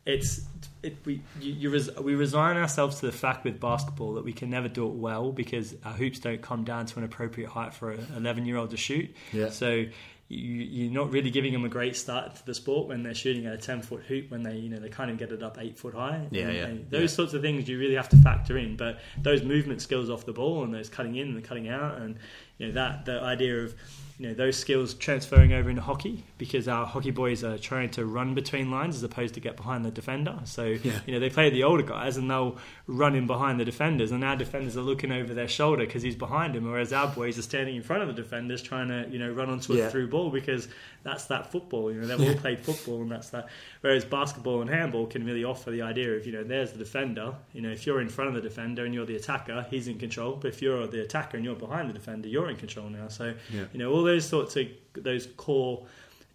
it's 0.06 0.41
it, 0.84 0.97
we 1.06 1.22
you, 1.41 1.53
you 1.53 1.70
res, 1.72 1.89
we 1.99 2.14
resign 2.16 2.58
ourselves 2.58 2.99
to 2.99 3.08
the 3.08 3.12
fact 3.12 3.43
with 3.43 3.60
basketball 3.60 4.14
that 4.16 4.24
we 4.24 4.34
can 4.34 4.49
never 4.49 4.68
do 4.68 4.86
it 4.88 4.93
well 4.93 5.32
because 5.32 5.76
our 5.84 5.93
hoops 5.93 6.20
don't 6.20 6.41
come 6.41 6.64
down 6.64 6.86
to 6.86 6.99
an 6.99 7.06
appropriate 7.06 7.49
height 7.49 7.74
for 7.74 7.91
an 7.91 8.06
11 8.16 8.45
year 8.45 8.58
old 8.58 8.70
to 8.72 8.78
shoot. 8.78 9.14
Yeah. 9.34 9.49
So 9.49 9.86
you, 10.28 10.39
you're 10.39 10.91
not 10.91 11.12
really 11.12 11.30
giving 11.30 11.53
them 11.53 11.66
a 11.66 11.70
great 11.70 11.95
start 11.95 12.36
to 12.36 12.45
the 12.45 12.53
sport 12.56 12.88
when 12.88 13.03
they're 13.03 13.14
shooting 13.14 13.45
at 13.45 13.53
a 13.53 13.58
10 13.58 13.82
foot 13.84 14.01
hoop 14.08 14.30
when 14.32 14.41
they 14.43 14.56
you 14.58 14.70
know 14.70 14.78
they 14.80 14.89
kind 14.89 15.10
of 15.12 15.18
get 15.18 15.32
it 15.32 15.41
up 15.41 15.58
eight 15.60 15.78
foot 15.78 15.95
high. 15.95 16.28
Yeah, 16.32 16.43
And- 16.47 16.56
yeah, 16.56 16.66
and 16.66 16.89
those 16.91 17.12
yeah. 17.12 17.16
sorts 17.16 17.34
of 17.34 17.41
things 17.41 17.68
you 17.68 17.80
really 17.80 17.95
have 17.95 18.10
to 18.10 18.18
factor 18.18 18.58
in. 18.58 18.76
But 18.76 18.99
those 19.22 19.41
movement 19.43 19.82
skills 19.82 20.10
off 20.12 20.26
the 20.26 20.34
ball 20.34 20.64
and 20.64 20.74
those 20.74 20.89
cutting 20.89 21.16
in 21.16 21.30
and 21.30 21.43
cutting 21.43 21.68
out 21.68 21.97
and 21.99 22.18
you 22.60 22.68
know 22.68 22.74
that 22.74 23.06
the 23.06 23.22
idea 23.22 23.64
of 23.64 23.74
you 24.18 24.28
know 24.30 24.34
those 24.34 24.57
skills 24.57 24.93
transferring 24.93 25.51
over 25.51 25.70
into 25.70 25.82
hockey 25.82 26.24
because 26.38 26.68
our 26.70 26.86
hockey 26.86 27.11
boys 27.11 27.43
are 27.43 27.57
trying 27.57 27.89
to 27.89 28.05
run 28.05 28.34
between 28.34 28.72
lines 28.72 28.95
as 28.95 29.03
opposed 29.03 29.34
to 29.34 29.39
get 29.41 29.57
behind 29.57 29.84
the 29.84 29.91
defender. 29.91 30.39
So 30.45 30.66
Yeah. 30.68 30.99
you 31.05 31.13
know 31.13 31.20
they 31.20 31.30
play 31.30 31.49
the 31.49 31.63
older 31.63 31.84
guys 31.84 32.16
and 32.16 32.30
they'll 32.32 32.57
run 32.88 33.16
in 33.16 33.28
behind 33.28 33.59
the 33.59 33.66
defenders, 33.66 34.11
and 34.11 34.24
our 34.24 34.36
defenders 34.38 34.78
are 34.78 34.82
looking 34.82 35.11
over 35.11 35.34
their 35.34 35.47
shoulder 35.49 35.86
because 35.86 36.01
he's 36.03 36.16
behind 36.16 36.55
him, 36.55 36.63
whereas 36.70 36.93
our 36.93 37.07
boys 37.07 37.38
are 37.38 37.41
standing 37.41 37.76
in 37.76 37.84
front 37.84 38.03
of 38.03 38.07
the 38.07 38.13
defenders 38.22 38.61
trying 38.61 38.88
to 38.88 39.05
you 39.11 39.20
know 39.20 39.32
run 39.32 39.49
onto 39.49 39.74
a 39.74 39.78
Yeah. 39.78 39.89
through 39.89 40.07
ball 40.07 40.30
because 40.30 40.68
that's 41.06 41.26
that 41.26 41.49
football. 41.51 41.89
You 41.93 42.01
know 42.01 42.08
they've 42.08 42.28
all 42.30 42.36
played 42.41 42.60
football 42.60 43.01
and 43.01 43.10
that's 43.12 43.30
that. 43.30 43.47
Whereas 43.80 44.03
basketball 44.03 44.60
and 44.62 44.70
handball 44.70 45.06
can 45.08 45.24
really 45.26 45.43
offer 45.45 45.72
the 45.72 45.82
idea 45.84 46.12
of 46.16 46.26
you 46.26 46.34
know 46.34 46.43
there's 46.43 46.72
the 46.74 46.80
defender. 46.80 47.34
You 47.53 47.62
know 47.62 47.70
if 47.70 47.86
you're 47.86 48.01
in 48.01 48.10
front 48.10 48.30
of 48.30 48.36
the 48.36 48.41
defender 48.41 48.84
and 48.84 48.93
you're 48.93 49.06
the 49.06 49.16
attacker, 49.16 49.66
he's 49.70 49.88
in 49.88 49.97
control. 49.99 50.36
But 50.36 50.49
if 50.49 50.62
you're 50.62 50.88
the 50.88 51.01
attacker 51.01 51.38
and 51.38 51.45
you're 51.45 51.56
behind 51.56 51.89
the 51.89 51.93
defender, 51.93 52.28
you're 52.28 52.49
in 52.49 52.58
control 52.58 52.89
now. 52.89 53.08
So 53.08 53.34
Yeah. 53.53 53.66
you 53.72 53.80
know 53.80 53.93
all 53.93 54.03
those 54.03 54.28
sorts 54.28 54.58
of 54.58 54.68
those 54.93 55.28
core 55.38 55.86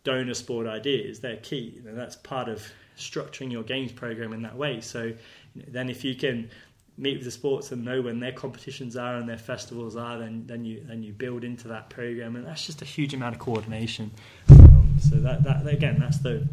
donor 0.04 0.32
sport 0.32 0.66
ideas 0.66 1.20
they're 1.20 1.36
key 1.38 1.74
you 1.76 1.82
know, 1.82 1.94
that's 1.94 2.16
part 2.16 2.48
of 2.48 2.66
structuring 2.96 3.52
your 3.52 3.62
games 3.62 3.92
program 3.92 4.32
in 4.32 4.40
that 4.40 4.56
way 4.56 4.80
so 4.80 5.02
you 5.04 5.14
know, 5.56 5.64
then 5.68 5.90
if 5.90 6.04
you 6.04 6.14
can 6.14 6.48
meet 6.96 7.16
with 7.16 7.24
the 7.24 7.30
sports 7.30 7.70
and 7.72 7.84
know 7.84 8.00
when 8.00 8.18
their 8.18 8.32
competitions 8.32 8.96
are 8.96 9.16
and 9.16 9.28
their 9.28 9.36
festivals 9.36 9.96
are 9.96 10.18
then 10.18 10.42
then 10.46 10.64
you 10.64 10.82
then 10.88 11.02
you 11.02 11.12
build 11.12 11.44
into 11.44 11.68
that 11.68 11.90
program 11.90 12.34
and 12.36 12.46
that's 12.46 12.64
just 12.64 12.80
a 12.80 12.84
huge 12.86 13.12
amount 13.12 13.34
of 13.34 13.40
coordination 13.40 14.10
so 15.00 15.16
that, 15.16 15.42
that 15.44 15.66
again 15.66 15.98
that's 15.98 16.18
the 16.18 16.46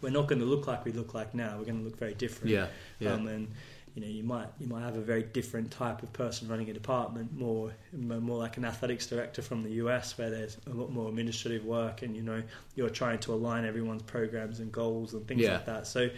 we're 0.00 0.10
not 0.10 0.26
going 0.28 0.38
to 0.40 0.44
look 0.46 0.66
like 0.66 0.84
we 0.84 0.92
look 0.92 1.14
like 1.14 1.34
now 1.34 1.56
we're 1.58 1.64
going 1.64 1.78
to 1.78 1.84
look 1.84 1.98
very 1.98 2.14
different 2.14 2.50
Yeah, 2.50 2.66
yeah. 3.00 3.12
um, 3.14 3.26
and 3.26 3.48
you 3.94 4.02
know 4.02 4.08
you 4.08 4.22
might 4.22 4.46
you 4.60 4.66
might 4.68 4.82
have 4.82 4.96
a 4.96 5.00
very 5.00 5.24
different 5.24 5.70
type 5.72 6.02
of 6.04 6.12
person 6.12 6.46
running 6.48 6.70
a 6.70 6.72
department 6.72 7.36
more 7.36 7.72
more 7.92 8.38
like 8.38 8.56
an 8.56 8.64
athletics 8.64 9.06
director 9.06 9.42
from 9.42 9.62
the 9.64 9.70
US 9.84 10.16
where 10.16 10.30
there's 10.30 10.56
a 10.66 10.70
lot 10.74 10.92
more 10.92 11.08
administrative 11.08 11.64
work 11.64 12.02
and 12.02 12.14
you 12.16 12.22
know 12.22 12.42
you're 12.76 12.90
trying 12.90 13.18
to 13.20 13.32
align 13.34 13.64
everyone's 13.64 14.02
programs 14.02 14.60
and 14.60 14.70
goals 14.70 15.14
and 15.14 15.26
things 15.26 15.40
Yeah. 15.42 15.54
like 15.54 15.66
that 15.66 15.86
so 15.86 16.08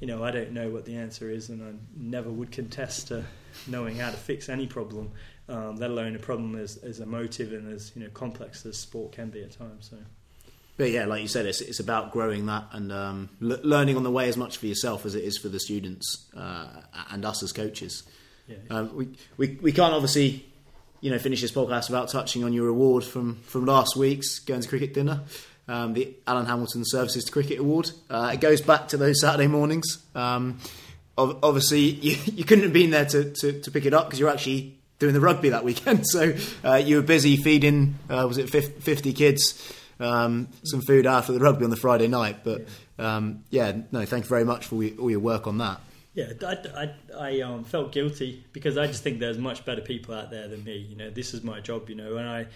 you 0.00 0.06
know 0.06 0.22
I 0.22 0.30
don't 0.32 0.52
know 0.52 0.68
what 0.68 0.84
the 0.84 0.96
answer 0.96 1.30
is 1.30 1.48
and 1.48 1.62
I 1.62 1.72
never 1.96 2.30
would 2.30 2.50
contest 2.52 3.08
to 3.08 3.24
knowing 3.68 3.96
how 3.96 4.10
to 4.10 4.16
fix 4.16 4.48
any 4.50 4.66
problem 4.66 5.10
um, 5.48 5.76
let 5.76 5.90
alone 5.90 6.16
a 6.16 6.18
problem 6.18 6.56
as, 6.56 6.76
as 6.78 7.00
emotive 7.00 7.52
and 7.52 7.72
as 7.72 7.92
you 7.94 8.02
know 8.02 8.10
complex 8.10 8.66
as 8.66 8.76
sport 8.76 9.12
can 9.12 9.30
be 9.30 9.42
at 9.42 9.52
times 9.52 9.88
so 9.90 9.96
But 10.76 10.90
yeah, 10.90 11.04
like 11.04 11.22
you 11.22 11.28
said, 11.28 11.46
it's 11.46 11.60
it's 11.60 11.78
about 11.80 12.10
growing 12.10 12.46
that 12.46 12.64
and 12.72 12.90
um, 12.90 13.28
l- 13.40 13.60
learning 13.62 13.96
on 13.96 14.02
the 14.02 14.10
way 14.10 14.28
as 14.28 14.36
much 14.36 14.58
for 14.58 14.66
yourself 14.66 15.06
as 15.06 15.14
it 15.14 15.22
is 15.22 15.38
for 15.38 15.48
the 15.48 15.60
students 15.60 16.26
uh, 16.36 16.66
and 17.10 17.24
us 17.24 17.42
as 17.42 17.52
coaches. 17.52 18.02
Yeah. 18.48 18.56
Um, 18.70 18.96
we, 18.96 19.08
we 19.36 19.58
we 19.62 19.72
can't 19.72 19.94
obviously, 19.94 20.44
you 21.00 21.10
know, 21.10 21.18
finish 21.18 21.40
this 21.40 21.52
podcast 21.52 21.88
without 21.88 22.08
touching 22.08 22.42
on 22.42 22.52
your 22.52 22.68
award 22.68 23.04
from 23.04 23.36
from 23.42 23.66
last 23.66 23.96
week's 23.96 24.40
going 24.40 24.62
to 24.62 24.68
Cricket 24.68 24.94
Dinner, 24.94 25.20
um, 25.68 25.92
the 25.94 26.14
Alan 26.26 26.46
Hamilton 26.46 26.82
Services 26.84 27.24
to 27.24 27.30
Cricket 27.32 27.60
Award. 27.60 27.90
Uh, 28.10 28.30
it 28.34 28.40
goes 28.40 28.60
back 28.60 28.88
to 28.88 28.96
those 28.96 29.20
Saturday 29.20 29.46
mornings. 29.46 29.98
Um, 30.14 30.58
obviously, 31.16 31.78
you, 32.02 32.16
you 32.32 32.44
couldn't 32.44 32.64
have 32.64 32.72
been 32.72 32.90
there 32.90 33.04
to, 33.06 33.30
to, 33.30 33.60
to 33.60 33.70
pick 33.70 33.86
it 33.86 33.94
up 33.94 34.06
because 34.06 34.18
you're 34.18 34.30
actually 34.30 34.76
doing 34.98 35.14
the 35.14 35.20
rugby 35.20 35.50
that 35.50 35.64
weekend. 35.64 36.04
So 36.14 36.34
uh, 36.64 36.74
you 36.76 36.96
were 36.96 37.02
busy 37.02 37.36
feeding, 37.36 37.98
uh, 38.08 38.24
was 38.26 38.38
it 38.38 38.48
50 38.48 39.12
kids? 39.12 39.72
Um, 40.00 40.48
some 40.64 40.80
food 40.80 41.06
after 41.06 41.32
the 41.32 41.38
rugby 41.38 41.64
on 41.64 41.70
the 41.70 41.76
Friday 41.76 42.08
night, 42.08 42.38
but 42.42 42.66
um, 42.98 43.44
yeah, 43.50 43.72
no, 43.92 44.04
thank 44.04 44.24
you 44.24 44.28
very 44.28 44.44
much 44.44 44.66
for 44.66 44.74
all 44.74 45.10
your, 45.10 45.20
work 45.20 45.46
on 45.46 45.58
that. 45.58 45.80
Yeah, 46.14 46.32
I, 46.46 46.56
I, 46.76 46.94
I 47.18 47.40
um, 47.40 47.64
felt 47.64 47.92
guilty 47.92 48.44
because 48.52 48.78
I 48.78 48.86
just 48.86 49.02
think 49.02 49.18
there's 49.18 49.38
much 49.38 49.64
better 49.64 49.82
people 49.82 50.14
out 50.14 50.30
there 50.30 50.48
than 50.48 50.62
me. 50.62 50.76
You 50.76 50.96
know, 50.96 51.10
this 51.10 51.34
is 51.34 51.42
my 51.42 51.60
job. 51.60 51.88
You 51.88 51.96
know, 51.96 52.16
and 52.16 52.28
I, 52.28 52.46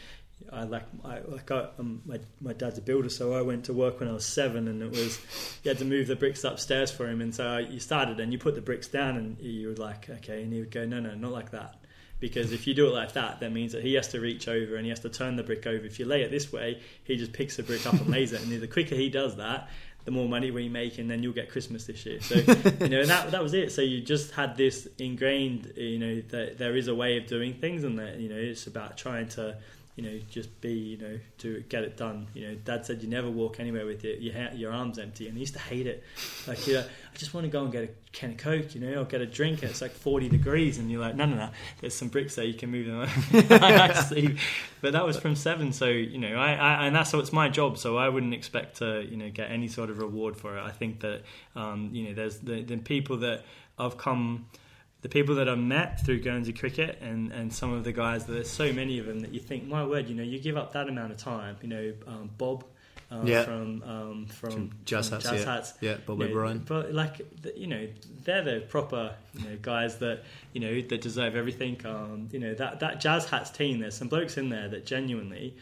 I 0.52 0.64
like, 0.64 0.84
I, 1.04 1.18
like 1.26 1.50
I, 1.50 1.66
um, 1.78 2.02
my 2.06 2.18
my 2.40 2.52
dad's 2.52 2.78
a 2.78 2.82
builder, 2.82 3.08
so 3.08 3.34
I 3.34 3.42
went 3.42 3.64
to 3.64 3.72
work 3.72 4.00
when 4.00 4.08
I 4.08 4.12
was 4.12 4.24
seven, 4.24 4.68
and 4.68 4.82
it 4.82 4.90
was 4.90 5.18
you 5.64 5.70
had 5.70 5.78
to 5.78 5.84
move 5.84 6.06
the 6.06 6.16
bricks 6.16 6.44
upstairs 6.44 6.90
for 6.90 7.08
him, 7.08 7.20
and 7.20 7.34
so 7.34 7.58
you 7.58 7.80
started 7.80 8.20
and 8.20 8.32
you 8.32 8.38
put 8.38 8.54
the 8.54 8.60
bricks 8.60 8.88
down, 8.88 9.16
and 9.16 9.38
you 9.40 9.68
were 9.68 9.74
like, 9.74 10.08
okay, 10.08 10.42
and 10.42 10.52
he 10.52 10.60
would 10.60 10.70
go, 10.70 10.84
no, 10.86 11.00
no, 11.00 11.14
not 11.14 11.32
like 11.32 11.50
that. 11.50 11.76
Because 12.20 12.52
if 12.52 12.66
you 12.66 12.74
do 12.74 12.86
it 12.86 12.92
like 12.92 13.12
that, 13.12 13.40
that 13.40 13.52
means 13.52 13.72
that 13.72 13.82
he 13.82 13.94
has 13.94 14.08
to 14.08 14.20
reach 14.20 14.48
over 14.48 14.74
and 14.74 14.84
he 14.84 14.90
has 14.90 15.00
to 15.00 15.08
turn 15.08 15.36
the 15.36 15.44
brick 15.44 15.66
over. 15.66 15.84
If 15.86 16.00
you 16.00 16.04
lay 16.04 16.22
it 16.22 16.30
this 16.30 16.52
way, 16.52 16.80
he 17.04 17.16
just 17.16 17.32
picks 17.32 17.56
the 17.56 17.62
brick 17.62 17.86
up 17.86 17.94
and 17.94 18.08
lays 18.08 18.32
it. 18.32 18.42
And 18.42 18.50
the 18.60 18.66
quicker 18.66 18.96
he 18.96 19.08
does 19.08 19.36
that, 19.36 19.68
the 20.04 20.10
more 20.12 20.28
money 20.28 20.50
we 20.50 20.70
make, 20.70 20.98
and 20.98 21.10
then 21.10 21.22
you'll 21.22 21.34
get 21.34 21.50
Christmas 21.50 21.84
this 21.84 22.06
year. 22.06 22.18
So 22.22 22.36
you 22.36 22.88
know, 22.88 23.00
and 23.00 23.10
that 23.10 23.30
that 23.30 23.42
was 23.42 23.52
it. 23.52 23.72
So 23.72 23.82
you 23.82 24.00
just 24.00 24.30
had 24.30 24.56
this 24.56 24.88
ingrained, 24.98 25.74
you 25.76 25.98
know, 25.98 26.22
that 26.30 26.56
there 26.56 26.76
is 26.76 26.88
a 26.88 26.94
way 26.94 27.18
of 27.18 27.26
doing 27.26 27.52
things, 27.52 27.84
and 27.84 27.98
that 27.98 28.18
you 28.18 28.30
know 28.30 28.36
it's 28.36 28.66
about 28.66 28.96
trying 28.96 29.28
to, 29.30 29.58
you 29.98 30.04
know, 30.04 30.20
just 30.30 30.60
be, 30.60 30.72
you 30.72 30.96
know, 30.96 31.18
to 31.38 31.64
get 31.68 31.82
it 31.82 31.96
done. 31.96 32.28
You 32.32 32.46
know, 32.46 32.54
Dad 32.64 32.86
said 32.86 33.02
you 33.02 33.08
never 33.08 33.28
walk 33.28 33.58
anywhere 33.58 33.84
with 33.84 34.04
your 34.04 34.14
your, 34.14 34.32
ha- 34.32 34.54
your 34.54 34.72
arms 34.72 34.96
empty, 34.96 35.26
and 35.26 35.34
he 35.34 35.40
used 35.40 35.54
to 35.54 35.58
hate 35.58 35.88
it. 35.88 36.04
Like, 36.46 36.64
you 36.68 36.74
know, 36.74 36.82
I 36.82 37.16
just 37.16 37.34
want 37.34 37.46
to 37.46 37.50
go 37.50 37.64
and 37.64 37.72
get 37.72 37.82
a 37.82 37.88
can 38.12 38.30
of 38.30 38.36
Coke, 38.36 38.76
you 38.76 38.80
know, 38.80 39.00
or 39.00 39.04
get 39.04 39.20
a 39.20 39.26
drink, 39.26 39.62
and 39.62 39.70
it's 39.72 39.82
like 39.82 39.90
forty 39.90 40.28
degrees, 40.28 40.78
and 40.78 40.88
you're 40.88 41.00
like, 41.00 41.16
no, 41.16 41.26
no, 41.26 41.34
no. 41.34 41.48
There's 41.80 41.94
some 41.94 42.06
bricks 42.06 42.36
there, 42.36 42.44
you 42.44 42.54
can 42.54 42.70
move 42.70 42.86
them. 42.86 43.08
But 44.80 44.92
that 44.92 45.04
was 45.04 45.18
from 45.18 45.34
seven, 45.34 45.72
so 45.72 45.86
you 45.86 46.18
know, 46.18 46.36
I, 46.36 46.52
I 46.52 46.86
and 46.86 46.94
that's 46.94 47.10
so 47.10 47.18
it's 47.18 47.32
my 47.32 47.48
job, 47.48 47.76
so 47.76 47.96
I 47.96 48.08
wouldn't 48.08 48.34
expect 48.34 48.76
to, 48.76 49.04
you 49.04 49.16
know, 49.16 49.30
get 49.30 49.50
any 49.50 49.66
sort 49.66 49.90
of 49.90 49.98
reward 49.98 50.36
for 50.36 50.56
it. 50.56 50.62
I 50.62 50.70
think 50.70 51.00
that, 51.00 51.22
um, 51.56 51.90
you 51.92 52.04
know, 52.04 52.14
there's 52.14 52.38
the, 52.38 52.62
the 52.62 52.76
people 52.76 53.16
that 53.16 53.44
I've 53.80 53.98
come 53.98 54.46
the 55.02 55.08
people 55.08 55.36
that 55.36 55.48
I've 55.48 55.58
met 55.58 56.04
through 56.04 56.20
Guernsey 56.20 56.52
cricket 56.52 56.98
and, 57.00 57.30
and 57.32 57.52
some 57.52 57.72
of 57.72 57.84
the 57.84 57.92
guys, 57.92 58.26
there's 58.26 58.50
so 58.50 58.72
many 58.72 58.98
of 58.98 59.06
them 59.06 59.20
that 59.20 59.32
you 59.32 59.40
think, 59.40 59.64
my 59.66 59.84
word, 59.86 60.08
you 60.08 60.14
know, 60.14 60.22
you 60.24 60.38
give 60.40 60.56
up 60.56 60.72
that 60.72 60.88
amount 60.88 61.12
of 61.12 61.18
time. 61.18 61.56
You 61.62 61.68
know, 61.68 61.92
um, 62.06 62.30
Bob 62.36 62.64
uh, 63.10 63.22
Yeah. 63.24 63.44
from 63.44 63.82
um, 63.84 64.26
from, 64.26 64.50
From 64.50 64.70
Jazz 64.84 65.08
Hats, 65.10 65.24
Jazz 65.24 65.40
yeah. 65.44 65.54
Hats. 65.54 65.72
Yeah, 65.80 65.96
Bob 66.04 66.20
you 66.20 66.34
know, 66.34 66.60
But 66.66 66.92
like, 66.92 67.20
you 67.56 67.66
know, 67.68 67.86
they're 68.24 68.42
the 68.42 68.60
proper 68.68 69.14
you 69.34 69.48
know 69.48 69.56
guys 69.62 69.98
that 69.98 70.24
you 70.52 70.60
know 70.60 70.80
that 70.88 71.00
deserve 71.00 71.36
everything. 71.36 71.80
Um, 71.86 72.28
you 72.32 72.40
know 72.40 72.54
that 72.54 72.80
that 72.80 73.00
Jazz 73.00 73.24
Hats 73.26 73.50
team. 73.50 73.78
There's 73.78 73.96
some 73.96 74.08
blokes 74.08 74.36
in 74.36 74.48
there 74.50 74.68
that 74.68 74.84
genuinely, 74.84 75.56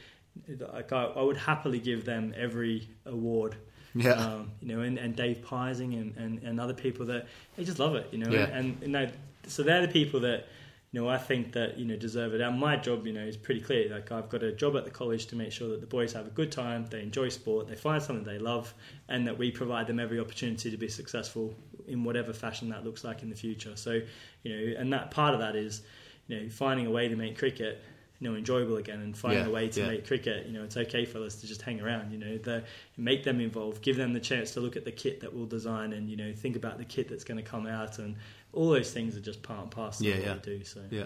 like, 0.59 0.93
I, 0.93 1.05
I 1.05 1.23
would 1.23 1.37
happily 1.37 1.79
give 1.79 2.05
them 2.05 2.35
every 2.37 2.89
award 3.05 3.55
Yeah. 3.95 4.13
um, 4.13 4.51
you 4.61 4.69
know, 4.75 4.81
and, 4.83 4.99
and 4.99 5.15
Dave 5.15 5.43
Pising 5.43 5.95
and, 5.95 6.17
and, 6.17 6.43
and 6.43 6.61
other 6.61 6.75
people 6.75 7.07
that 7.07 7.27
they 7.57 7.65
just 7.65 7.79
love 7.79 7.95
it, 7.95 8.09
you 8.13 8.19
know, 8.19 8.31
Yeah. 8.31 8.47
and, 8.47 8.77
you 8.83 8.89
know, 8.89 9.09
so 9.47 9.63
they're 9.63 9.83
the 9.83 9.93
people 9.93 10.21
that 10.21 10.47
you 10.93 11.01
know 11.01 11.09
I 11.09 11.19
think 11.19 11.53
that 11.53 11.79
you 11.79 11.85
know 11.85 11.97
deserve 11.97 12.35
it. 12.35 12.41
And 12.41 12.59
my 12.59 12.77
job, 12.77 13.07
you 13.07 13.13
know, 13.13 13.25
is 13.25 13.37
pretty 13.37 13.61
clear. 13.61 13.91
Like 13.91 14.13
I've 14.13 14.29
got 14.29 14.43
a 14.43 14.53
job 14.53 14.77
at 14.77 14.85
the 14.85 14.91
college 14.91 15.27
to 15.27 15.37
make 15.37 15.53
sure 15.53 15.69
that 15.69 15.81
the 15.81 15.87
boys 15.87 16.13
have 16.13 16.27
a 16.27 16.31
good 16.31 16.53
time, 16.53 16.87
they 16.87 17.03
enjoy 17.03 17.29
sport, 17.29 17.69
they 17.69 17.75
find 17.75 18.03
something 18.03 18.25
they 18.25 18.39
love, 18.39 18.73
and 19.09 19.27
that 19.27 19.37
we 19.37 19.51
provide 19.51 19.87
them 19.87 20.01
every 20.01 20.21
opportunity 20.21 20.71
to 20.71 20.77
be 20.77 20.89
successful 20.89 21.55
in 21.87 22.05
whatever 22.05 22.33
fashion 22.33 22.69
that 22.71 22.85
looks 22.85 23.05
like 23.05 23.23
in 23.23 23.31
the 23.31 23.37
future. 23.37 23.77
So 23.77 24.01
you 24.43 24.57
know, 24.57 24.81
and 24.81 24.93
that 24.93 25.11
part 25.11 25.35
of 25.35 25.41
that 25.41 25.57
is 25.57 25.83
you 26.29 26.41
know 26.41 26.49
finding 26.49 26.87
a 26.87 26.91
way 26.91 27.09
to 27.09 27.17
make 27.17 27.39
cricket 27.39 27.83
you 28.21 28.29
know 28.31 28.37
enjoyable 28.37 28.77
again 28.77 29.01
and 29.01 29.17
find 29.17 29.35
Yeah, 29.35 29.47
a 29.47 29.51
way 29.51 29.69
to 29.69 29.81
yeah. 29.81 29.89
make 29.89 30.07
cricket 30.07 30.47
you 30.47 30.53
know 30.53 30.65
it's 30.65 30.77
okay 30.77 31.05
for 31.05 31.19
us 31.25 31.37
to 31.43 31.47
just 31.47 31.63
hang 31.63 31.81
around 31.81 32.13
you 32.13 32.19
know 32.19 32.39
the, 32.39 32.65
make 32.97 33.25
them 33.25 33.41
involved 33.41 33.83
give 33.83 33.97
them 33.97 34.13
the 34.13 34.21
chance 34.21 34.53
to 34.53 34.61
look 34.61 34.77
at 34.77 34.85
the 34.85 34.93
kit 34.93 35.21
that 35.21 35.35
we'll 35.35 35.47
design 35.47 35.93
and 35.93 36.09
you 36.11 36.17
know 36.17 36.33
think 36.33 36.57
about 36.57 36.79
the 36.79 36.85
kit 36.85 37.09
that's 37.09 37.25
going 37.25 37.37
to 37.37 37.43
come 37.43 37.67
out 37.67 37.99
and 37.99 38.17
all 38.53 38.71
those 38.71 38.91
things 38.91 39.17
are 39.17 39.21
just 39.21 39.43
part 39.43 39.61
and 39.63 39.71
parcel 39.71 40.07
Yeah, 40.07 40.15
of 40.15 40.19
what 40.21 40.27
yeah. 40.27 40.35
we 40.35 40.59
do 40.59 40.65
so 40.65 40.81
Yeah, 40.91 41.05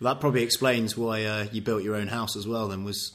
that 0.00 0.20
probably 0.20 0.42
explains 0.42 0.96
why 0.96 1.24
uh, 1.24 1.46
you 1.50 1.60
built 1.62 1.82
your 1.82 1.96
own 1.96 2.06
house 2.08 2.36
as 2.36 2.46
well. 2.46 2.68
Then 2.68 2.84
was 2.84 3.12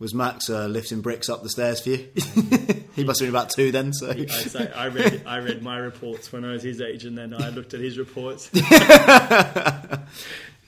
was 0.00 0.12
Max 0.12 0.50
uh, 0.50 0.66
lifting 0.66 1.00
bricks 1.00 1.28
up 1.28 1.42
the 1.44 1.48
stairs 1.48 1.80
for 1.80 1.90
you? 1.90 2.08
he 2.96 3.04
must 3.04 3.20
have 3.20 3.26
been 3.26 3.28
about 3.28 3.50
two 3.50 3.70
then. 3.70 3.92
So 3.92 4.10
I, 4.10 4.26
say, 4.26 4.70
I 4.72 4.88
read 4.88 5.22
I 5.24 5.38
read 5.38 5.62
my 5.62 5.78
reports 5.78 6.32
when 6.32 6.44
I 6.44 6.50
was 6.52 6.64
his 6.64 6.80
age, 6.80 7.04
and 7.04 7.16
then 7.16 7.32
I 7.32 7.50
looked 7.50 7.72
at 7.74 7.80
his 7.80 7.96
reports. 7.96 8.50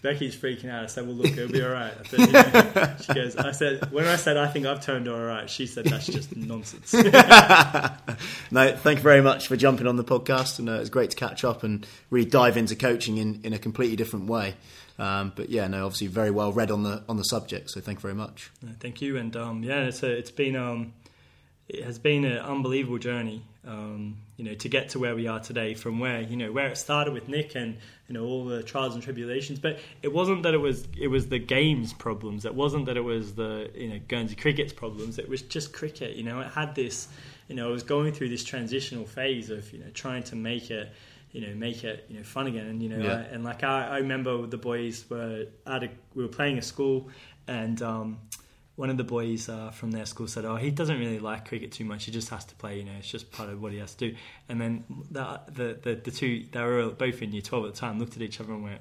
Becky's 0.06 0.36
freaking 0.36 0.70
out. 0.70 0.84
I 0.84 0.86
said, 0.86 1.04
"Well, 1.04 1.16
look, 1.16 1.32
it'll 1.32 1.50
be 1.50 1.60
all 1.64 1.70
right." 1.70 1.92
I 1.98 2.06
said, 2.06 2.20
you 2.20 2.32
know, 2.32 2.96
she 3.00 3.12
goes, 3.12 3.36
"I 3.36 3.50
said 3.50 3.90
when 3.90 4.06
I 4.06 4.14
said 4.14 4.36
I 4.36 4.46
think 4.46 4.64
I've 4.64 4.80
turned 4.80 5.08
all 5.08 5.18
right." 5.20 5.50
She 5.50 5.66
said, 5.66 5.86
"That's 5.86 6.06
just 6.06 6.36
nonsense." 6.36 6.94
no, 8.52 8.76
thank 8.76 8.98
you 8.98 9.02
very 9.02 9.20
much 9.20 9.48
for 9.48 9.56
jumping 9.56 9.88
on 9.88 9.96
the 9.96 10.04
podcast, 10.04 10.60
and 10.60 10.68
uh, 10.68 10.74
it's 10.74 10.90
great 10.90 11.10
to 11.10 11.16
catch 11.16 11.42
up 11.42 11.64
and 11.64 11.84
really 12.10 12.30
dive 12.30 12.56
into 12.56 12.76
coaching 12.76 13.16
in, 13.16 13.40
in 13.42 13.52
a 13.52 13.58
completely 13.58 13.96
different 13.96 14.26
way. 14.26 14.54
Um, 14.96 15.32
but 15.34 15.50
yeah, 15.50 15.66
no, 15.66 15.84
obviously 15.84 16.06
very 16.06 16.30
well 16.30 16.52
read 16.52 16.70
on 16.70 16.84
the 16.84 17.02
on 17.08 17.16
the 17.16 17.24
subject. 17.24 17.70
So 17.70 17.80
thank 17.80 17.98
you 17.98 18.02
very 18.02 18.14
much. 18.14 18.52
Thank 18.78 19.02
you, 19.02 19.16
and 19.16 19.36
um, 19.36 19.64
yeah, 19.64 19.86
it's 19.86 20.04
a, 20.04 20.10
it's 20.12 20.30
been 20.30 20.54
um, 20.54 20.92
it 21.68 21.82
has 21.82 21.98
been 21.98 22.24
an 22.24 22.38
unbelievable 22.38 22.98
journey. 22.98 23.42
Um, 23.66 24.18
you 24.36 24.44
know, 24.44 24.54
to 24.54 24.68
get 24.68 24.90
to 24.90 24.98
where 24.98 25.14
we 25.14 25.26
are 25.26 25.40
today, 25.40 25.74
from 25.74 25.98
where 25.98 26.20
you 26.20 26.36
know 26.36 26.52
where 26.52 26.68
it 26.68 26.76
started 26.76 27.14
with 27.14 27.28
Nick 27.28 27.54
and 27.54 27.76
you 28.08 28.14
know 28.14 28.24
all 28.24 28.44
the 28.44 28.62
trials 28.62 28.94
and 28.94 29.02
tribulations. 29.02 29.58
But 29.58 29.78
it 30.02 30.12
wasn't 30.12 30.42
that 30.42 30.54
it 30.54 30.58
was 30.58 30.86
it 30.98 31.08
was 31.08 31.28
the 31.28 31.38
games 31.38 31.92
problems. 31.92 32.44
It 32.44 32.54
wasn't 32.54 32.86
that 32.86 32.96
it 32.96 33.04
was 33.04 33.34
the 33.34 33.70
you 33.74 33.88
know 33.88 34.00
Guernsey 34.08 34.36
cricket's 34.36 34.72
problems. 34.72 35.18
It 35.18 35.28
was 35.28 35.42
just 35.42 35.72
cricket. 35.72 36.16
You 36.16 36.24
know, 36.24 36.40
it 36.40 36.48
had 36.48 36.74
this. 36.74 37.08
You 37.48 37.54
know, 37.54 37.68
I 37.68 37.70
was 37.70 37.84
going 37.84 38.12
through 38.12 38.28
this 38.30 38.44
transitional 38.44 39.06
phase 39.06 39.50
of 39.50 39.72
you 39.72 39.78
know 39.78 39.90
trying 39.94 40.24
to 40.24 40.36
make 40.36 40.70
it 40.70 40.92
you 41.32 41.46
know, 41.46 41.54
make 41.54 41.84
it 41.84 42.06
you 42.08 42.16
know 42.16 42.24
fun 42.24 42.46
again. 42.46 42.66
And 42.66 42.82
you 42.82 42.88
know, 42.88 42.98
Yeah. 42.98 43.12
I, 43.12 43.20
and 43.34 43.44
like 43.44 43.62
I, 43.62 43.88
I 43.88 43.98
remember 43.98 44.46
the 44.46 44.56
boys 44.56 45.04
were 45.10 45.46
at 45.66 45.82
a, 45.84 45.90
we 46.14 46.22
were 46.22 46.30
playing 46.30 46.56
a 46.56 46.62
school, 46.62 47.10
and 47.46 47.80
um, 47.82 48.18
one 48.76 48.90
of 48.90 48.98
the 48.98 49.04
boys 49.04 49.48
uh, 49.48 49.70
from 49.70 49.90
their 49.90 50.06
school 50.06 50.28
said, 50.28 50.44
"Oh, 50.44 50.56
he 50.56 50.70
doesn't 50.70 50.98
really 50.98 51.18
like 51.18 51.48
cricket 51.48 51.72
too 51.72 51.84
much. 51.84 52.04
He 52.04 52.12
just 52.12 52.28
has 52.28 52.44
to 52.44 52.54
play. 52.54 52.78
You 52.78 52.84
know, 52.84 52.92
it's 52.98 53.10
just 53.10 53.32
part 53.32 53.48
of 53.48 53.60
what 53.60 53.72
he 53.72 53.78
has 53.78 53.94
to 53.94 54.10
do." 54.10 54.16
And 54.48 54.60
then 54.60 54.84
the 55.10 55.40
the 55.48 55.78
the, 55.82 55.94
the 55.96 56.10
two 56.10 56.44
they 56.52 56.62
were 56.62 56.90
both 56.90 57.22
in 57.22 57.32
year 57.32 57.42
twelve 57.42 57.64
at 57.66 57.74
the 57.74 57.80
time 57.80 57.98
looked 57.98 58.16
at 58.16 58.22
each 58.22 58.40
other 58.40 58.52
and 58.52 58.62
went. 58.62 58.80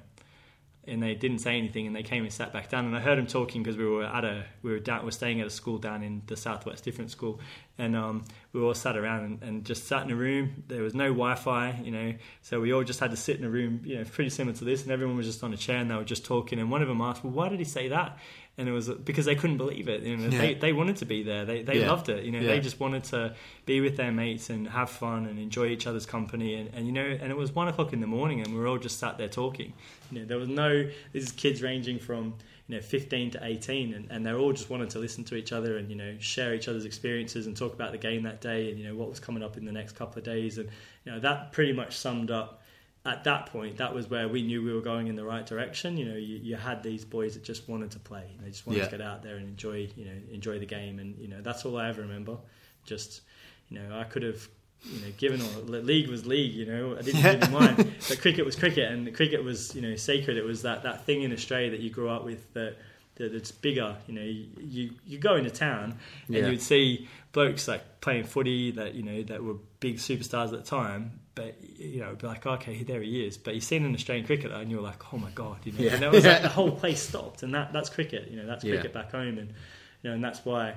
And 0.88 1.02
they 1.02 1.16
didn't 1.16 1.40
say 1.40 1.58
anything, 1.58 1.88
and 1.88 1.96
they 1.96 2.04
came 2.04 2.22
and 2.22 2.32
sat 2.32 2.54
back 2.54 2.70
down. 2.70 2.86
And 2.86 2.96
I 2.96 3.00
heard 3.00 3.18
them 3.18 3.26
talking 3.26 3.64
because 3.64 3.76
we 3.76 3.88
were 3.88 4.04
at 4.04 4.24
a 4.24 4.46
we 4.62 4.70
were 4.70 4.78
down, 4.78 5.00
we 5.00 5.06
were 5.06 5.12
staying 5.12 5.42
at 5.42 5.48
a 5.48 5.50
school 5.50 5.80
down 5.80 6.04
in 6.04 6.22
the 6.28 6.38
southwest, 6.38 6.84
different 6.84 7.10
school, 7.10 7.40
and 7.80 7.96
um, 7.96 8.24
we 8.54 8.62
all 8.62 8.76
sat 8.76 8.96
around 8.96 9.24
and, 9.24 9.42
and 9.42 9.66
just 9.66 9.88
sat 9.88 10.04
in 10.04 10.12
a 10.12 10.16
room. 10.16 10.64
There 10.68 10.84
was 10.84 10.94
no 10.94 11.06
Wi-Fi, 11.06 11.82
you 11.84 11.90
know, 11.90 12.14
so 12.44 12.62
we 12.62 12.72
all 12.72 12.84
just 12.84 13.00
had 13.00 13.10
to 13.10 13.18
sit 13.18 13.40
in 13.40 13.46
a 13.46 13.50
room, 13.50 13.82
you 13.84 13.98
know, 13.98 14.04
pretty 14.04 14.30
similar 14.30 14.56
to 14.58 14.64
this, 14.64 14.84
and 14.84 14.92
everyone 14.92 15.18
was 15.18 15.26
just 15.26 15.44
on 15.44 15.52
a 15.54 15.58
chair 15.58 15.78
and 15.78 15.90
they 15.90 15.96
were 15.96 16.04
just 16.04 16.24
talking. 16.24 16.60
And 16.60 16.70
one 16.70 16.84
of 16.84 16.88
them 16.88 17.02
asked, 17.02 17.24
"Well, 17.24 17.34
why 17.34 17.50
did 17.50 17.58
he 17.58 17.66
say 17.66 17.88
that?" 17.88 18.20
And 18.58 18.70
it 18.70 18.72
was 18.72 18.88
because 18.88 19.26
they 19.26 19.36
couldn't 19.36 19.58
believe 19.58 19.90
it. 19.90 20.04
You 20.04 20.16
know, 20.16 20.30
Yeah. 20.30 20.40
they 20.40 20.54
they 20.54 20.72
wanted 20.74 20.96
to 20.98 21.06
be 21.06 21.24
there. 21.24 21.44
They 21.44 21.62
they 21.62 21.82
Yeah. 21.82 21.90
loved 21.92 22.08
it. 22.08 22.24
You 22.24 22.32
know, 22.32 22.40
Yeah. 22.40 22.48
they 22.48 22.60
just 22.62 22.80
wanted 22.80 23.04
to 23.06 23.36
be 23.66 23.82
with 23.82 23.98
their 23.98 24.12
mates 24.14 24.50
and 24.50 24.70
have 24.70 24.90
fun 24.90 25.26
and 25.26 25.38
enjoy 25.38 25.68
each 25.68 25.86
other's 25.88 26.06
company. 26.06 26.56
And, 26.56 26.70
and 26.74 26.86
you 26.86 26.94
know, 26.94 27.06
and 27.06 27.32
it 27.32 27.38
was 27.38 27.54
one 27.54 27.68
o'clock 27.68 27.92
in 27.92 28.00
the 28.00 28.08
morning, 28.08 28.40
and 28.40 28.54
we 28.54 28.60
were 28.60 28.68
all 28.68 28.78
just 28.78 28.98
sat 28.98 29.18
there 29.18 29.28
talking. 29.28 29.74
You 30.12 30.20
know, 30.20 30.26
there 30.26 30.38
was 30.38 30.48
no. 30.48 30.84
This 31.12 31.24
is 31.26 31.32
kids 31.34 31.62
ranging 31.62 32.00
from 32.00 32.36
you 32.70 32.76
know 32.76 32.82
15 32.82 33.32
to 33.32 33.40
18, 33.46 33.94
and, 33.94 34.10
and 34.10 34.26
they 34.26 34.32
all 34.34 34.54
just 34.54 34.70
wanted 34.70 34.90
to 34.92 35.00
listen 35.00 35.26
to 35.26 35.36
each 35.36 35.52
other 35.52 35.78
and 35.78 35.90
you 35.90 35.96
know 35.98 36.16
share 36.20 36.56
each 36.56 36.70
other's 36.70 36.86
experiences 36.86 37.48
and 37.48 37.58
talk 37.58 37.74
about 37.74 37.92
the 37.92 37.98
game 37.98 38.24
that 38.24 38.40
day 38.40 38.70
and 38.72 38.80
you 38.80 38.88
know 38.88 38.96
what 38.96 39.10
was 39.10 39.20
coming 39.20 39.44
up 39.44 39.58
in 39.58 39.66
the 39.66 39.72
next 39.74 39.98
couple 39.98 40.18
of 40.18 40.24
days. 40.24 40.58
And 40.58 40.70
you 41.06 41.12
know 41.12 41.20
that 41.20 41.52
pretty 41.52 41.74
much 41.74 41.98
summed 41.98 42.32
up. 42.32 42.62
At 43.06 43.24
that 43.26 43.46
point, 43.48 43.78
that 43.78 43.94
was 43.94 44.10
where 44.10 44.28
we 44.28 44.42
knew 44.42 44.64
we 44.64 44.74
were 44.74 44.82
going 44.82 45.08
in 45.08 45.16
the 45.16 45.24
right 45.24 45.46
direction. 45.46 45.96
You 45.96 46.06
know, 46.06 46.16
you, 46.16 46.38
you 46.38 46.56
had 46.56 46.82
these 46.82 47.06
boys 47.06 47.36
that 47.36 47.44
just 47.44 47.70
wanted 47.70 47.92
to 47.92 48.00
play. 48.00 48.24
They 48.42 48.50
just 48.50 48.66
wanted 48.66 48.80
Yeah. 48.80 48.86
to 48.86 48.98
get 48.98 49.02
out 49.02 49.22
there 49.22 49.36
and 49.36 49.48
enjoy, 49.48 49.90
you 49.96 50.06
know, 50.06 50.18
enjoy 50.32 50.58
the 50.58 50.66
game. 50.66 50.98
And 51.00 51.16
you 51.20 51.28
know, 51.28 51.40
that's 51.42 51.66
all 51.66 51.78
I 51.78 51.88
ever 51.90 52.02
remember. 52.02 52.38
Just, 52.84 53.22
you 53.70 53.78
know, 53.80 54.00
I 54.00 54.06
could 54.06 54.24
have, 54.24 54.48
you 54.86 55.00
know, 55.02 55.12
given 55.18 55.40
all. 55.42 55.62
the 55.62 55.82
League 55.82 56.08
was 56.10 56.26
league. 56.26 56.54
You 56.54 56.66
know, 56.66 56.98
I 56.98 57.02
didn't 57.04 57.24
really 57.24 57.52
mind. 57.52 57.78
But 58.10 58.20
cricket 58.22 58.44
was 58.46 58.56
cricket, 58.56 58.92
and 58.92 59.14
cricket 59.16 59.44
was, 59.44 59.76
you 59.76 59.82
know, 59.84 59.96
sacred. 59.96 60.38
It 60.38 60.44
was 60.44 60.64
that 60.64 60.82
that 60.84 61.06
thing 61.06 61.22
in 61.22 61.32
Australia 61.32 61.70
that 61.72 61.80
you 61.82 61.90
grew 61.92 62.10
up 62.10 62.26
with 62.26 62.52
that. 62.54 62.76
that's 63.18 63.52
bigger. 63.52 63.96
You 64.08 64.14
know, 64.16 64.22
you 64.24 64.48
you, 64.60 64.90
you 65.06 65.18
go 65.20 65.36
into 65.36 65.50
town 65.52 65.98
and 66.28 66.36
Yeah. 66.36 66.48
you'd 66.50 66.62
see 66.62 67.08
blokes 67.34 67.68
like 67.68 68.02
playing 68.02 68.24
footy 68.26 68.72
that 68.72 68.94
you 68.96 69.04
know 69.04 69.24
that 69.24 69.44
were 69.44 69.56
big 69.80 69.98
superstars 69.98 70.46
at 70.54 70.64
the 70.64 70.70
time. 70.70 71.20
But 71.36 71.56
you 71.78 72.00
know, 72.00 72.16
be 72.16 72.26
like, 72.28 72.46
okay, 72.46 72.84
there 72.84 73.02
he 73.02 73.26
is. 73.26 73.38
But 73.38 73.56
you 73.56 73.62
seen 73.62 73.84
an 73.86 73.94
Australian 73.94 74.26
cricketer, 74.26 74.56
and 74.56 74.72
you're 74.72 74.82
like, 74.82 75.14
oh 75.14 75.18
my 75.18 75.30
god, 75.32 75.58
you 75.66 75.74
know, 75.74 75.80
Yeah. 75.80 75.94
and 75.94 76.02
that 76.04 76.12
was 76.12 76.26
like 76.26 76.42
the 76.42 76.48
whole 76.50 76.72
place 76.72 77.02
stopped, 77.02 77.44
and 77.44 77.54
that 77.54 77.74
that's 77.74 77.90
cricket. 77.90 78.30
You 78.32 78.38
know, 78.38 78.46
that's 78.48 78.64
Yeah. 78.64 78.76
cricket 78.76 78.94
back 78.94 79.12
home, 79.12 79.38
and 79.38 79.50
you 79.50 80.10
know, 80.10 80.14
and 80.14 80.24
that's 80.24 80.46
why 80.46 80.76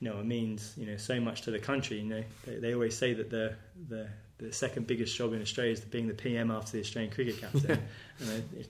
you 0.00 0.08
know 0.08 0.18
it 0.20 0.24
means 0.26 0.72
you 0.78 0.86
know 0.86 0.96
so 0.96 1.20
much 1.20 1.42
to 1.42 1.50
the 1.50 1.58
country. 1.58 1.98
You 1.98 2.04
know, 2.08 2.24
they, 2.46 2.56
they 2.56 2.72
always 2.74 2.96
say 2.96 3.12
that 3.14 3.28
the 3.30 3.54
the 3.88 4.08
the 4.38 4.52
second 4.52 4.86
biggest 4.86 5.14
job 5.16 5.32
in 5.34 5.42
Australia 5.42 5.72
is 5.72 5.80
being 5.80 6.08
the 6.08 6.14
PM 6.14 6.50
after 6.50 6.72
the 6.72 6.80
Australian 6.80 7.12
cricket 7.12 7.38
captain, 7.40 7.70
and 8.20 8.30
it, 8.30 8.44
it 8.60 8.68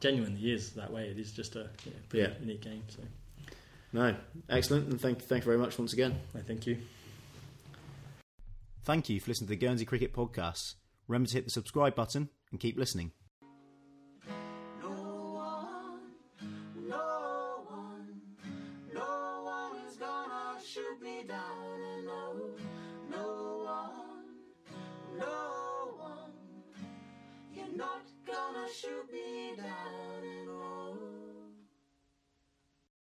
genuinely 0.00 0.52
is 0.52 0.70
that 0.72 0.92
way. 0.92 1.08
It 1.08 1.18
is 1.18 1.32
just 1.32 1.56
a 1.56 1.68
you 1.84 1.90
know, 1.90 1.96
pretty 2.08 2.30
Yeah. 2.32 2.38
unique 2.40 2.60
game. 2.60 2.82
So 2.88 3.02
No, 3.92 4.14
excellent, 4.48 4.88
and 4.90 5.00
thank 5.00 5.22
thank 5.22 5.42
you 5.42 5.46
very 5.46 5.58
much 5.58 5.76
once 5.78 5.92
again. 5.92 6.14
Thank 6.46 6.66
you. 6.68 6.76
Thank 8.88 9.10
you 9.10 9.20
for 9.20 9.28
listening 9.28 9.48
to 9.48 9.50
the 9.50 9.56
Guernsey 9.56 9.84
Cricket 9.84 10.14
Podcast. 10.14 10.76
Remember 11.08 11.28
to 11.28 11.34
hit 11.34 11.44
the 11.44 11.50
subscribe 11.50 11.94
button 11.94 12.30
and 12.50 12.58
keep 12.58 12.78
listening. 12.78 13.12
No 14.82 14.88
one, 14.88 16.00
no 16.88 17.64
one, 17.68 18.22
no 18.94 19.42
one 19.44 19.76
is 19.86 19.96
gonna 28.24 28.66
shoot 28.74 29.07